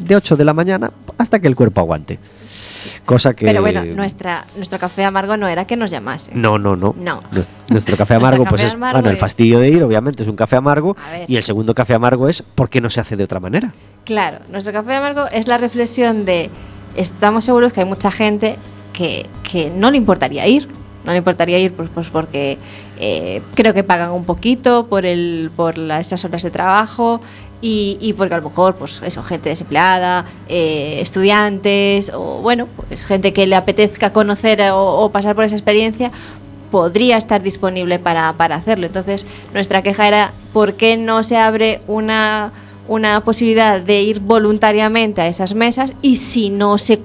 De 0.00 0.16
8 0.16 0.36
de 0.36 0.44
la 0.44 0.54
mañana 0.54 0.90
hasta 1.18 1.38
que 1.38 1.46
el 1.46 1.54
cuerpo 1.54 1.80
aguante. 1.80 2.18
Cosa 3.04 3.34
que... 3.34 3.46
Pero 3.46 3.60
bueno, 3.60 3.84
nuestra, 3.84 4.44
nuestro 4.56 4.78
café 4.78 5.04
amargo 5.04 5.36
no 5.36 5.48
era 5.48 5.64
que 5.66 5.76
nos 5.76 5.90
llamase. 5.90 6.32
No, 6.34 6.58
no, 6.58 6.76
no. 6.76 6.94
No. 6.98 7.22
Nues- 7.32 7.48
Nuestro 7.68 7.96
café 7.96 8.14
Nuestro 8.14 8.16
amargo, 8.16 8.44
café 8.44 8.50
pues 8.56 8.62
es. 8.64 8.74
amargo 8.74 8.98
bueno, 8.98 9.10
el 9.10 9.16
fastidio 9.16 9.58
de 9.58 9.68
ir, 9.68 9.82
obviamente, 9.82 10.22
es 10.22 10.28
un 10.28 10.36
café 10.36 10.56
amargo. 10.56 10.96
Y 11.26 11.36
el 11.36 11.42
segundo 11.42 11.74
café 11.74 11.94
amargo 11.94 12.28
es 12.28 12.42
¿por 12.42 12.68
qué 12.68 12.80
no 12.80 12.90
se 12.90 13.00
hace 13.00 13.16
de 13.16 13.24
otra 13.24 13.40
manera? 13.40 13.72
Claro, 14.04 14.38
nuestro 14.50 14.72
café 14.72 14.94
amargo 14.94 15.26
es 15.32 15.46
la 15.46 15.58
reflexión 15.58 16.24
de 16.24 16.50
estamos 16.96 17.44
seguros 17.44 17.72
que 17.72 17.80
hay 17.80 17.86
mucha 17.86 18.10
gente 18.10 18.56
que, 18.92 19.26
que 19.50 19.70
no 19.70 19.90
le 19.90 19.96
importaría 19.96 20.46
ir. 20.46 20.68
No 21.04 21.12
le 21.12 21.18
importaría 21.18 21.58
ir 21.58 21.72
pues, 21.72 21.88
pues 21.94 22.08
porque 22.10 22.58
eh, 22.98 23.40
creo 23.54 23.72
que 23.72 23.82
pagan 23.82 24.10
un 24.10 24.24
poquito 24.24 24.86
por, 24.86 25.06
el, 25.06 25.50
por 25.56 25.78
la- 25.78 25.98
esas 26.00 26.22
horas 26.26 26.42
de 26.42 26.50
trabajo 26.50 27.22
y, 27.62 28.14
porque 28.16 28.34
a 28.34 28.38
lo 28.38 28.44
mejor, 28.44 28.76
pues 28.76 29.02
eso, 29.04 29.22
gente 29.22 29.50
desempleada, 29.50 30.24
eh, 30.48 30.98
estudiantes 31.00 32.10
o 32.14 32.40
bueno, 32.40 32.68
pues 32.88 33.04
gente 33.04 33.32
que 33.32 33.46
le 33.46 33.56
apetezca 33.56 34.12
conocer 34.12 34.60
o, 34.70 35.04
o 35.04 35.10
pasar 35.10 35.34
por 35.34 35.44
esa 35.44 35.56
experiencia 35.56 36.10
podría 36.70 37.16
estar 37.16 37.42
disponible 37.42 37.98
para, 37.98 38.32
para 38.34 38.56
hacerlo. 38.56 38.86
Entonces, 38.86 39.26
nuestra 39.52 39.82
queja 39.82 40.08
era 40.08 40.32
¿por 40.52 40.74
qué 40.74 40.96
no 40.96 41.22
se 41.22 41.36
abre 41.36 41.80
una, 41.86 42.52
una 42.88 43.22
posibilidad 43.22 43.80
de 43.80 44.02
ir 44.02 44.20
voluntariamente 44.20 45.20
a 45.20 45.26
esas 45.26 45.54
mesas? 45.54 45.92
Y 46.02 46.16
si 46.16 46.50
no 46.50 46.78
se 46.78 47.02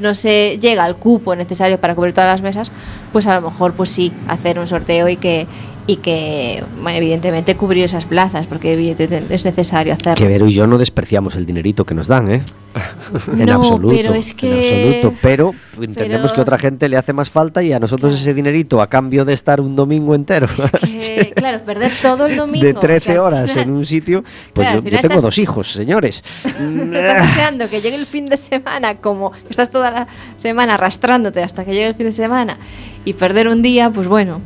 no 0.00 0.14
se 0.14 0.58
llega 0.58 0.84
al 0.84 0.96
cupo 0.96 1.36
necesario 1.36 1.78
para 1.78 1.94
cubrir 1.94 2.14
todas 2.14 2.30
las 2.32 2.40
mesas, 2.40 2.72
pues 3.12 3.26
a 3.26 3.34
lo 3.34 3.50
mejor 3.50 3.74
pues 3.74 3.90
sí, 3.90 4.10
hacer 4.26 4.58
un 4.58 4.66
sorteo 4.66 5.08
y 5.08 5.16
que 5.16 5.46
y 5.90 5.96
que 5.96 6.62
evidentemente 6.94 7.56
cubrir 7.56 7.84
esas 7.84 8.04
plazas, 8.04 8.46
porque 8.46 8.72
evidentemente 8.74 9.34
es 9.34 9.44
necesario 9.44 9.92
hacerlo. 9.92 10.14
Que 10.14 10.26
Vero 10.26 10.46
y 10.46 10.52
yo 10.52 10.66
no 10.68 10.78
despreciamos 10.78 11.34
el 11.34 11.46
dinerito 11.46 11.84
que 11.84 11.94
nos 11.94 12.06
dan, 12.06 12.30
¿eh? 12.30 12.42
En 13.36 13.46
No, 13.46 13.54
absoluto. 13.54 13.96
pero 13.96 14.14
es 14.14 14.32
que- 14.34 14.82
En 14.82 14.88
absoluto. 15.00 15.18
Pero 15.20 15.54
entendemos 15.80 16.30
pero- 16.30 16.34
que 16.34 16.40
a 16.40 16.42
otra 16.42 16.58
gente 16.58 16.88
le 16.88 16.96
hace 16.96 17.12
más 17.12 17.28
falta 17.28 17.60
y 17.62 17.72
a 17.72 17.80
nosotros 17.80 18.14
ese 18.14 18.34
dinerito 18.34 18.80
a 18.80 18.88
cambio 18.88 19.24
de 19.24 19.32
estar 19.32 19.60
un 19.60 19.74
domingo 19.74 20.14
entero. 20.14 20.46
Es 20.46 20.70
que, 20.88 21.32
claro, 21.36 21.64
perder 21.64 21.90
todo 22.00 22.26
el 22.26 22.36
domingo. 22.36 22.64
De 22.66 22.74
que 22.74 22.80
13 22.80 23.10
al 23.12 23.18
horas 23.18 23.56
en 23.56 23.70
un 23.72 23.84
sitio, 23.84 24.22
pues 24.52 24.68
Claro, 24.68 24.82
yo, 24.84 24.90
tengo 24.90 24.96
estás- 25.14 25.22
dos 25.22 25.38
hijos, 25.38 25.72
señores. 25.72 26.22
Estás 26.44 27.26
deseando 27.26 27.68
que 27.68 27.80
llegue 27.80 27.96
el 27.96 28.06
fin 28.06 28.28
de 28.28 28.36
semana, 28.36 28.94
como 28.98 29.32
estás 29.48 29.70
toda 29.70 29.90
la 29.90 30.06
semana 30.36 30.74
arrastrándote 30.74 31.42
hasta 31.42 31.64
que 31.64 31.72
llegue 31.72 31.86
el 31.88 31.94
fin 31.96 32.06
de 32.06 32.12
semana 32.12 32.56
y 33.04 33.14
perder 33.14 33.48
un 33.48 33.62
día, 33.62 33.90
pues 33.90 34.06
bueno, 34.06 34.40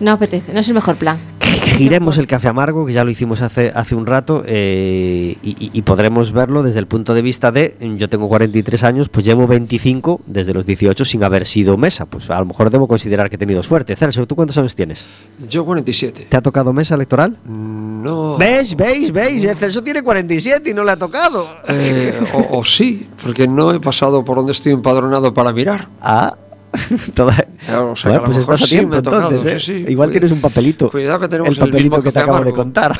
no 0.00 0.12
apetece, 0.12 0.52
no 0.52 0.60
es 0.60 0.68
el 0.68 0.74
mejor 0.74 0.96
plan. 0.96 1.18
Giremos 1.76 2.18
el 2.18 2.26
café 2.26 2.48
amargo, 2.48 2.84
que 2.86 2.92
ya 2.92 3.04
lo 3.04 3.10
hicimos 3.10 3.40
hace, 3.42 3.72
hace 3.74 3.94
un 3.94 4.04
rato, 4.06 4.42
eh, 4.46 5.36
y, 5.42 5.70
y- 5.72 5.82
podremos 5.82 6.32
verlo 6.32 6.62
desde 6.62 6.78
el 6.78 6.86
punto 6.86 7.14
de 7.14 7.22
vista 7.22 7.50
de, 7.52 7.76
yo 7.96 8.08
tengo 8.08 8.28
43 8.28 8.84
años, 8.84 9.08
pues 9.08 9.24
llevo 9.24 9.46
25 9.46 10.20
desde 10.26 10.52
los 10.52 10.66
18 10.66 11.04
sin 11.04 11.24
haber 11.24 11.46
sido 11.46 11.76
mesa. 11.76 12.06
Pues 12.06 12.28
a 12.30 12.38
lo 12.38 12.44
mejor 12.46 12.70
debo 12.70 12.86
considerar 12.86 13.28
que 13.30 13.36
he 13.36 13.38
tenido 13.38 13.62
suerte. 13.62 13.96
Celso, 13.96 14.26
¿tú 14.26 14.36
cuántos 14.36 14.58
años 14.58 14.74
tienes? 14.74 15.04
Yo 15.48 15.64
47. 15.64 16.26
¿Te 16.28 16.36
ha 16.36 16.42
tocado 16.42 16.72
mesa 16.72 16.94
electoral? 16.94 17.36
No. 17.46 18.36
¿Veis? 18.36 18.76
¿Veis? 18.76 19.10
¿Veis? 19.12 19.44
El 19.44 19.56
Celso 19.56 19.82
tiene 19.82 20.02
47 20.02 20.70
y 20.70 20.74
no 20.74 20.84
le 20.84 20.92
ha 20.92 20.96
tocado. 20.96 21.48
Eh, 21.68 22.12
o, 22.34 22.58
o 22.58 22.64
sí, 22.64 23.08
porque 23.22 23.48
no 23.48 23.72
he 23.72 23.80
pasado 23.80 24.24
por 24.24 24.36
donde 24.36 24.52
estoy 24.52 24.72
empadronado 24.72 25.32
para 25.34 25.52
mirar. 25.52 25.88
Ah, 26.00 26.36
toda- 27.14 27.46
Claro, 27.66 27.92
o 27.92 27.96
sea, 27.96 28.10
Bueno, 28.10 28.24
que 28.24 28.26
a 28.26 28.28
lo 28.28 28.34
pues 28.34 28.38
estás 28.38 28.62
a 28.62 28.66
tiempo 28.66 29.02
tocado, 29.02 29.22
entonces, 29.30 29.54
¿eh? 29.54 29.60
sí. 29.60 29.84
Igual 29.92 30.08
Cuida- 30.08 30.12
tienes 30.12 30.32
un 30.32 30.40
papelito. 30.40 30.90
Cuidado 30.90 31.20
que 31.20 31.28
tenemos 31.28 31.50
el 31.50 31.56
papelito 31.56 32.00
que 32.02 32.12
te 32.12 32.18
acabo 32.18 32.44
de 32.44 32.52
contar. 32.52 32.98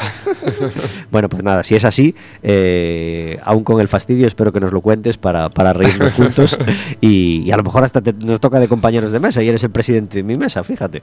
bueno, 1.10 1.28
pues 1.28 1.42
nada, 1.42 1.62
si 1.62 1.74
es 1.74 1.84
así, 1.84 2.14
eh, 2.42 3.38
aún 3.44 3.64
con 3.64 3.80
el 3.80 3.88
fastidio, 3.88 4.26
espero 4.26 4.52
que 4.52 4.60
nos 4.60 4.72
lo 4.72 4.80
cuentes 4.80 5.16
para, 5.18 5.48
para 5.48 5.72
reírnos 5.72 6.12
juntos. 6.12 6.56
Y, 7.00 7.42
y 7.46 7.50
a 7.52 7.56
lo 7.56 7.62
mejor 7.62 7.84
hasta 7.84 8.00
te- 8.02 8.12
nos 8.12 8.40
toca 8.40 8.60
de 8.60 8.68
compañeros 8.68 9.12
de 9.12 9.20
mesa 9.20 9.42
y 9.42 9.48
eres 9.48 9.64
el 9.64 9.70
presidente 9.70 10.18
de 10.18 10.22
mi 10.22 10.36
mesa, 10.36 10.62
fíjate. 10.62 11.02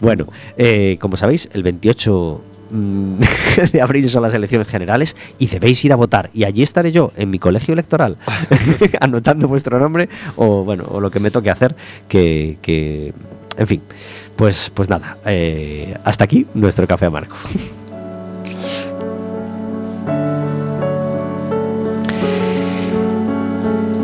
Bueno, 0.00 0.26
eh, 0.56 0.96
como 1.00 1.16
sabéis, 1.16 1.48
el 1.52 1.62
28 1.62 2.42
mm, 2.72 3.16
de 3.72 3.80
abril 3.80 4.08
son 4.08 4.22
las 4.22 4.34
elecciones 4.34 4.66
generales 4.68 5.14
y 5.38 5.46
debéis 5.46 5.84
ir 5.84 5.92
a 5.92 5.96
votar. 5.96 6.30
Y 6.34 6.44
allí 6.44 6.62
estaré 6.62 6.90
yo, 6.92 7.12
en 7.16 7.30
mi 7.30 7.38
colegio 7.38 7.72
electoral, 7.74 8.16
anotando 9.00 9.46
vuestro 9.48 9.78
nombre 9.78 10.08
o, 10.36 10.64
bueno, 10.64 10.84
o 10.88 11.00
lo 11.00 11.10
que 11.10 11.20
me 11.20 11.30
toque 11.30 11.50
hacer, 11.50 11.76
que, 12.08 12.58
que- 12.62 13.12
en 13.58 13.66
fin, 13.66 13.82
pues, 14.34 14.70
pues 14.74 14.88
nada, 14.88 15.18
eh, 15.26 15.94
hasta 16.04 16.24
aquí 16.24 16.46
nuestro 16.54 16.86
café 16.86 17.04
amargo. 17.06 17.34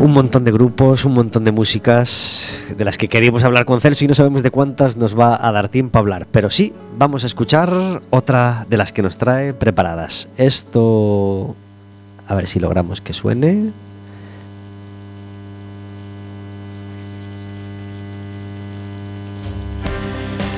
Un 0.01 0.13
montón 0.13 0.45
de 0.45 0.53
grupos, 0.53 1.05
un 1.05 1.15
montón 1.15 1.43
de 1.43 1.51
músicas 1.51 2.61
de 2.77 2.85
las 2.85 2.97
que 2.97 3.09
queríamos 3.09 3.43
hablar 3.43 3.65
con 3.65 3.81
Celso 3.81 4.05
y 4.05 4.09
no 4.09 4.15
sabemos 4.15 4.45
de 4.45 4.53
cuántas 4.53 4.97
nos 4.97 5.19
va 5.19 5.45
a 5.45 5.51
dar 5.51 5.69
tiempo 5.69 5.99
a 5.99 6.01
hablar. 6.01 6.29
Pero 6.31 6.51
sí, 6.51 6.73
vamos 6.97 7.25
a 7.25 7.27
escuchar 7.27 8.01
otra 8.11 8.65
de 8.71 8.77
las 8.77 8.93
que 8.93 9.03
nos 9.03 9.19
trae 9.19 9.55
preparadas. 9.55 10.29
Esto... 10.37 11.57
A 12.29 12.35
ver 12.37 12.47
si 12.47 12.61
logramos 12.61 13.01
que 13.01 13.13
suene. 13.13 13.73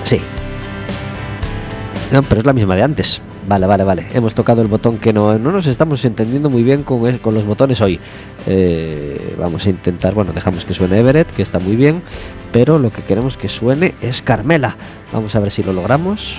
Sí. 0.03 0.20
No, 2.12 2.22
pero 2.24 2.41
es 2.41 2.47
la 2.47 2.53
misma 2.53 2.76
de 2.76 2.82
antes. 2.82 3.22
Vale, 3.51 3.66
vale, 3.66 3.82
vale. 3.82 4.07
Hemos 4.14 4.32
tocado 4.32 4.62
el 4.62 4.68
botón 4.68 4.98
que 4.98 5.12
no, 5.12 5.36
no 5.36 5.51
nos 5.51 5.66
estamos 5.66 6.05
entendiendo 6.05 6.51
muy 6.51 6.62
bien 6.62 6.84
con, 6.84 7.18
con 7.18 7.34
los 7.34 7.44
botones 7.44 7.80
hoy. 7.80 7.98
Eh, 8.46 9.34
vamos 9.36 9.66
a 9.66 9.70
intentar, 9.70 10.14
bueno, 10.14 10.32
dejamos 10.32 10.64
que 10.64 10.72
suene 10.72 11.01
Everett, 11.01 11.32
que 11.32 11.42
está 11.42 11.59
muy 11.59 11.74
bien, 11.74 12.01
pero 12.53 12.78
lo 12.78 12.90
que 12.90 13.03
queremos 13.03 13.36
que 13.36 13.48
suene 13.48 13.96
es 14.03 14.22
Carmela. 14.22 14.76
Vamos 15.12 15.34
a 15.34 15.40
ver 15.40 15.51
si 15.51 15.64
lo 15.64 15.72
logramos. 15.72 16.38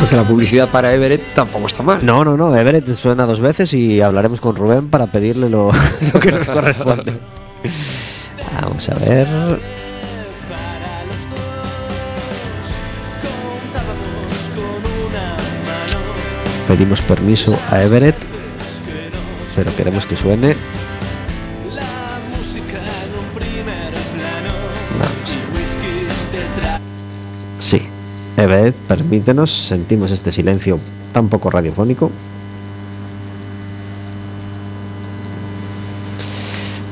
Porque 0.00 0.16
la 0.16 0.24
publicidad 0.24 0.68
para 0.68 0.92
Everett 0.92 1.32
tampoco 1.32 1.68
está 1.68 1.84
mal. 1.84 2.04
No, 2.04 2.24
no, 2.24 2.36
no, 2.36 2.56
Everett 2.56 2.88
suena 2.96 3.24
dos 3.24 3.38
veces 3.38 3.72
y 3.72 4.00
hablaremos 4.00 4.40
con 4.40 4.56
Rubén 4.56 4.90
para 4.90 5.06
pedirle 5.06 5.48
lo, 5.48 5.70
lo 6.12 6.18
que 6.18 6.32
nos 6.32 6.48
corresponde. 6.48 7.20
Vamos 8.60 8.88
a 8.88 8.94
ver. 8.96 9.28
Pedimos 16.70 17.02
permiso 17.02 17.58
a 17.72 17.82
Everett, 17.82 18.14
pero 19.56 19.74
queremos 19.74 20.06
que 20.06 20.14
suene. 20.16 20.54
Vamos. 25.00 25.34
Sí, 27.58 27.82
Everett, 28.36 28.76
permítenos, 28.86 29.50
sentimos 29.66 30.12
este 30.12 30.30
silencio 30.30 30.78
tan 31.12 31.28
poco 31.28 31.50
radiofónico. 31.50 32.12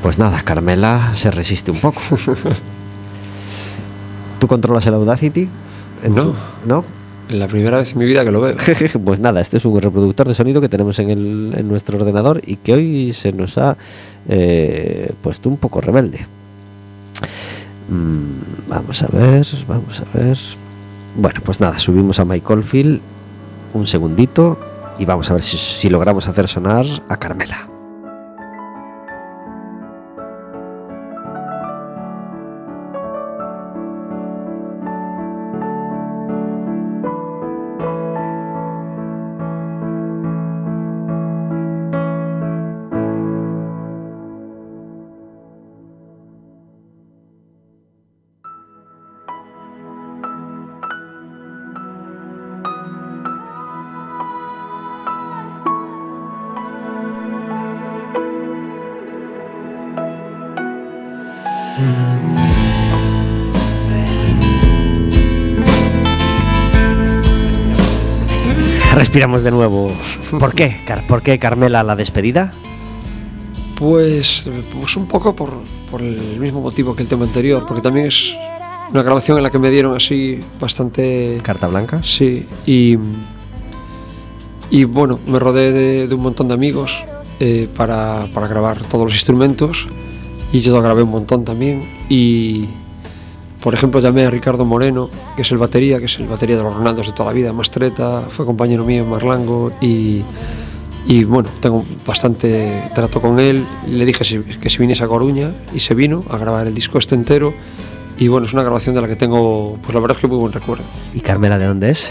Pues 0.03 0.19
nada, 0.19 0.43
Carmela 0.43 1.11
se 1.15 1.31
resiste 1.31 1.71
un 1.71 1.79
poco. 1.79 2.01
¿Tú 4.41 4.49
controlas 4.49 4.85
el 4.89 4.95
Audacity? 4.95 5.49
¿En 6.03 6.15
No. 6.17 6.23
tu- 6.23 6.35
¿No? 6.67 6.98
La 7.31 7.47
primera 7.47 7.77
vez 7.79 7.93
en 7.93 7.99
mi 7.99 8.07
vida 8.07 8.25
que 8.25 8.31
lo 8.31 8.41
veo. 8.41 8.57
pues 9.05 9.21
nada, 9.21 9.41
este 9.41 9.59
es 9.59 9.65
un 9.65 9.79
reproductor 9.81 10.27
de 10.27 10.35
sonido 10.35 10.61
que 10.61 10.69
tenemos 10.69 10.99
en, 10.99 11.11
el- 11.11 11.55
en 11.57 11.69
nuestro 11.69 11.99
ordenador 11.99 12.41
y 12.47 12.57
que 12.57 12.73
hoy 12.73 13.13
se 13.13 13.33
nos 13.33 13.59
ha 13.59 13.77
eh, 14.29 15.13
puesto 15.23 15.49
un 15.49 15.59
poco 15.59 15.81
rebelde. 15.81 16.27
Mm, 17.91 18.69
vamos 18.69 19.03
a 19.03 19.07
ver, 19.09 19.47
vamos 19.67 20.01
a 20.03 20.19
ver. 20.19 20.39
Bueno, 21.17 21.41
pues 21.45 21.61
nada, 21.61 21.79
subimos 21.79 22.19
a 22.21 22.25
Mike 22.25 22.53
Oldfield 22.53 23.01
un 23.75 23.87
segundito 23.87 24.59
y 24.99 25.05
vamos 25.05 25.31
a 25.31 25.35
ver 25.35 25.43
si 25.43 25.89
logramos 25.89 26.29
hacer 26.29 26.49
sonar 26.49 26.87
a 27.09 27.17
Carmela. 27.19 27.69
Respiramos 69.19 69.43
de 69.43 69.51
nuevo. 69.51 69.91
¿Por 70.39 70.55
qué? 70.55 70.77
¿Por 71.09 71.23
qué, 71.23 71.41
Carmela, 71.41 71.83
la 71.83 71.97
despedida? 71.97 72.53
Pues, 73.75 74.49
pues 74.73 74.97
un 74.97 75.07
poco 75.07 75.35
por, 75.35 75.55
por 75.91 76.03
el 76.03 76.39
mismo 76.39 76.61
motivo 76.61 76.95
que 76.95 77.03
el 77.03 77.09
tema 77.09 77.25
anterior, 77.25 77.65
porque 77.67 77.83
también 77.83 78.07
es 78.07 78.33
una 78.93 79.03
grabación 79.03 79.37
en 79.37 79.43
la 79.43 79.51
que 79.51 79.59
me 79.59 79.73
dieron 79.73 79.97
así 79.97 80.39
bastante... 80.61 81.41
Carta 81.43 81.67
blanca. 81.67 82.01
Sí, 82.05 82.47
y, 82.65 82.97
y 84.71 84.85
bueno, 84.85 85.19
me 85.27 85.41
rodeé 85.41 85.73
de, 85.73 86.07
de 86.07 86.15
un 86.15 86.23
montón 86.23 86.47
de 86.47 86.55
amigos 86.55 87.05
eh, 87.41 87.69
para, 87.77 88.29
para 88.33 88.47
grabar 88.47 88.85
todos 88.85 89.07
los 89.07 89.15
instrumentos 89.15 89.89
y 90.53 90.61
yo 90.61 90.81
grabé 90.81 91.03
un 91.03 91.11
montón 91.11 91.45
también 91.45 92.07
y 92.09 92.69
por 93.63 93.75
ejemplo 93.75 94.01
llamé 94.01 94.25
a 94.25 94.31
Ricardo 94.31 94.65
Moreno, 94.65 95.09
que 95.37 95.43
es 95.43 95.51
el 95.51 95.59
batería, 95.59 95.99
que 95.99 96.05
es 96.07 96.19
el 96.19 96.27
batería 96.27 96.57
de 96.57 96.63
los 96.63 96.75
Ronaldos 96.75 97.07
de 97.07 97.13
toda 97.13 97.31
la 97.31 97.33
vida, 97.35 97.53
Mastreta, 97.53 98.23
fue 98.29 98.45
compañero 98.47 98.85
mío 98.85 99.03
en 99.03 99.11
Marlango 99.11 99.73
y, 99.81 100.23
y 101.07 101.25
bueno, 101.25 101.49
tengo 101.61 101.85
bastante 102.07 102.91
trato 102.95 103.21
con 103.21 103.39
él, 103.41 103.65
le 103.87 104.05
dije 104.05 104.25
si- 104.25 104.43
que 104.45 104.71
si 104.71 104.79
viniese 104.79 105.05
a 105.05 105.09
Coruña 105.09 105.53
y 105.75 105.81
se 105.81 105.95
vino 105.95 106.25
a 106.31 106.37
grabar 106.39 106.67
el 106.67 106.75
disco 106.75 106.99
este 106.99 107.15
entero 107.15 107.53
y 108.21 108.27
bueno, 108.27 108.47
es 108.49 108.53
una 108.53 108.63
grabación 108.65 108.97
de 108.97 109.01
la 109.01 109.07
que 109.07 109.15
tengo, 109.15 109.79
pues 109.81 109.95
la 109.95 110.01
verdad 110.01 110.17
es 110.17 110.21
que 110.21 110.27
muy 110.27 110.39
buen 110.39 110.53
recuerdo. 110.53 110.83
¿Y 111.15 111.21
Carmela 111.21 111.57
de 111.57 111.67
dónde 111.67 111.91
es? 111.91 112.11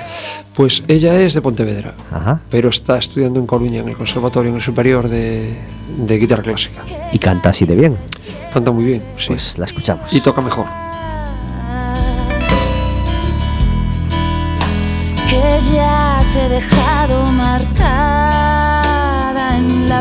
Pues 0.56 0.82
ella 0.88 1.20
es 1.20 1.34
de 1.34 1.42
Pontevedra, 1.42 1.94
Ajá. 2.12 2.40
pero 2.50 2.70
está 2.70 2.98
estudiando 2.98 3.40
en 3.42 3.46
Coruña, 3.46 3.82
en 3.82 3.90
el 3.90 3.96
Conservatorio, 3.98 4.50
en 4.52 4.56
el 4.56 4.62
Superior 4.62 5.10
de, 5.10 5.54
de 5.98 6.18
Guitarra 6.18 6.44
Clásica. 6.44 6.86
Y 7.12 7.20
canta 7.20 7.50
así 7.50 7.66
de 7.66 7.76
bien. 7.76 7.98
Canta 8.54 8.72
muy 8.72 8.86
bien, 8.86 9.04
sí. 9.18 9.28
Pues 9.28 9.58
la 9.58 9.66
escuchamos. 9.66 10.12
y 10.14 10.22
toca 10.22 10.42
mejor. 10.42 10.66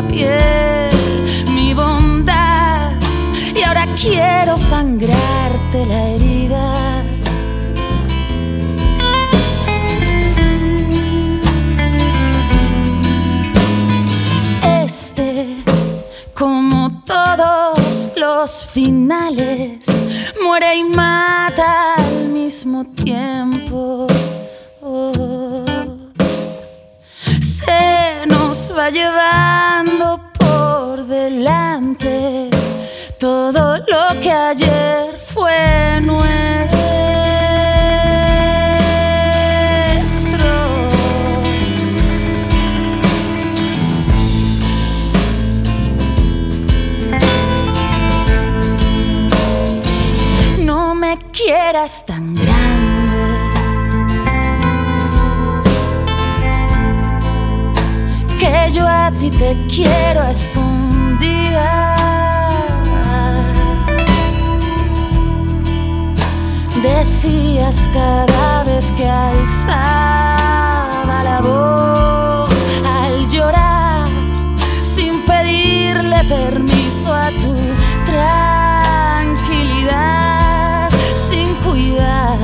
Piel 0.03 0.89
mi 1.53 1.73
bondad 1.73 2.91
y 3.55 3.61
ahora 3.63 3.85
quiero 3.99 4.57
sangrarte 4.57 5.85
la 5.85 6.09
herida. 6.09 7.03
Este, 14.83 15.57
como 16.33 17.03
todos 17.05 18.09
los 18.15 18.65
finales, 18.65 19.87
muere 20.43 20.75
y 20.75 20.83
mata 20.83 21.95
al 21.95 22.29
mismo 22.29 22.85
tiempo. 22.93 24.07
Oh. 24.81 25.37
Va 28.75 28.89
llevando 28.89 30.19
por 30.33 31.05
delante 31.05 32.49
todo 33.19 33.77
lo 33.77 34.19
que 34.19 34.31
ayer 34.31 35.15
fue 35.33 36.01
nuestro. 36.01 36.17
No 50.57 50.95
me 50.95 51.19
quieras 51.31 52.03
tan 52.07 52.26
a 59.07 59.11
ti 59.11 59.29
te 59.31 59.55
quiero 59.73 60.21
a 60.21 60.31
escondidas. 60.31 62.01
Decías 66.83 67.89
cada 67.93 68.65
vez 68.65 68.83
que 68.97 69.09
alzaba 69.09 69.63
la 71.23 71.39
voz 71.41 72.49
al 72.99 73.29
llorar 73.29 74.09
sin 74.83 75.21
pedirle 75.21 76.25
permiso 76.25 77.13
a 77.13 77.29
tu 77.41 77.55
tranquilidad, 78.05 80.89
sin 81.15 81.55
cuidar 81.65 82.37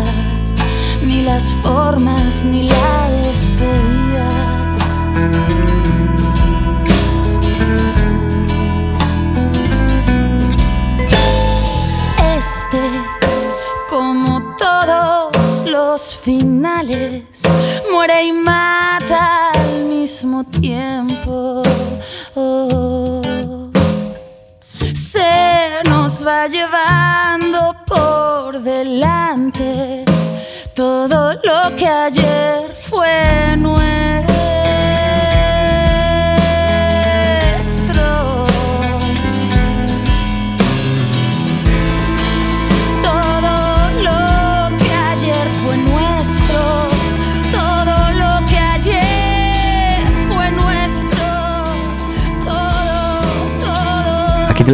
ni 1.03 1.23
las 1.23 1.49
formas 1.61 2.45
ni 2.45 2.69
la 2.69 3.09
despedida. 3.11 4.23
Los 15.93 16.17
finales, 16.17 17.21
muere 17.91 18.23
y 18.23 18.31
mata 18.31 19.51
al 19.51 19.83
mismo 19.83 20.43
tiempo. 20.43 21.61
Oh. 22.33 23.21
Se 24.95 25.83
nos 25.87 26.25
va 26.25 26.47
llevando 26.47 27.75
por 27.85 28.59
delante 28.59 30.03
todo 30.73 31.33
lo 31.33 31.75
que 31.77 31.87
ayer 31.87 32.62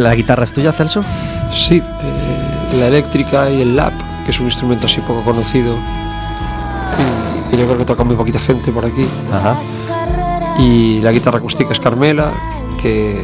la 0.00 0.14
guitarra 0.14 0.44
es 0.44 0.52
tuya, 0.52 0.72
Celso? 0.72 1.04
Sí, 1.52 1.76
eh, 1.78 2.76
la 2.78 2.88
eléctrica 2.88 3.50
y 3.50 3.62
el 3.62 3.76
lap, 3.76 3.92
que 4.24 4.30
es 4.30 4.40
un 4.40 4.46
instrumento 4.46 4.86
así 4.86 5.00
poco 5.00 5.22
conocido. 5.22 5.74
Y, 7.52 7.54
y 7.54 7.58
yo 7.58 7.66
creo 7.66 7.78
que 7.78 7.84
toca 7.84 8.04
muy 8.04 8.16
poquita 8.16 8.38
gente 8.38 8.72
por 8.72 8.84
aquí. 8.84 9.06
Ajá. 9.32 9.56
Y 10.58 11.00
la 11.00 11.12
guitarra 11.12 11.38
acústica 11.38 11.72
es 11.72 11.80
Carmela, 11.80 12.30
que 12.80 13.20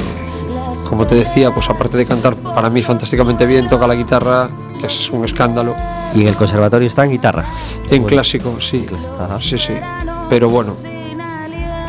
como 0.89 1.07
te 1.07 1.15
decía, 1.15 1.53
pues 1.53 1.69
aparte 1.71 1.97
de 1.97 2.07
cantar 2.07 2.35
para 2.37 2.69
mí 2.71 2.83
fantásticamente 2.83 3.47
bien, 3.47 3.69
toca 3.69 3.87
la 3.87 3.95
guitarra, 3.95 4.49
que 4.79 4.87
es 4.87 5.11
un 5.11 5.25
escándalo. 5.25 5.75
Y 6.15 6.23
en 6.23 6.29
el 6.29 6.37
conservatorio 6.37 6.87
está 6.87 7.05
en 7.05 7.11
guitarra. 7.13 7.45
En 7.85 8.03
Bueno, 8.03 8.07
clásico, 8.07 8.61
sí. 8.61 8.87
Ajá. 9.19 9.39
Sí, 9.39 9.59
sí. 9.59 9.73
Pero 10.29 10.49
bueno, 10.49 10.75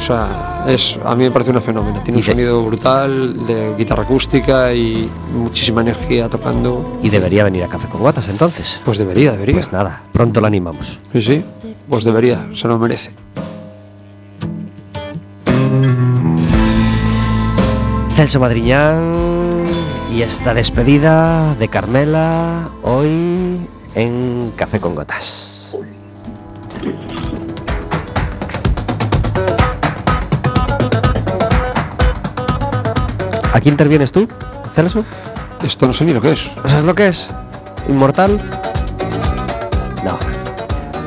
sea, 0.08 0.64
es, 0.68 0.98
a 1.04 1.16
mí 1.16 1.24
me 1.26 1.32
parece 1.32 1.52
una 1.52 1.62
fenómena. 1.62 2.02
Tiene 2.04 2.18
un 2.20 2.26
de- 2.26 2.32
sonido 2.32 2.64
brutal 2.64 3.46
de 3.46 3.76
guitarra 3.78 4.04
acústica 4.04 4.74
y 4.74 5.10
muchísima 5.34 5.82
energía 5.82 6.30
tocando. 6.30 6.98
Y 7.04 7.10
debería 7.10 7.44
venir 7.44 7.64
a 7.64 7.68
Café 7.68 7.88
con 7.90 8.02
Gotas 8.02 8.30
entonces. 8.30 8.82
Pues 8.86 8.98
debería, 8.98 9.32
debería. 9.34 9.56
Pues 9.56 9.72
nada, 9.72 10.04
pronto 10.14 10.40
la 10.42 10.48
animamos. 10.48 11.00
Sí, 11.12 11.22
sí. 11.22 11.46
Pues 11.90 12.04
debería, 12.04 12.48
se 12.56 12.68
lo 12.68 12.78
merece. 12.80 13.12
Celso 18.16 18.40
Madriñán 18.40 19.14
y 20.12 20.22
esta 20.24 20.54
despedida 20.54 21.54
de 21.56 21.68
Carmela 21.68 22.70
hoy 22.84 23.60
en 23.94 24.52
Café 24.56 24.80
con 24.80 24.96
Gotas. 24.96 25.57
¿Aquí 33.54 33.70
intervienes 33.70 34.12
tú, 34.12 34.28
Celso? 34.74 35.04
Esto 35.66 35.88
no 35.88 35.94
sé 35.94 36.06
ni 36.06 36.14
lo 36.14 36.22
que 36.22 36.32
es. 36.34 36.52
¿Sabes 36.66 36.84
lo 36.84 36.94
que 36.94 37.08
es? 37.08 37.30
¿Inmortal? 37.90 38.40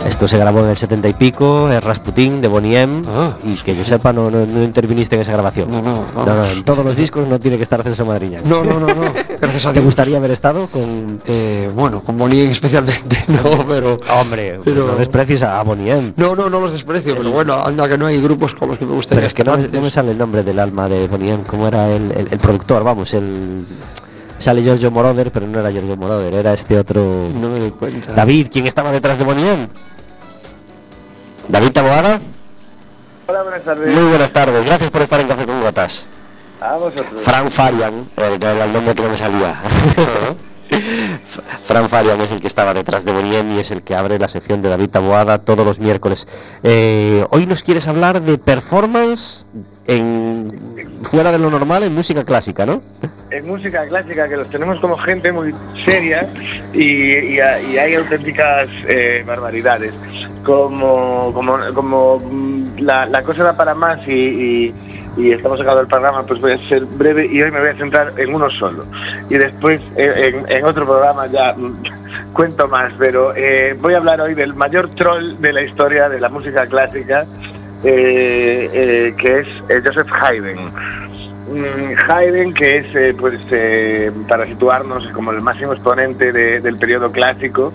Esto 0.06 0.26
se 0.26 0.38
grabó 0.38 0.60
en 0.60 0.70
el 0.70 0.76
70 0.76 1.08
y 1.08 1.12
pico, 1.14 1.70
es 1.70 1.84
Rasputín 1.84 2.40
de 2.40 2.48
Bonnie 2.48 2.78
M. 2.80 3.02
Ah. 3.06 3.32
y 3.44 3.54
que 3.56 3.76
yo 3.76 3.84
sepa, 3.84 4.12
no, 4.12 4.30
no, 4.30 4.44
no 4.44 4.62
interviniste 4.62 5.14
en 5.14 5.22
esa 5.22 5.32
grabación. 5.32 5.70
No, 5.70 5.80
no, 5.82 6.04
No, 6.26 6.44
en 6.44 6.64
todos 6.64 6.84
los 6.84 6.96
discos 6.96 7.28
no 7.28 7.38
tiene 7.38 7.56
que 7.58 7.62
estar 7.62 7.82
Celso 7.82 8.04
Madriñán. 8.06 8.42
No, 8.44 8.64
no, 8.64 8.80
no, 8.80 8.86
no. 8.88 9.02
Gracias 9.40 9.66
a 9.66 9.68
¿Te 9.68 9.74
Dios. 9.74 9.84
gustaría 9.84 10.16
haber 10.16 10.30
estado 10.32 10.66
con.? 10.66 11.20
Eh, 11.26 11.70
bueno, 11.74 12.00
con 12.00 12.16
Bonnie 12.18 12.50
especialmente, 12.50 13.16
no, 13.28 13.64
pero. 13.68 13.98
Hombre, 14.18 14.58
Pero- 14.64 14.86
no 14.88 14.94
desprecies 14.96 15.42
a 15.42 15.62
Bonnie 15.62 15.90
M. 15.92 16.12
No, 16.16 16.34
no, 16.34 16.48
no 16.50 16.60
los 16.60 16.72
desprecio, 16.72 17.14
pero 17.16 17.30
bueno, 17.30 17.54
anda 17.62 17.88
que 17.88 17.96
no 17.98 18.06
hay 18.06 18.20
grupos 18.20 18.54
con 18.54 18.68
los 18.70 18.78
que 18.78 18.86
me 18.86 18.92
gustaría 18.94 19.18
Pero 19.18 19.26
es 19.26 19.34
que 19.34 19.44
no, 19.44 19.82
me- 19.82 19.90
sale 19.90 20.12
el 20.12 20.18
nombre 20.18 20.42
del 20.42 20.58
alma 20.58 20.88
de 20.88 21.06
Bonnie 21.08 21.30
M. 21.32 21.44
¿Cómo 21.46 21.68
era 21.68 21.88
el, 21.90 22.10
el- 22.12 22.28
el 22.32 22.38
productor? 22.38 22.82
Vamos, 22.82 23.12
el. 23.14 23.64
sale 24.38 24.62
Giorgio 24.62 24.90
Moroder, 24.90 25.30
pero 25.30 25.46
no 25.46 25.60
era 25.60 25.70
Giorgio 25.70 25.96
Moroder, 25.96 26.32
era 26.34 26.52
este 26.54 26.78
otro. 26.78 27.00
No 27.40 27.50
me 27.50 27.60
doy 27.60 27.70
cuenta. 27.70 28.12
David, 28.12 28.48
¿quién 28.50 28.66
estaba 28.66 28.90
detrás 28.90 29.18
de 29.18 29.24
Bonien? 29.24 29.68
David 31.50 31.72
Taboada. 31.72 32.20
Hola, 33.26 33.42
buenas 33.42 33.64
tardes. 33.64 33.92
Muy 33.92 34.08
buenas 34.08 34.30
tardes, 34.30 34.64
gracias 34.64 34.90
por 34.90 35.02
estar 35.02 35.20
en 35.20 35.26
Café 35.26 35.46
con 35.46 35.60
Gotas. 35.60 36.06
A 36.60 36.76
vosotros. 36.76 37.22
Fran 37.22 37.50
Farian, 37.50 38.08
eh, 38.16 38.38
el 38.40 38.72
nombre 38.72 38.94
que 38.94 39.02
no 39.02 39.08
me 39.08 39.18
salía. 39.18 39.60
Fran 41.64 41.88
Farian 41.88 42.20
es 42.20 42.30
el 42.30 42.40
que 42.40 42.46
estaba 42.46 42.72
detrás 42.72 43.04
de 43.04 43.12
Bonien 43.12 43.50
y 43.56 43.58
es 43.58 43.72
el 43.72 43.82
que 43.82 43.96
abre 43.96 44.20
la 44.20 44.28
sección 44.28 44.62
de 44.62 44.68
David 44.68 44.90
Taboada 44.90 45.38
todos 45.38 45.66
los 45.66 45.80
miércoles. 45.80 46.28
Eh, 46.62 47.26
hoy 47.30 47.46
nos 47.46 47.64
quieres 47.64 47.88
hablar 47.88 48.22
de 48.22 48.38
performance 48.38 49.46
en 49.88 50.76
fuera 51.02 51.32
de 51.32 51.38
lo 51.38 51.50
normal 51.50 51.82
en 51.82 51.94
música 51.94 52.24
clásica, 52.24 52.66
¿no? 52.66 52.82
En 53.30 53.46
música 53.46 53.86
clásica, 53.86 54.28
que 54.28 54.36
los 54.36 54.50
tenemos 54.50 54.78
como 54.80 54.96
gente 54.96 55.32
muy 55.32 55.54
seria 55.84 56.20
y, 56.72 57.38
hay 57.38 57.94
auténticas 57.94 58.68
eh, 58.86 59.24
barbaridades. 59.26 59.98
Como, 60.44 61.32
como, 61.34 61.58
como 61.74 62.18
mm, 62.18 62.78
la, 62.80 63.22
cosa 63.22 63.44
da 63.44 63.56
para 63.56 63.74
más 63.74 64.00
y, 64.08 64.72
y- 65.16 65.32
estamos 65.32 65.58
sacando 65.58 65.82
el 65.82 65.86
programa, 65.86 66.22
pues 66.22 66.40
voy 66.40 66.52
a 66.52 66.68
ser 66.68 66.84
breve 66.86 67.26
y 67.26 67.42
hoy 67.42 67.50
me 67.50 67.60
voy 67.60 67.68
a 67.68 67.76
centrar 67.76 68.12
en 68.18 68.34
uno 68.34 68.50
solo. 68.50 68.84
Y 69.28 69.34
después 69.36 69.80
en, 69.96 70.50
en 70.50 70.64
otro 70.64 70.86
programa 70.86 71.26
ya 71.26 71.54
mm, 71.54 71.82
cuento 72.32 72.68
más, 72.68 72.92
pero 72.98 73.34
eh, 73.36 73.76
voy 73.80 73.94
a 73.94 73.98
hablar 73.98 74.20
hoy 74.20 74.34
del 74.34 74.54
mayor 74.54 74.88
troll 74.94 75.36
de 75.40 75.52
la 75.52 75.62
historia 75.62 76.08
de 76.08 76.20
la 76.20 76.28
música 76.28 76.66
clásica, 76.66 77.24
eh, 77.84 78.68
eh, 78.72 79.14
que 79.16 79.38
es 79.40 79.48
Joseph 79.84 80.10
Haydn. 80.12 80.58
Mm, 81.50 82.10
Haydn, 82.10 82.52
que 82.54 82.76
es, 82.78 82.86
eh, 82.94 83.14
pues, 83.18 83.40
para 84.28 84.44
situarnos 84.46 85.08
como 85.08 85.32
el 85.32 85.40
máximo 85.40 85.72
exponente 85.72 86.32
de- 86.32 86.60
del 86.60 86.76
periodo 86.76 87.10
clásico, 87.10 87.72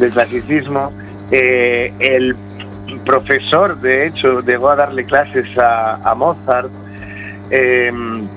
del 0.00 0.10
clasicismo, 0.10 0.92
el 1.30 2.36
profesor, 3.04 3.80
de 3.80 4.06
hecho, 4.06 4.40
llegó 4.40 4.70
a 4.70 4.76
darle 4.76 5.04
clases 5.04 5.56
a, 5.58 5.94
a 6.08 6.14
Mozart. 6.14 6.70
en 7.50 8.28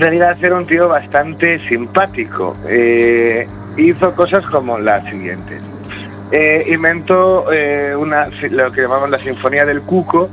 realidad 0.00 0.36
era 0.42 0.56
un 0.56 0.66
tío 0.66 0.88
bastante 0.88 1.58
simpático. 1.68 2.56
hizo 3.76 4.12
cosas 4.14 4.44
como 4.46 4.78
las 4.78 5.04
siguientes. 5.08 5.62
Eh, 6.30 6.66
inventó 6.68 7.50
eh, 7.52 7.94
una, 7.96 8.26
lo 8.50 8.70
que 8.70 8.82
llamamos 8.82 9.08
la 9.10 9.18
Sinfonía 9.18 9.64
del 9.64 9.80
Cuco, 9.82 10.28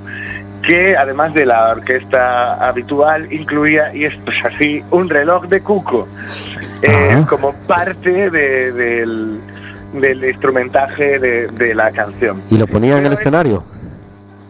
que 0.62 0.98
además 0.98 1.34
de 1.34 1.46
la 1.46 1.70
orquesta 1.72 2.56
habitual 2.68 3.32
incluía, 3.32 3.94
y 3.94 4.06
esto 4.06 4.32
es 4.32 4.46
así, 4.46 4.84
un 4.92 5.08
reloj 5.10 5.46
de 5.48 5.62
cuco, 5.62 6.08
eh, 6.82 7.24
como 7.30 7.54
parte 7.54 8.30
de- 8.30 8.72
del, 8.72 9.40
del 9.94 10.26
instrumentaje 10.26 11.20
de, 11.20 11.48
de 11.48 11.76
la 11.76 11.92
canción. 11.92 12.42
Y 12.50 12.58
lo 12.58 12.66
ponía 12.68 12.98
en 12.98 13.06
el 13.06 13.14
escenario. 13.14 13.64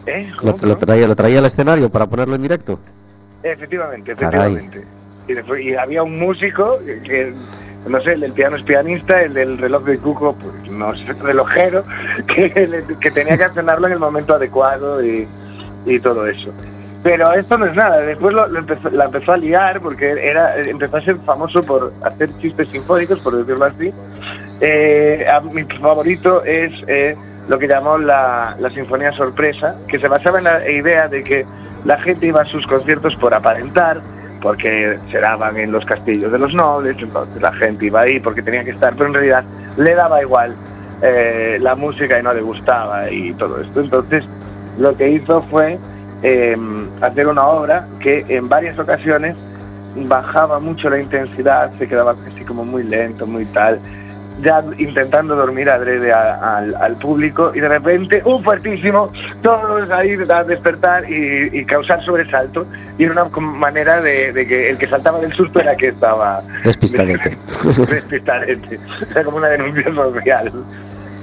¿Eh? 0.07 0.31
Lo, 0.41 0.55
lo 0.61 0.77
traía, 0.77 1.07
lo 1.07 1.15
traía 1.15 1.39
al 1.39 1.45
escenario 1.45 1.89
para 1.89 2.05
ponerlo 2.07 2.35
en 2.35 2.41
directo. 2.43 2.79
Efectivamente, 3.43 4.13
efectivamente. 4.13 4.83
Y, 5.27 5.33
después- 5.33 5.61
y 5.63 5.75
había 5.75 6.01
un 6.03 6.17
músico 6.17 6.79
que, 6.85 7.01
que, 7.01 7.33
no 7.87 8.01
sé, 8.01 8.13
el 8.13 8.21
del 8.21 8.33
piano 8.33 8.55
es 8.55 8.63
pianista, 8.63 9.21
el 9.21 9.33
del 9.33 9.57
reloj 9.57 9.83
de 9.85 9.97
cuco, 9.97 10.35
pues 10.35 10.71
no 10.71 10.95
sé, 10.95 11.13
relojero, 11.21 11.83
que, 12.27 12.83
que 12.99 13.11
tenía 13.11 13.37
que 13.37 13.43
accionarlo 13.43 13.87
en 13.87 13.93
el 13.93 13.99
momento 13.99 14.33
adecuado 14.35 15.03
y, 15.05 15.27
y 15.85 15.99
todo 15.99 16.27
eso. 16.27 16.51
Pero 17.03 17.31
esto 17.33 17.57
no 17.59 17.67
es 17.67 17.75
nada, 17.75 17.97
después 17.97 18.33
lo, 18.33 18.47
lo 18.47 18.57
empezó, 18.59 18.89
la 18.89 19.05
empezó 19.05 19.33
a 19.33 19.37
liar 19.37 19.79
porque 19.79 20.09
era, 20.27 20.57
empezó 20.57 20.97
a 20.97 21.01
ser 21.01 21.17
famoso 21.17 21.61
por 21.61 21.93
hacer 22.03 22.29
chistes 22.39 22.69
sinfónicos, 22.69 23.19
por 23.19 23.35
decirlo 23.37 23.65
así. 23.65 23.91
Eh, 24.61 25.25
a- 25.31 25.41
mi 25.41 25.63
favorito 25.63 26.43
es 26.43 26.71
eh, 26.87 27.15
lo 27.47 27.59
que 27.59 27.67
llamó 27.67 27.97
la, 27.97 28.55
la 28.59 28.69
Sinfonía 28.71 29.11
Sorpresa, 29.11 29.75
que 29.87 29.99
se 29.99 30.07
basaba 30.07 30.39
en 30.39 30.45
la 30.45 30.69
idea 30.69 31.07
de 31.07 31.23
que 31.23 31.45
la 31.83 31.97
gente 32.01 32.25
iba 32.25 32.41
a 32.41 32.45
sus 32.45 32.65
conciertos 32.65 33.15
por 33.17 33.33
aparentar, 33.35 33.99
porque 34.45 34.99
se 35.11 35.19
daban 35.19 35.57
en 35.57 35.71
los 35.71 35.83
castillos 35.85 36.31
de 36.31 36.37
los 36.37 36.53
nobles, 36.53 36.95
entonces 36.99 37.41
la 37.41 37.51
gente 37.51 37.87
iba 37.87 38.01
ahí 38.01 38.19
porque 38.19 38.43
tenía 38.43 38.63
que 38.63 38.69
estar, 38.69 38.93
pero 38.93 39.07
en 39.07 39.13
realidad 39.15 39.43
le 39.75 39.95
daba 39.95 40.21
igual 40.21 40.53
eh, 41.01 41.57
la 41.59 41.73
música 41.73 42.19
y 42.19 42.21
no 42.21 42.31
le 42.31 42.41
gustaba 42.41 43.09
y 43.09 43.33
todo 43.33 43.59
esto. 43.59 43.81
Entonces 43.81 44.23
lo 44.77 44.95
que 44.95 45.09
hizo 45.09 45.41
fue 45.49 45.79
eh, 46.21 46.55
hacer 47.01 47.27
una 47.27 47.43
obra 47.47 47.87
que 47.99 48.23
en 48.29 48.47
varias 48.47 48.77
ocasiones 48.77 49.35
bajaba 49.95 50.59
mucho 50.59 50.91
la 50.91 50.99
intensidad, 51.01 51.71
se 51.71 51.87
quedaba 51.87 52.11
así 52.11 52.45
como 52.45 52.63
muy 52.65 52.83
lento, 52.83 53.25
muy 53.25 53.45
tal, 53.47 53.79
ya 54.43 54.63
intentando 54.77 55.35
dormir 55.35 55.71
adrede 55.71 56.13
a- 56.13 56.57
al, 56.57 56.75
al 56.75 56.95
público 56.97 57.51
y 57.55 57.61
de 57.61 57.69
repente, 57.69 58.21
un 58.25 58.43
fuertísimo, 58.43 59.11
todos 59.41 59.89
ahí 59.89 60.15
a 60.29 60.43
despertar 60.43 61.09
y 61.09 61.65
causar 61.65 62.03
sobresalto 62.03 62.67
y 62.97 63.03
era 63.03 63.11
una 63.11 63.25
manera 63.41 64.01
de, 64.01 64.31
de 64.33 64.47
que 64.47 64.69
el 64.69 64.77
que 64.77 64.87
saltaba 64.87 65.19
del 65.19 65.33
susto 65.33 65.59
era 65.59 65.75
que 65.75 65.87
estaba 65.89 66.41
Despistadete. 66.63 67.37
despistadete, 67.89 68.79
era 69.11 69.23
como 69.23 69.37
una 69.37 69.49
denuncia 69.49 69.93
social. 69.93 70.51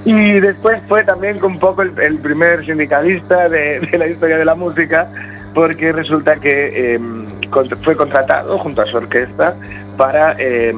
Y 0.05 0.39
después 0.39 0.79
fue 0.87 1.03
también 1.03 1.43
un 1.43 1.57
poco 1.59 1.81
el, 1.81 1.97
el 1.99 2.17
primer 2.19 2.65
sindicalista 2.65 3.47
de, 3.49 3.79
de 3.79 3.97
la 3.97 4.07
historia 4.07 4.37
de 4.37 4.45
la 4.45 4.53
música, 4.55 5.07
porque 5.53 5.91
resulta 5.93 6.35
que 6.35 6.95
eh, 6.95 6.99
con- 7.49 7.69
fue 7.83 7.95
contratado 7.95 8.57
junto 8.59 8.81
a 8.81 8.85
su 8.85 8.97
orquesta 8.97 9.55
para 9.97 10.35
eh, 10.39 10.73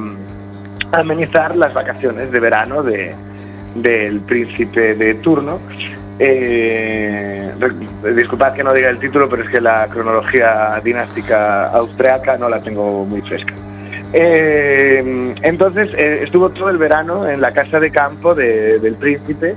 amenizar 0.91 1.55
las 1.55 1.73
vacaciones 1.73 2.31
de 2.31 2.39
verano 2.39 2.83
de, 2.83 3.15
del 3.75 4.19
príncipe 4.21 4.93
de 4.95 5.15
turno. 5.15 5.59
Eh, 6.17 7.51
disculpad 8.15 8.53
que 8.53 8.63
no 8.63 8.73
diga 8.73 8.89
el 8.89 8.99
título, 8.99 9.27
pero 9.29 9.43
es 9.43 9.49
que 9.49 9.59
la 9.59 9.87
cronología 9.87 10.79
dinástica 10.83 11.65
austriaca 11.67 12.37
no 12.37 12.47
la 12.49 12.59
tengo 12.61 13.05
muy 13.05 13.21
fresca. 13.21 13.53
Eh, 14.13 15.33
entonces 15.41 15.89
eh, 15.97 16.21
estuvo 16.23 16.49
todo 16.49 16.69
el 16.69 16.77
verano 16.77 17.27
en 17.27 17.41
la 17.41 17.51
casa 17.51 17.79
de 17.79 17.91
campo 17.91 18.33
de- 18.33 18.79
del 18.79 18.95
príncipe, 18.95 19.55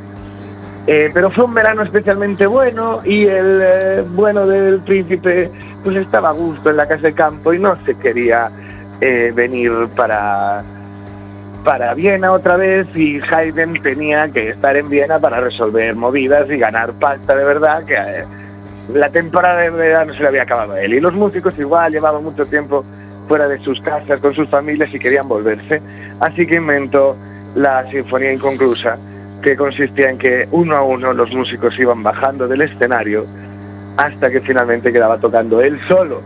pero 1.13 1.31
fue 1.31 1.45
un 1.45 1.53
verano 1.53 1.83
especialmente 1.83 2.47
bueno 2.47 3.01
y 3.05 3.27
el 3.27 4.05
bueno 4.15 4.47
del 4.47 4.79
príncipe 4.81 5.51
pues 5.85 5.97
estaba 5.97 6.31
a 6.31 6.33
gusto 6.33 6.71
en 6.71 6.79
la 6.79 6.89
casa 6.89 7.03
de 7.03 7.13
campo 7.13 7.53
y 7.53 7.59
no 7.59 7.77
se 7.85 7.95
quería 7.95 8.49
venir 9.35 9.71
para 9.95 10.63
para 11.69 11.93
Viena 11.93 12.33
otra 12.33 12.57
vez 12.57 12.87
y 12.95 13.21
Haydn 13.21 13.75
tenía 13.83 14.27
que 14.31 14.49
estar 14.49 14.75
en 14.79 14.89
Viena 14.89 15.19
para 15.19 15.39
resolver 15.39 15.95
movidas 15.95 16.49
y 16.49 16.57
ganar 16.57 16.95
pasta 16.95 17.37
de 17.37 17.45
verdad 17.45 17.85
que 17.85 17.93
eh, 17.93 18.25
la 18.95 19.11
temporada 19.11 19.61
de 19.61 19.69
verano 19.69 20.15
se 20.15 20.21
le 20.21 20.29
había 20.29 20.45
acabado 20.45 20.73
a 20.73 20.81
él 20.81 20.95
y 20.95 21.01
los 21.01 21.13
músicos 21.13 21.59
igual 21.59 21.93
llevaban 21.93 22.25
mucho 22.25 22.47
tiempo 22.47 22.87
fuera 23.29 23.47
de 23.49 23.59
sus 23.59 23.83
casas 23.83 24.19
con 24.19 24.33
sus 24.33 24.49
familias 24.49 24.95
y 24.95 24.99
querían 24.99 25.29
volverse 25.29 25.83
así 26.21 26.47
que 26.47 26.55
inventó 26.55 27.19
la 27.55 27.87
sinfonía 27.91 28.33
inconclusa 28.33 28.97
que 29.43 29.55
consistía 29.55 30.09
en 30.09 30.17
que 30.17 30.49
uno 30.51 30.75
a 30.75 30.83
uno 30.83 31.13
los 31.13 31.31
músicos 31.35 31.79
iban 31.79 32.03
bajando 32.03 32.49
del 32.49 32.63
escenario 32.63 33.27
hasta 33.99 34.31
que 34.31 34.41
finalmente 34.41 34.91
quedaba 34.91 35.19
tocando 35.19 35.61
él 35.61 35.79
solo 35.87 36.23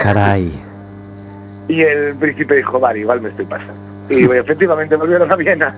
Caray. 0.00 0.50
y 1.68 1.82
el 1.82 2.14
príncipe 2.14 2.54
dijo, 2.54 2.80
vale, 2.80 3.00
igual 3.00 3.20
me 3.20 3.28
estoy 3.28 3.44
pasando. 3.44 3.87
Y 4.10 4.24
efectivamente 4.24 4.96
volvieron 4.96 5.30
a 5.30 5.36
Viena. 5.36 5.74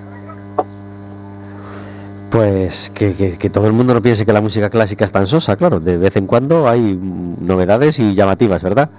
Pues 2.29 2.89
que, 2.91 3.13
que- 3.13 3.37
que 3.37 3.49
todo 3.49 3.67
el 3.67 3.73
mundo 3.73 3.93
no 3.93 4.01
piense 4.01 4.25
que 4.25 4.31
la 4.31 4.39
música 4.41 4.69
clásica 4.69 5.03
es 5.03 5.11
tan 5.11 5.27
sosa, 5.27 5.57
claro. 5.57 5.79
De 5.81 5.97
vez 5.97 6.15
en 6.15 6.27
cuando 6.27 6.69
hay 6.69 6.97
novedades 7.41 7.99
y 7.99 8.13
llamativas, 8.13 8.63
¿verdad? 8.63 8.89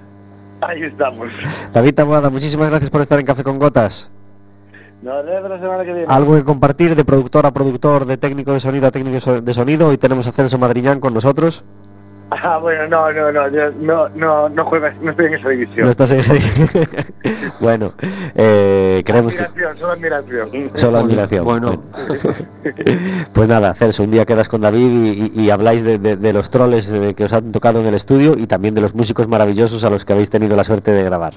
Ahí 0.61 0.83
estamos. 0.83 1.29
David 1.73 1.95
Taboada, 1.95 2.29
muchísimas 2.31 2.69
gracias 2.69 2.91
por 2.91 3.01
estar 3.01 3.19
en 3.19 3.25
Café 3.27 3.43
con 3.43 3.59
Gotas. 3.59 4.11
Nos 5.03 5.25
vemos 5.27 5.51
la 5.51 5.59
semana 5.59 5.85
que 5.85 5.93
viene. 5.93 6.07
Algo 6.09 6.37
que 6.37 6.45
compartir 6.45 6.95
de 6.95 7.05
productor 7.05 7.47
a 7.47 7.53
productor, 7.53 8.05
de 8.05 8.17
técnico 8.19 8.53
de 8.53 8.61
sonido 8.61 8.87
a 8.87 8.91
técnico 8.91 9.41
de 9.41 9.55
sonido. 9.55 9.89
Hoy 9.89 9.99
tenemos 9.99 10.27
a 10.27 10.33
Celso 10.33 10.59
Madriñán 10.59 11.01
con 11.01 11.15
nosotros. 11.15 11.65
Ah, 12.35 12.59
bueno, 12.59 12.89
no, 12.89 13.13
no, 13.13 13.31
no, 13.31 13.49
yo 13.49 13.71
no, 13.81 14.09
no, 14.11 14.49
no 14.49 14.65
juegas, 14.65 14.95
no 15.03 15.11
estoy 15.11 15.27
en 15.27 15.35
esa 15.35 15.49
división. 15.51 15.85
No 15.85 15.91
estás 15.91 16.11
en 16.13 16.21
ese... 16.21 16.39
bueno, 17.61 17.93
eh, 18.35 19.03
creemos 19.05 19.35
que... 19.35 19.43
admiración, 19.43 19.79
solo 19.79 19.93
admiración. 19.93 20.71
Solo 20.75 20.99
admiración. 20.99 21.45
Bueno, 21.45 21.83
Pues 23.33 23.49
nada, 23.49 23.75
Celso, 23.75 24.03
un 24.05 24.11
día 24.11 24.25
quedas 24.25 24.49
con 24.49 24.61
David 24.63 24.81
y, 25.35 25.41
y- 25.41 25.45
y 25.45 25.51
habláis 25.51 25.85
de, 25.85 25.99
de- 25.99 26.17
de 26.17 26.33
los 26.33 26.49
troles 26.51 26.91
eh, 26.91 27.15
que 27.15 27.25
os 27.25 27.33
han 27.33 27.53
tocado 27.53 27.81
en 27.81 27.87
el 27.87 27.95
estudio 27.95 28.35
y 28.37 28.47
también 28.47 28.75
de 28.75 28.81
los 28.81 28.95
músicos 28.95 29.29
maravillosos 29.29 29.85
a 29.85 29.91
los 29.91 30.05
que 30.05 30.13
habéis 30.15 30.31
tenido 30.31 30.57
la 30.57 30.65
suerte 30.65 30.91
de 30.93 31.03
grabar. 31.03 31.35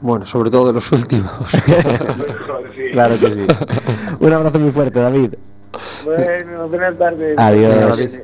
bueno, 0.00 0.24
sobre 0.26 0.50
todo 0.50 0.68
de 0.68 0.72
los 0.74 0.90
últimos. 0.92 1.30
Claro 2.92 3.14
que 3.20 3.30
sí. 3.30 3.46
Un 4.18 4.32
abrazo 4.32 4.58
muy 4.58 4.72
fuerte, 4.72 4.98
David. 5.00 5.34
Bueno, 6.04 6.66
buenas 6.68 6.98
tardes. 6.98 7.38
Adiós. 7.38 8.20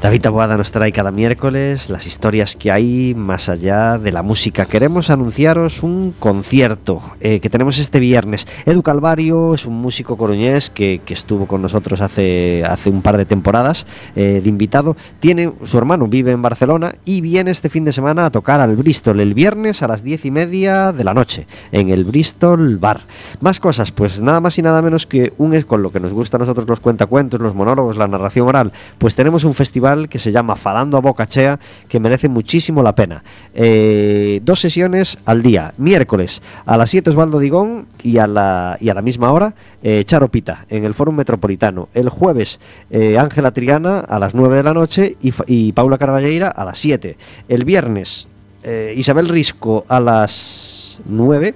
David. 0.00 0.18
Taboada 0.20 0.56
nos 0.56 0.72
trae 0.72 0.92
cada 0.92 1.10
miércoles 1.10 1.90
las 1.90 2.06
historias 2.06 2.56
que 2.56 2.70
hay 2.72 3.14
más 3.14 3.48
allá 3.48 3.98
de 3.98 4.12
la 4.12 4.22
música. 4.22 4.66
Queremos 4.66 5.10
anunciaros 5.10 5.82
un 5.82 6.12
concierto 6.18 7.00
eh, 7.20 7.40
que 7.40 7.48
tenemos 7.48 7.78
este 7.78 8.00
viernes. 8.00 8.46
Edu 8.66 8.82
Calvario 8.82 9.54
es 9.54 9.64
un 9.64 9.74
músico 9.74 10.16
coruñés 10.16 10.70
que, 10.70 11.00
que 11.04 11.14
estuvo 11.14 11.46
con 11.46 11.62
nosotros 11.62 12.00
hace, 12.00 12.64
hace 12.64 12.90
un 12.90 13.02
par 13.02 13.16
de 13.16 13.26
temporadas 13.26 13.86
eh, 14.16 14.40
de 14.42 14.48
invitado. 14.48 14.96
Tiene 15.20 15.52
su 15.64 15.78
hermano, 15.78 16.08
vive 16.08 16.32
en 16.32 16.42
Barcelona 16.42 16.94
y 17.04 17.20
viene 17.20 17.52
este 17.52 17.68
fin 17.68 17.84
de 17.84 17.92
semana 17.92 18.26
a 18.26 18.30
tocar 18.30 18.60
al 18.60 18.76
Bristol 18.76 19.20
el 19.20 19.34
viernes 19.34 19.82
a 19.82 19.88
las 19.88 20.02
diez 20.02 20.24
y 20.24 20.30
media 20.30 20.92
de 20.92 21.04
la 21.04 21.14
noche 21.14 21.46
en 21.70 21.90
el 21.90 22.04
Bristol 22.04 22.78
Bar. 22.78 23.00
Más 23.40 23.60
cosas, 23.60 23.92
pues 23.92 24.20
nada 24.20 24.40
más 24.40 24.58
y 24.58 24.62
nada 24.62 24.82
menos 24.82 25.06
que 25.06 25.32
un 25.38 25.54
es 25.54 25.64
con 25.64 25.82
lo 25.82 25.92
que 25.92 26.00
nos 26.00 26.12
gusta 26.12 26.38
a 26.38 26.40
nosotros 26.40 26.68
los 26.68 26.80
cuentacuentos, 26.80 27.40
los 27.40 27.54
monólogos, 27.54 27.96
la 27.96 28.08
narración 28.08 28.48
oral. 28.48 28.72
Pues 28.98 29.14
tenemos 29.14 29.44
un 29.44 29.54
festival 29.54 29.87
que 30.08 30.18
se 30.18 30.32
llama 30.32 30.56
Falando 30.56 30.96
a 30.96 31.00
Boca 31.00 31.26
Chea, 31.26 31.58
que 31.88 32.00
merece 32.00 32.28
muchísimo 32.28 32.82
la 32.82 32.94
pena. 32.94 33.22
Eh, 33.54 34.40
dos 34.44 34.60
sesiones 34.60 35.18
al 35.24 35.42
día, 35.42 35.72
miércoles 35.78 36.42
a 36.66 36.76
las 36.76 36.90
7 36.90 37.10
Osvaldo 37.10 37.38
Digón 37.38 37.86
y 38.02 38.18
a 38.18 38.26
la, 38.26 38.76
y 38.80 38.90
a 38.90 38.94
la 38.94 39.02
misma 39.02 39.32
hora 39.32 39.54
eh, 39.82 40.04
Charo 40.04 40.28
Pita 40.28 40.66
en 40.68 40.84
el 40.84 40.94
Fórum 40.94 41.16
Metropolitano. 41.16 41.88
El 41.94 42.08
jueves 42.08 42.60
eh, 42.90 43.18
Ángela 43.18 43.52
Triana 43.52 44.00
a 44.00 44.18
las 44.18 44.34
9 44.34 44.56
de 44.56 44.62
la 44.62 44.74
noche 44.74 45.16
y, 45.20 45.72
Paula 45.72 45.98
Carballeira 45.98 46.48
a 46.48 46.64
las 46.64 46.78
7. 46.78 47.16
El 47.48 47.64
viernes 47.64 48.28
eh, 48.64 48.94
Isabel 48.96 49.28
Risco 49.28 49.84
a 49.88 50.00
las 50.00 51.00
9 51.06 51.54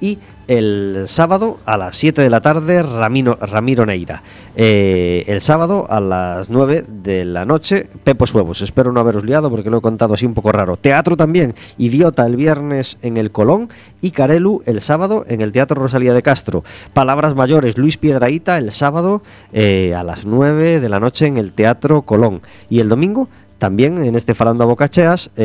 y 0.00 0.18
el 0.48 1.04
sábado 1.06 1.58
a 1.64 1.76
las 1.76 1.96
7 1.96 2.22
de 2.22 2.30
la 2.30 2.40
tarde 2.40 2.82
Ramiro, 2.82 3.86
Neira. 3.86 4.22
Eh, 4.56 5.24
el 5.26 5.40
sábado 5.40 5.86
a 5.88 6.00
las 6.00 6.50
9 6.50 6.84
de 6.88 7.24
la 7.24 7.44
noche 7.44 7.88
Pepos 8.04 8.34
Huevos. 8.34 8.62
Espero 8.62 8.92
no 8.92 9.00
haberos 9.00 9.24
liado 9.24 9.50
porque 9.50 9.70
lo 9.70 9.78
he 9.78 9.80
contado 9.80 10.14
así 10.14 10.26
un 10.26 10.34
poco 10.34 10.52
raro. 10.52 10.76
Teatro 10.76 11.16
también. 11.16 11.54
Idiota 11.78 12.26
el 12.26 12.36
viernes 12.36 12.98
en 13.02 13.16
el 13.16 13.30
Colón 13.30 13.68
y 14.00 14.10
Carelu 14.10 14.62
el 14.66 14.80
sábado 14.80 15.24
en 15.28 15.40
el 15.40 15.52
Teatro 15.52 15.80
Rosalía 15.80 16.14
de 16.14 16.22
Castro. 16.22 16.64
Palabras 16.92 17.34
mayores 17.34 17.78
Luis 17.78 17.96
Piedraíta 17.96 18.58
el 18.58 18.72
sábado 18.72 19.22
eh, 19.52 19.94
a 19.96 20.04
las 20.04 20.26
9 20.26 20.80
de 20.80 20.88
la 20.88 21.00
noche 21.00 21.26
en 21.26 21.36
el 21.36 21.52
Teatro 21.52 22.02
Colón. 22.02 22.42
Y 22.68 22.80
el 22.80 22.88
domingo 22.88 23.28
también 23.62 24.04
en 24.04 24.16
este 24.16 24.34
Falando 24.34 24.64
a 24.64 24.66
Bocacheas, 24.66 25.30
la 25.36 25.44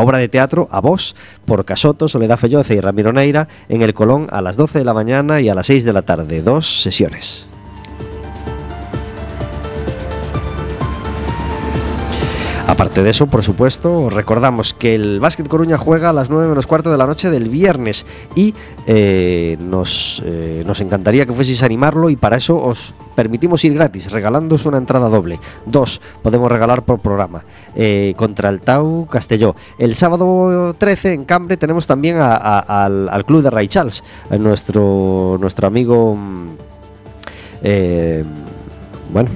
obra 0.00 0.18
de 0.18 0.28
teatro 0.28 0.66
A 0.72 0.80
Vos, 0.80 1.14
por 1.44 1.64
Casoto, 1.64 2.08
Soledad 2.08 2.36
Felloce 2.36 2.74
y 2.74 2.80
Ramiro 2.80 3.12
Neira, 3.12 3.46
en 3.68 3.82
el 3.82 3.94
Colón 3.94 4.26
a 4.32 4.42
las 4.42 4.56
12 4.56 4.80
de 4.80 4.84
la 4.84 4.94
mañana 4.94 5.40
y 5.40 5.48
a 5.48 5.54
las 5.54 5.68
6 5.68 5.84
de 5.84 5.92
la 5.92 6.02
tarde. 6.02 6.42
Dos 6.42 6.82
sesiones. 6.82 7.46
Aparte 12.68 13.02
de 13.02 13.08
eso, 13.08 13.26
por 13.28 13.42
supuesto, 13.42 14.02
os 14.02 14.12
recordamos 14.12 14.74
que 14.74 14.94
el 14.94 15.20
Básquet 15.20 15.48
Coruña 15.48 15.78
juega 15.78 16.10
a 16.10 16.12
las 16.12 16.28
9 16.28 16.48
menos 16.48 16.66
cuarto 16.66 16.90
de 16.92 16.98
la 16.98 17.06
noche 17.06 17.30
del 17.30 17.48
viernes 17.48 18.04
y 18.34 18.54
eh, 18.86 19.56
nos, 19.58 20.22
eh, 20.26 20.62
nos 20.66 20.82
encantaría 20.82 21.24
que 21.24 21.32
fueseis 21.32 21.62
a 21.62 21.66
animarlo 21.66 22.10
y 22.10 22.16
para 22.16 22.36
eso 22.36 22.62
os 22.62 22.94
permitimos 23.16 23.64
ir 23.64 23.72
gratis, 23.72 24.12
regalándoos 24.12 24.66
una 24.66 24.76
entrada 24.76 25.08
doble. 25.08 25.40
Dos, 25.64 26.02
podemos 26.20 26.52
regalar 26.52 26.82
por 26.82 27.00
programa. 27.00 27.42
eh, 27.74 28.12
contra 28.18 28.50
el 28.50 28.60
Tau 28.60 29.06
Castelló. 29.06 29.56
El 29.78 29.94
sábado 29.94 30.74
13 30.76 31.14
en 31.14 31.24
Cambre 31.24 31.56
tenemos 31.56 31.86
también 31.86 32.18
al, 32.20 33.08
al 33.08 33.24
club 33.24 33.42
de 33.42 33.48
a 33.48 34.36
nuestro, 34.36 35.38
nuestro 35.40 35.66
amigo... 35.66 36.14
mm, 36.14 36.48
bueno, 39.10 39.30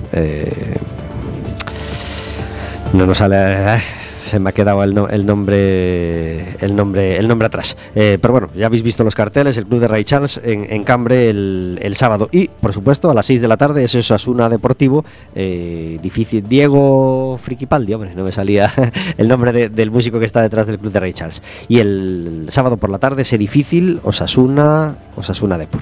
no 2.93 3.07
nos 3.07 3.19
sale. 3.19 3.81
se 4.29 4.39
me 4.39 4.51
ha 4.51 4.53
quedado 4.53 4.83
el, 4.83 4.95
no- 4.95 5.09
el 5.09 5.27
nombre 5.27 6.55
el 6.65 6.75
nombre 6.77 7.19
el 7.19 7.27
nombre 7.29 7.47
atrás. 7.47 7.77
Eh, 7.95 8.19
pero 8.21 8.33
bueno, 8.33 8.49
ya 8.55 8.67
habéis 8.67 8.83
visto 8.83 9.03
los 9.05 9.15
carteles, 9.15 9.57
el 9.57 9.67
club 9.67 9.81
de 9.81 9.89
Ray 9.89 10.05
Charles 10.05 10.41
en, 10.43 10.85
Cambre 10.85 11.29
el, 11.31 11.95
sábado. 11.97 12.29
Y, 12.33 12.49
por 12.49 12.73
supuesto, 12.73 13.11
a 13.11 13.15
las 13.15 13.27
6 13.27 13.41
de 13.41 13.49
la 13.49 13.57
tarde 13.57 13.85
es 13.85 13.95
Osasuna 13.95 14.49
Deportivo. 14.49 15.05
eh, 15.35 15.99
difícil. 16.03 16.49
Diego 16.49 17.39
Friquipaldi, 17.41 17.95
hombre, 17.95 18.15
no 18.15 18.25
me 18.25 18.33
salía 18.33 18.71
el 19.19 19.29
nombre 19.29 19.53
de- 19.53 19.69
del 19.69 19.91
músico 19.91 20.19
que 20.19 20.27
está 20.27 20.43
detrás 20.43 20.67
del 20.67 20.79
club 20.79 20.93
de 20.93 21.01
Ray 21.01 21.13
Charles. 21.13 21.43
Y 21.69 21.79
el 21.81 22.47
sábado 22.49 22.77
por 22.77 22.91
la 22.91 22.99
tarde 22.99 23.23
es 23.23 23.31
difícil 23.39 24.01
Osasuna, 24.03 24.97
Osasuna 25.17 25.59
Depor. 25.59 25.81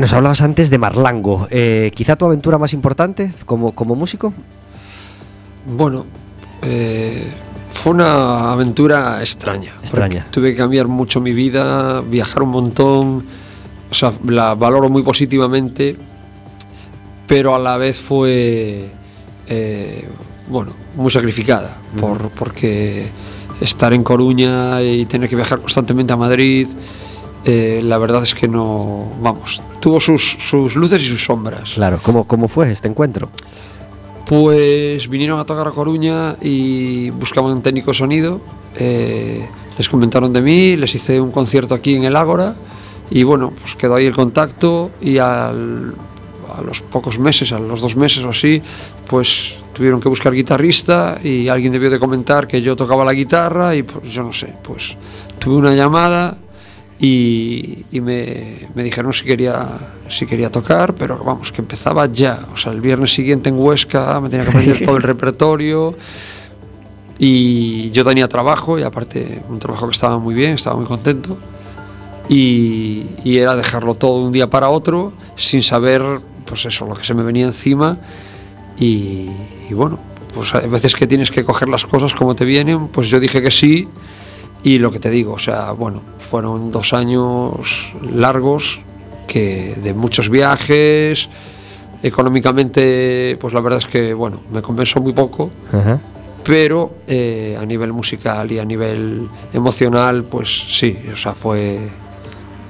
Nos 0.00 0.12
hablabas 0.12 0.42
antes 0.42 0.70
de 0.70 0.78
Marlango. 0.78 1.48
Eh, 1.50 1.90
quizá 1.94 2.16
tu 2.16 2.24
aventura 2.24 2.56
más 2.56 2.72
importante 2.72 3.32
como, 3.46 3.72
como 3.72 3.94
músico. 3.94 4.32
Bueno, 5.66 6.06
eh, 6.62 7.26
fue 7.72 7.92
una 7.92 8.52
aventura 8.52 9.20
extraña. 9.20 9.74
Extraña. 9.82 10.26
Tuve 10.30 10.52
que 10.52 10.56
cambiar 10.56 10.86
mucho 10.86 11.20
mi 11.20 11.32
vida, 11.32 12.00
viajar 12.00 12.42
un 12.42 12.50
montón. 12.50 13.26
O 13.90 13.94
sea, 13.94 14.12
la 14.26 14.54
valoro 14.54 14.88
muy 14.88 15.02
positivamente, 15.02 15.96
pero 17.26 17.54
a 17.54 17.58
la 17.58 17.76
vez 17.76 17.98
fue, 17.98 18.90
eh, 19.48 20.08
bueno, 20.48 20.72
muy 20.96 21.10
sacrificada. 21.10 21.76
por, 21.98 22.30
porque 22.30 23.10
estar 23.60 23.92
en 23.92 24.04
Coruña 24.04 24.80
y 24.82 25.06
tener 25.06 25.28
que 25.28 25.36
viajar 25.36 25.58
constantemente 25.58 26.12
a 26.12 26.16
Madrid, 26.16 26.68
eh, 27.48 27.80
la 27.82 27.96
verdad 27.98 28.22
es 28.22 28.34
que 28.34 28.46
no, 28.46 29.10
vamos, 29.22 29.62
tuvo 29.80 29.98
sus, 30.00 30.36
sus 30.38 30.76
luces 30.76 31.02
y 31.02 31.06
sus 31.06 31.24
sombras. 31.24 31.72
Claro, 31.74 31.98
¿cómo, 32.02 32.24
cómo 32.24 32.46
fue 32.46 32.70
este 32.70 32.88
encuentro? 32.88 33.30
Pues 34.26 35.08
vinieron 35.08 35.40
a 35.40 35.44
tocar 35.46 35.66
a 35.66 35.70
Coruña 35.70 36.36
y 36.42 37.08
buscaban 37.10 37.52
un 37.52 37.62
técnico 37.62 37.94
sonido. 37.94 38.40
eh, 38.76 39.46
les 39.78 39.88
comentaron 39.88 40.32
de 40.32 40.42
mí, 40.42 40.76
les 40.76 40.92
hice 40.94 41.20
un 41.20 41.30
concierto 41.30 41.72
aquí 41.74 41.94
en 41.94 42.02
el 42.04 42.16
Ágora 42.16 42.54
y 43.10 43.22
bueno, 43.22 43.52
pues 43.60 43.76
quedó 43.76 43.94
ahí 43.94 44.06
el 44.06 44.14
contacto 44.14 44.90
y 45.00 45.18
al- 45.18 45.94
a 46.56 46.60
los 46.62 46.80
pocos 46.82 47.18
meses, 47.20 47.52
a 47.52 47.60
los 47.60 47.80
dos 47.80 47.94
meses 47.94 48.24
o 48.24 48.30
así, 48.30 48.60
pues 49.06 49.54
tuvieron 49.72 50.00
que 50.00 50.08
buscar 50.08 50.32
guitarrista 50.34 51.18
y 51.22 51.46
alguien 51.48 51.72
debió 51.72 51.88
de 51.90 52.00
comentar 52.00 52.48
que 52.48 52.60
yo 52.60 52.74
tocaba 52.74 53.04
la 53.04 53.12
guitarra 53.12 53.74
y 53.76 53.84
pues 53.84 54.12
yo 54.12 54.24
no 54.24 54.32
sé, 54.32 54.52
pues 54.64 54.96
tuve 55.38 55.54
una 55.54 55.74
llamada 55.74 56.36
y, 57.00 57.84
y 57.92 58.00
me, 58.00 58.68
me 58.74 58.82
dijeron 58.82 59.12
si 59.12 59.24
quería, 59.24 59.68
si 60.08 60.26
quería 60.26 60.50
tocar, 60.50 60.94
pero 60.94 61.22
vamos, 61.22 61.52
que 61.52 61.60
empezaba 61.60 62.06
ya. 62.06 62.40
O 62.52 62.56
sea, 62.56 62.72
el 62.72 62.80
viernes 62.80 63.12
siguiente 63.12 63.50
en 63.50 63.58
Huesca 63.58 64.20
me 64.20 64.28
tenía 64.28 64.44
que 64.44 64.50
aprender 64.50 64.82
todo 64.84 64.96
el 64.96 65.02
repertorio 65.02 65.96
y 67.18 67.90
yo 67.90 68.04
tenía 68.04 68.28
trabajo 68.28 68.78
y 68.78 68.82
aparte 68.82 69.42
un 69.48 69.60
trabajo 69.60 69.86
que 69.88 69.94
estaba 69.94 70.18
muy 70.18 70.34
bien, 70.34 70.52
estaba 70.52 70.76
muy 70.76 70.86
contento. 70.86 71.38
Y, 72.28 73.06
y 73.24 73.38
era 73.38 73.56
dejarlo 73.56 73.94
todo 73.94 74.20
de 74.20 74.26
un 74.26 74.32
día 74.32 74.50
para 74.50 74.68
otro 74.68 75.12
sin 75.36 75.62
saber, 75.62 76.02
pues 76.44 76.66
eso, 76.66 76.84
lo 76.84 76.94
que 76.94 77.04
se 77.04 77.14
me 77.14 77.22
venía 77.22 77.46
encima. 77.46 77.96
Y, 78.76 79.30
y 79.70 79.74
bueno, 79.74 80.00
pues 80.34 80.52
hay 80.52 80.68
veces 80.68 80.96
que 80.96 81.06
tienes 81.06 81.30
que 81.30 81.44
coger 81.44 81.68
las 81.68 81.86
cosas 81.86 82.12
como 82.12 82.34
te 82.34 82.44
vienen, 82.44 82.88
pues 82.88 83.08
yo 83.08 83.20
dije 83.20 83.40
que 83.40 83.50
sí 83.52 83.88
y 84.62 84.78
lo 84.78 84.90
que 84.90 84.98
te 84.98 85.10
digo, 85.10 85.34
o 85.34 85.38
sea, 85.38 85.72
bueno, 85.72 86.02
fueron 86.18 86.70
dos 86.70 86.92
años 86.92 87.92
largos 88.12 88.80
que 89.26 89.74
de 89.82 89.94
muchos 89.94 90.28
viajes. 90.28 91.28
Económicamente, 92.02 93.36
pues 93.40 93.52
la 93.52 93.60
verdad 93.60 93.80
es 93.80 93.86
que, 93.86 94.14
bueno, 94.14 94.40
me 94.52 94.62
compensó 94.62 95.00
muy 95.00 95.12
poco, 95.12 95.50
pero 96.44 96.94
eh, 97.08 97.58
a 97.60 97.66
nivel 97.66 97.92
musical 97.92 98.52
y 98.52 98.58
a 98.60 98.64
nivel 98.64 99.28
emocional, 99.52 100.24
pues 100.24 100.78
sí, 100.78 100.96
o 101.12 101.16
sea, 101.16 101.34
fue 101.34 101.78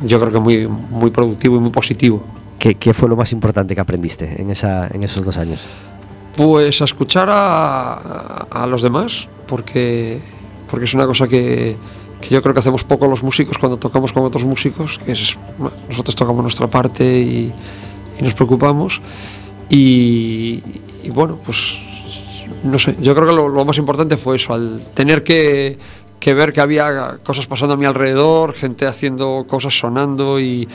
yo 0.05 0.21
creo 0.21 0.33
que 0.33 0.39
muy, 0.39 0.67
muy 0.67 1.11
productivo 1.11 1.57
y 1.57 1.61
muy 1.61 1.71
positivo. 1.71 2.23
¿Qué, 2.59 2.75
qué 2.77 2.95
fue 2.95 3.09
lo 3.09 3.17
más 3.17 3.33
importante 3.33 3.75
que 3.75 3.81
aprendiste 3.81 4.41
en, 4.41 4.51
esa, 4.51 4.89
en 4.89 5.03
esos 5.05 5.25
dos 5.25 5.37
años? 5.37 5.61
Pues 6.37 6.81
a 6.81 6.85
escuchar 6.85 7.29
a, 7.31 8.47
a 8.51 8.67
los 8.67 8.83
demás, 8.83 9.29
porque, 9.47 10.21
porque 10.71 10.85
es 10.85 10.95
una 10.95 11.07
cosa 11.07 11.27
que, 11.27 11.77
que 12.21 12.29
yo 12.31 12.43
creo 12.43 12.53
que 12.55 12.61
hacemos 12.61 12.85
poco 12.85 13.07
los 13.07 13.23
músicos 13.23 13.59
cuando 13.59 13.77
tocamos 13.77 14.13
con 14.13 14.25
otros 14.25 14.45
músicos, 14.45 14.99
que 15.05 15.15
nosotros 15.89 16.15
tocamos 16.15 16.43
nuestra 16.43 16.67
parte 16.67 17.05
y, 17.05 17.53
nos 18.21 18.35
preocupamos. 18.35 19.01
Y, 19.71 20.61
bueno, 21.13 21.39
pues 21.45 21.75
no 22.65 22.79
sé, 22.79 22.97
yo 23.01 23.15
creo 23.15 23.29
que 23.29 23.33
lo, 23.33 23.49
lo 23.49 23.65
más 23.65 23.79
importante 23.79 24.17
fue 24.17 24.37
eso, 24.37 24.55
al 24.55 24.81
tener 24.93 25.23
que, 25.23 25.79
que 26.19 26.35
ver 26.35 26.53
que 26.53 26.61
había 26.61 27.19
cosas 27.23 27.47
pasando 27.47 27.75
a 27.75 27.77
mi 27.77 27.85
alrededor, 27.85 28.55
gente 28.55 28.87
haciendo 28.87 29.47
cosas 29.49 29.79
sonando 29.79 30.41
y, 30.41 30.69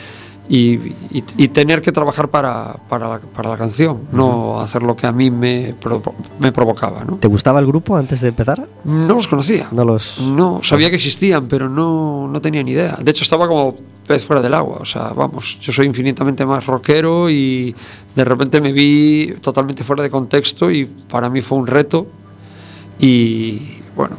y, 0.48 0.74
y- 1.10 1.24
y 1.38 1.48
tener 1.48 1.80
que 1.80 1.90
trabajar 1.90 2.28
para, 2.28 2.74
para, 2.88 3.08
la, 3.08 3.18
para 3.18 3.48
la 3.50 3.56
canción, 3.56 4.02
no 4.12 4.60
hacer 4.60 4.82
lo 4.82 4.94
que 4.94 5.06
a 5.06 5.12
mí 5.12 5.30
me, 5.30 5.74
provo- 5.80 6.14
me 6.38 6.52
provocaba. 6.52 7.04
¿no? 7.04 7.16
¿Te 7.16 7.28
gustaba 7.28 7.60
el 7.60 7.66
grupo 7.66 7.96
antes 7.96 8.20
de 8.20 8.28
empezar? 8.28 8.66
no 8.84 9.14
los 9.14 9.26
conocía. 9.28 9.68
No 9.72 9.84
los. 9.84 10.18
No, 10.20 10.60
sabía 10.62 10.90
que 10.90 10.96
existían, 10.96 11.46
pero 11.46 11.68
no, 11.68 12.28
no 12.28 12.40
tenía 12.42 12.62
ni 12.62 12.72
idea. 12.72 12.96
De 13.02 13.10
hecho, 13.10 13.24
estaba 13.24 13.48
como 13.48 13.74
pez 14.06 14.22
fuera 14.24 14.42
del 14.42 14.52
agua. 14.52 14.78
O 14.80 14.84
sea, 14.84 15.08
vamos, 15.14 15.58
yo 15.60 15.72
soy 15.72 15.86
infinitamente 15.86 16.44
más 16.44 16.66
rockero 16.66 17.30
y 17.30 17.74
de 18.14 18.24
repente 18.24 18.60
me 18.60 18.72
vi 18.72 19.34
totalmente 19.40 19.82
fuera 19.82 20.02
de 20.02 20.10
contexto 20.10 20.70
y 20.70 20.84
para 20.84 21.30
mí 21.30 21.40
fue 21.40 21.56
un 21.58 21.66
reto. 21.66 22.06
Y 22.98 23.60
bueno, 23.96 24.16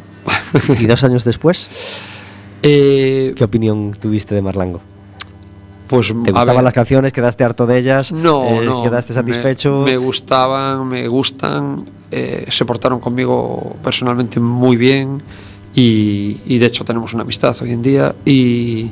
¿Y 0.79 0.85
dos 0.87 1.03
años 1.03 1.23
después? 1.23 1.69
eh, 2.63 3.33
¿Qué 3.35 3.43
opinión 3.43 3.95
tuviste 3.99 4.33
de 4.33 4.41
Marlango? 4.41 4.81
Pues 5.87 6.07
¿Te 6.07 6.13
gustaban 6.13 6.55
ver, 6.55 6.63
las 6.63 6.73
canciones? 6.73 7.13
¿Quedaste 7.13 7.43
harto 7.43 7.65
de 7.65 7.77
ellas? 7.77 8.11
No, 8.11 8.43
Eh, 8.61 8.65
no. 8.65 8.83
¿Quedaste 8.83 9.13
me- 9.13 9.19
satisfecho? 9.19 9.81
Me, 9.85 9.97
gustaban, 9.97 10.87
me 10.87 11.07
gustan. 11.07 11.85
eh, 12.11 12.45
se 12.49 12.65
portaron 12.65 12.99
conmigo 12.99 13.75
personalmente 13.83 14.39
muy 14.39 14.77
bien 14.77 15.21
y, 15.73 16.37
y 16.45 16.57
de 16.59 16.65
hecho 16.67 16.85
tenemos 16.85 17.13
una 17.13 17.23
amistad 17.23 17.55
hoy 17.61 17.71
en 17.71 17.81
día 17.81 18.15
y, 18.25 18.89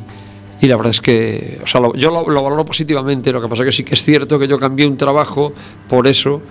y 0.61 0.67
la 0.67 0.75
verdad 0.75 0.91
es 0.91 0.99
que 1.01 1.59
o 1.63 1.67
sea, 1.67 1.79
lo- 1.79 1.93
yo 1.95 2.11
lo, 2.11 2.29
lo 2.29 2.43
valoro 2.43 2.65
positivamente. 2.65 3.31
Lo 3.31 3.41
que 3.41 3.47
pasa 3.47 3.63
que 3.63 3.71
sí 3.71 3.83
que 3.83 3.93
es 3.95 4.03
cierto 4.03 4.37
que 4.39 4.47
yo 4.47 4.59
cambié 4.59 4.85
un 4.87 4.97
trabajo 4.97 5.53
por 5.87 6.07
eso 6.07 6.41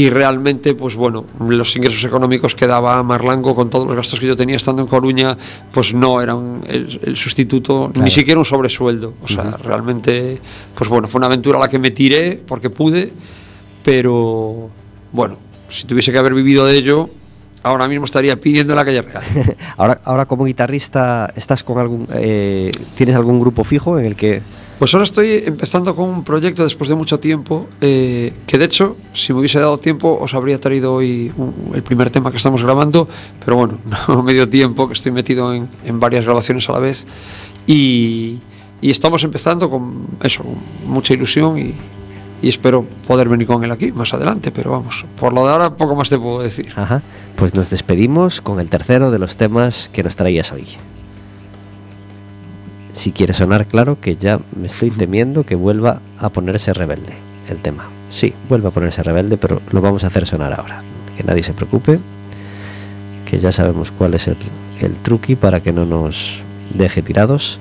y 0.00 0.10
realmente, 0.10 0.74
pues 0.74 0.94
bueno, 0.94 1.24
los 1.48 1.74
ingresos 1.76 2.04
económicos 2.04 2.54
que 2.54 2.66
daba 2.66 3.02
Marlango 3.02 3.54
con 3.54 3.68
todos 3.68 3.86
los 3.86 3.96
gastos 3.96 4.20
que 4.20 4.26
yo 4.26 4.36
tenía 4.36 4.54
estando 4.56 4.80
en 4.82 4.88
Coruña, 4.88 5.36
pues 5.72 5.92
no 5.92 6.20
eran 6.22 6.60
el, 6.68 7.00
el 7.04 7.16
sustituto, 7.16 7.90
Claro. 7.92 8.04
ni 8.04 8.10
siquiera 8.10 8.38
un 8.38 8.44
sobresueldo. 8.44 9.14
O 9.22 9.28
sea, 9.28 9.56
realmente, 9.62 10.38
pues 10.74 10.88
bueno, 10.88 11.08
fue 11.08 11.18
una 11.18 11.26
aventura 11.26 11.58
a 11.58 11.62
la 11.62 11.68
que 11.68 11.78
me 11.78 11.90
tiré 11.90 12.40
porque 12.46 12.70
pude, 12.70 13.12
pero 13.82 14.70
bueno, 15.12 15.36
si 15.68 15.86
tuviese 15.86 16.12
que 16.12 16.18
haber 16.18 16.34
vivido 16.34 16.64
de 16.66 16.76
ello, 16.76 17.10
ahora 17.62 17.88
mismo 17.88 18.04
estaría 18.04 18.36
pidiendo 18.38 18.72
en 18.72 18.76
la 18.76 18.84
calle 18.84 19.02
real. 19.02 19.22
Ahora, 19.76 20.00
ahora 20.04 20.26
como 20.26 20.44
guitarrista, 20.44 21.32
¿estás 21.36 21.62
con 21.64 21.78
algún. 21.78 22.06
eh, 22.12 22.70
¿Tienes 22.96 23.14
algún 23.16 23.40
grupo 23.40 23.64
fijo 23.64 23.98
en 23.98 24.06
el 24.06 24.16
que.? 24.16 24.42
Pues 24.78 24.94
ahora 24.94 25.04
estoy 25.04 25.42
empezando 25.44 25.96
con 25.96 26.08
un 26.08 26.22
proyecto 26.22 26.62
después 26.62 26.88
de 26.88 26.94
mucho 26.94 27.18
tiempo, 27.18 27.66
eh, 27.80 28.32
que 28.46 28.58
de 28.58 28.64
hecho, 28.64 28.96
si 29.12 29.32
me 29.32 29.40
hubiese 29.40 29.58
dado 29.58 29.78
tiempo, 29.78 30.16
os 30.20 30.34
habría 30.34 30.60
traído 30.60 30.94
hoy 30.94 31.32
el 31.74 31.82
primer 31.82 32.10
tema 32.10 32.30
que 32.30 32.36
estamos 32.36 32.62
grabando, 32.62 33.08
pero 33.44 33.56
bueno, 33.56 33.78
no 34.08 34.22
me 34.22 34.32
dio 34.34 34.48
tiempo, 34.48 34.86
que 34.86 34.94
estoy 34.94 35.10
metido 35.10 35.52
en, 35.52 35.68
en 35.84 35.98
varias 35.98 36.24
grabaciones 36.24 36.68
a 36.68 36.72
la 36.72 36.78
vez. 36.78 37.06
Y, 37.66 38.38
estamos 38.80 39.24
empezando 39.24 39.68
con 39.68 40.06
eso, 40.22 40.44
mucha 40.86 41.12
ilusión 41.12 41.58
y, 41.58 41.74
espero 42.40 42.84
poder 43.08 43.28
venir 43.28 43.48
con 43.48 43.64
él 43.64 43.72
aquí 43.72 43.90
más 43.90 44.14
adelante, 44.14 44.52
pero 44.52 44.70
vamos, 44.70 45.04
por 45.18 45.32
lo 45.32 45.44
de 45.44 45.50
ahora 45.50 45.76
poco 45.76 45.96
más 45.96 46.08
te 46.08 46.18
puedo 46.18 46.40
decir. 46.40 46.72
Pues 47.34 47.52
nos 47.52 47.68
despedimos 47.68 48.40
con 48.40 48.60
el 48.60 48.70
tercero 48.70 49.10
de 49.10 49.18
los 49.18 49.36
temas 49.36 49.90
que 49.92 50.04
nos 50.04 50.14
traías 50.14 50.52
hoy. 50.52 50.68
Si 52.94 53.12
quiere 53.12 53.34
sonar 53.34 53.66
claro, 53.66 54.00
que 54.00 54.16
ya 54.16 54.40
me 54.58 54.66
estoy 54.66 54.90
temiendo 54.90 55.44
que 55.44 55.54
vuelva 55.54 56.00
a 56.18 56.28
ponerse 56.30 56.72
rebelde 56.72 57.12
el 57.48 57.58
tema. 57.58 57.88
Sí, 58.10 58.34
vuelve 58.48 58.68
a 58.68 58.70
ponerse 58.70 59.02
rebelde, 59.02 59.36
pero 59.36 59.60
lo 59.70 59.80
vamos 59.80 60.04
a 60.04 60.08
hacer 60.08 60.26
sonar 60.26 60.58
ahora. 60.58 60.82
Que 61.16 61.24
nadie 61.24 61.42
se 61.42 61.52
preocupe, 61.52 61.98
que 63.26 63.38
ya 63.38 63.52
sabemos 63.52 63.92
cuál 63.92 64.14
es 64.14 64.28
el, 64.28 64.36
el 64.80 64.94
truqui 64.94 65.36
para 65.36 65.60
que 65.60 65.72
no 65.72 65.84
nos 65.84 66.42
deje 66.74 67.02
tirados. 67.02 67.60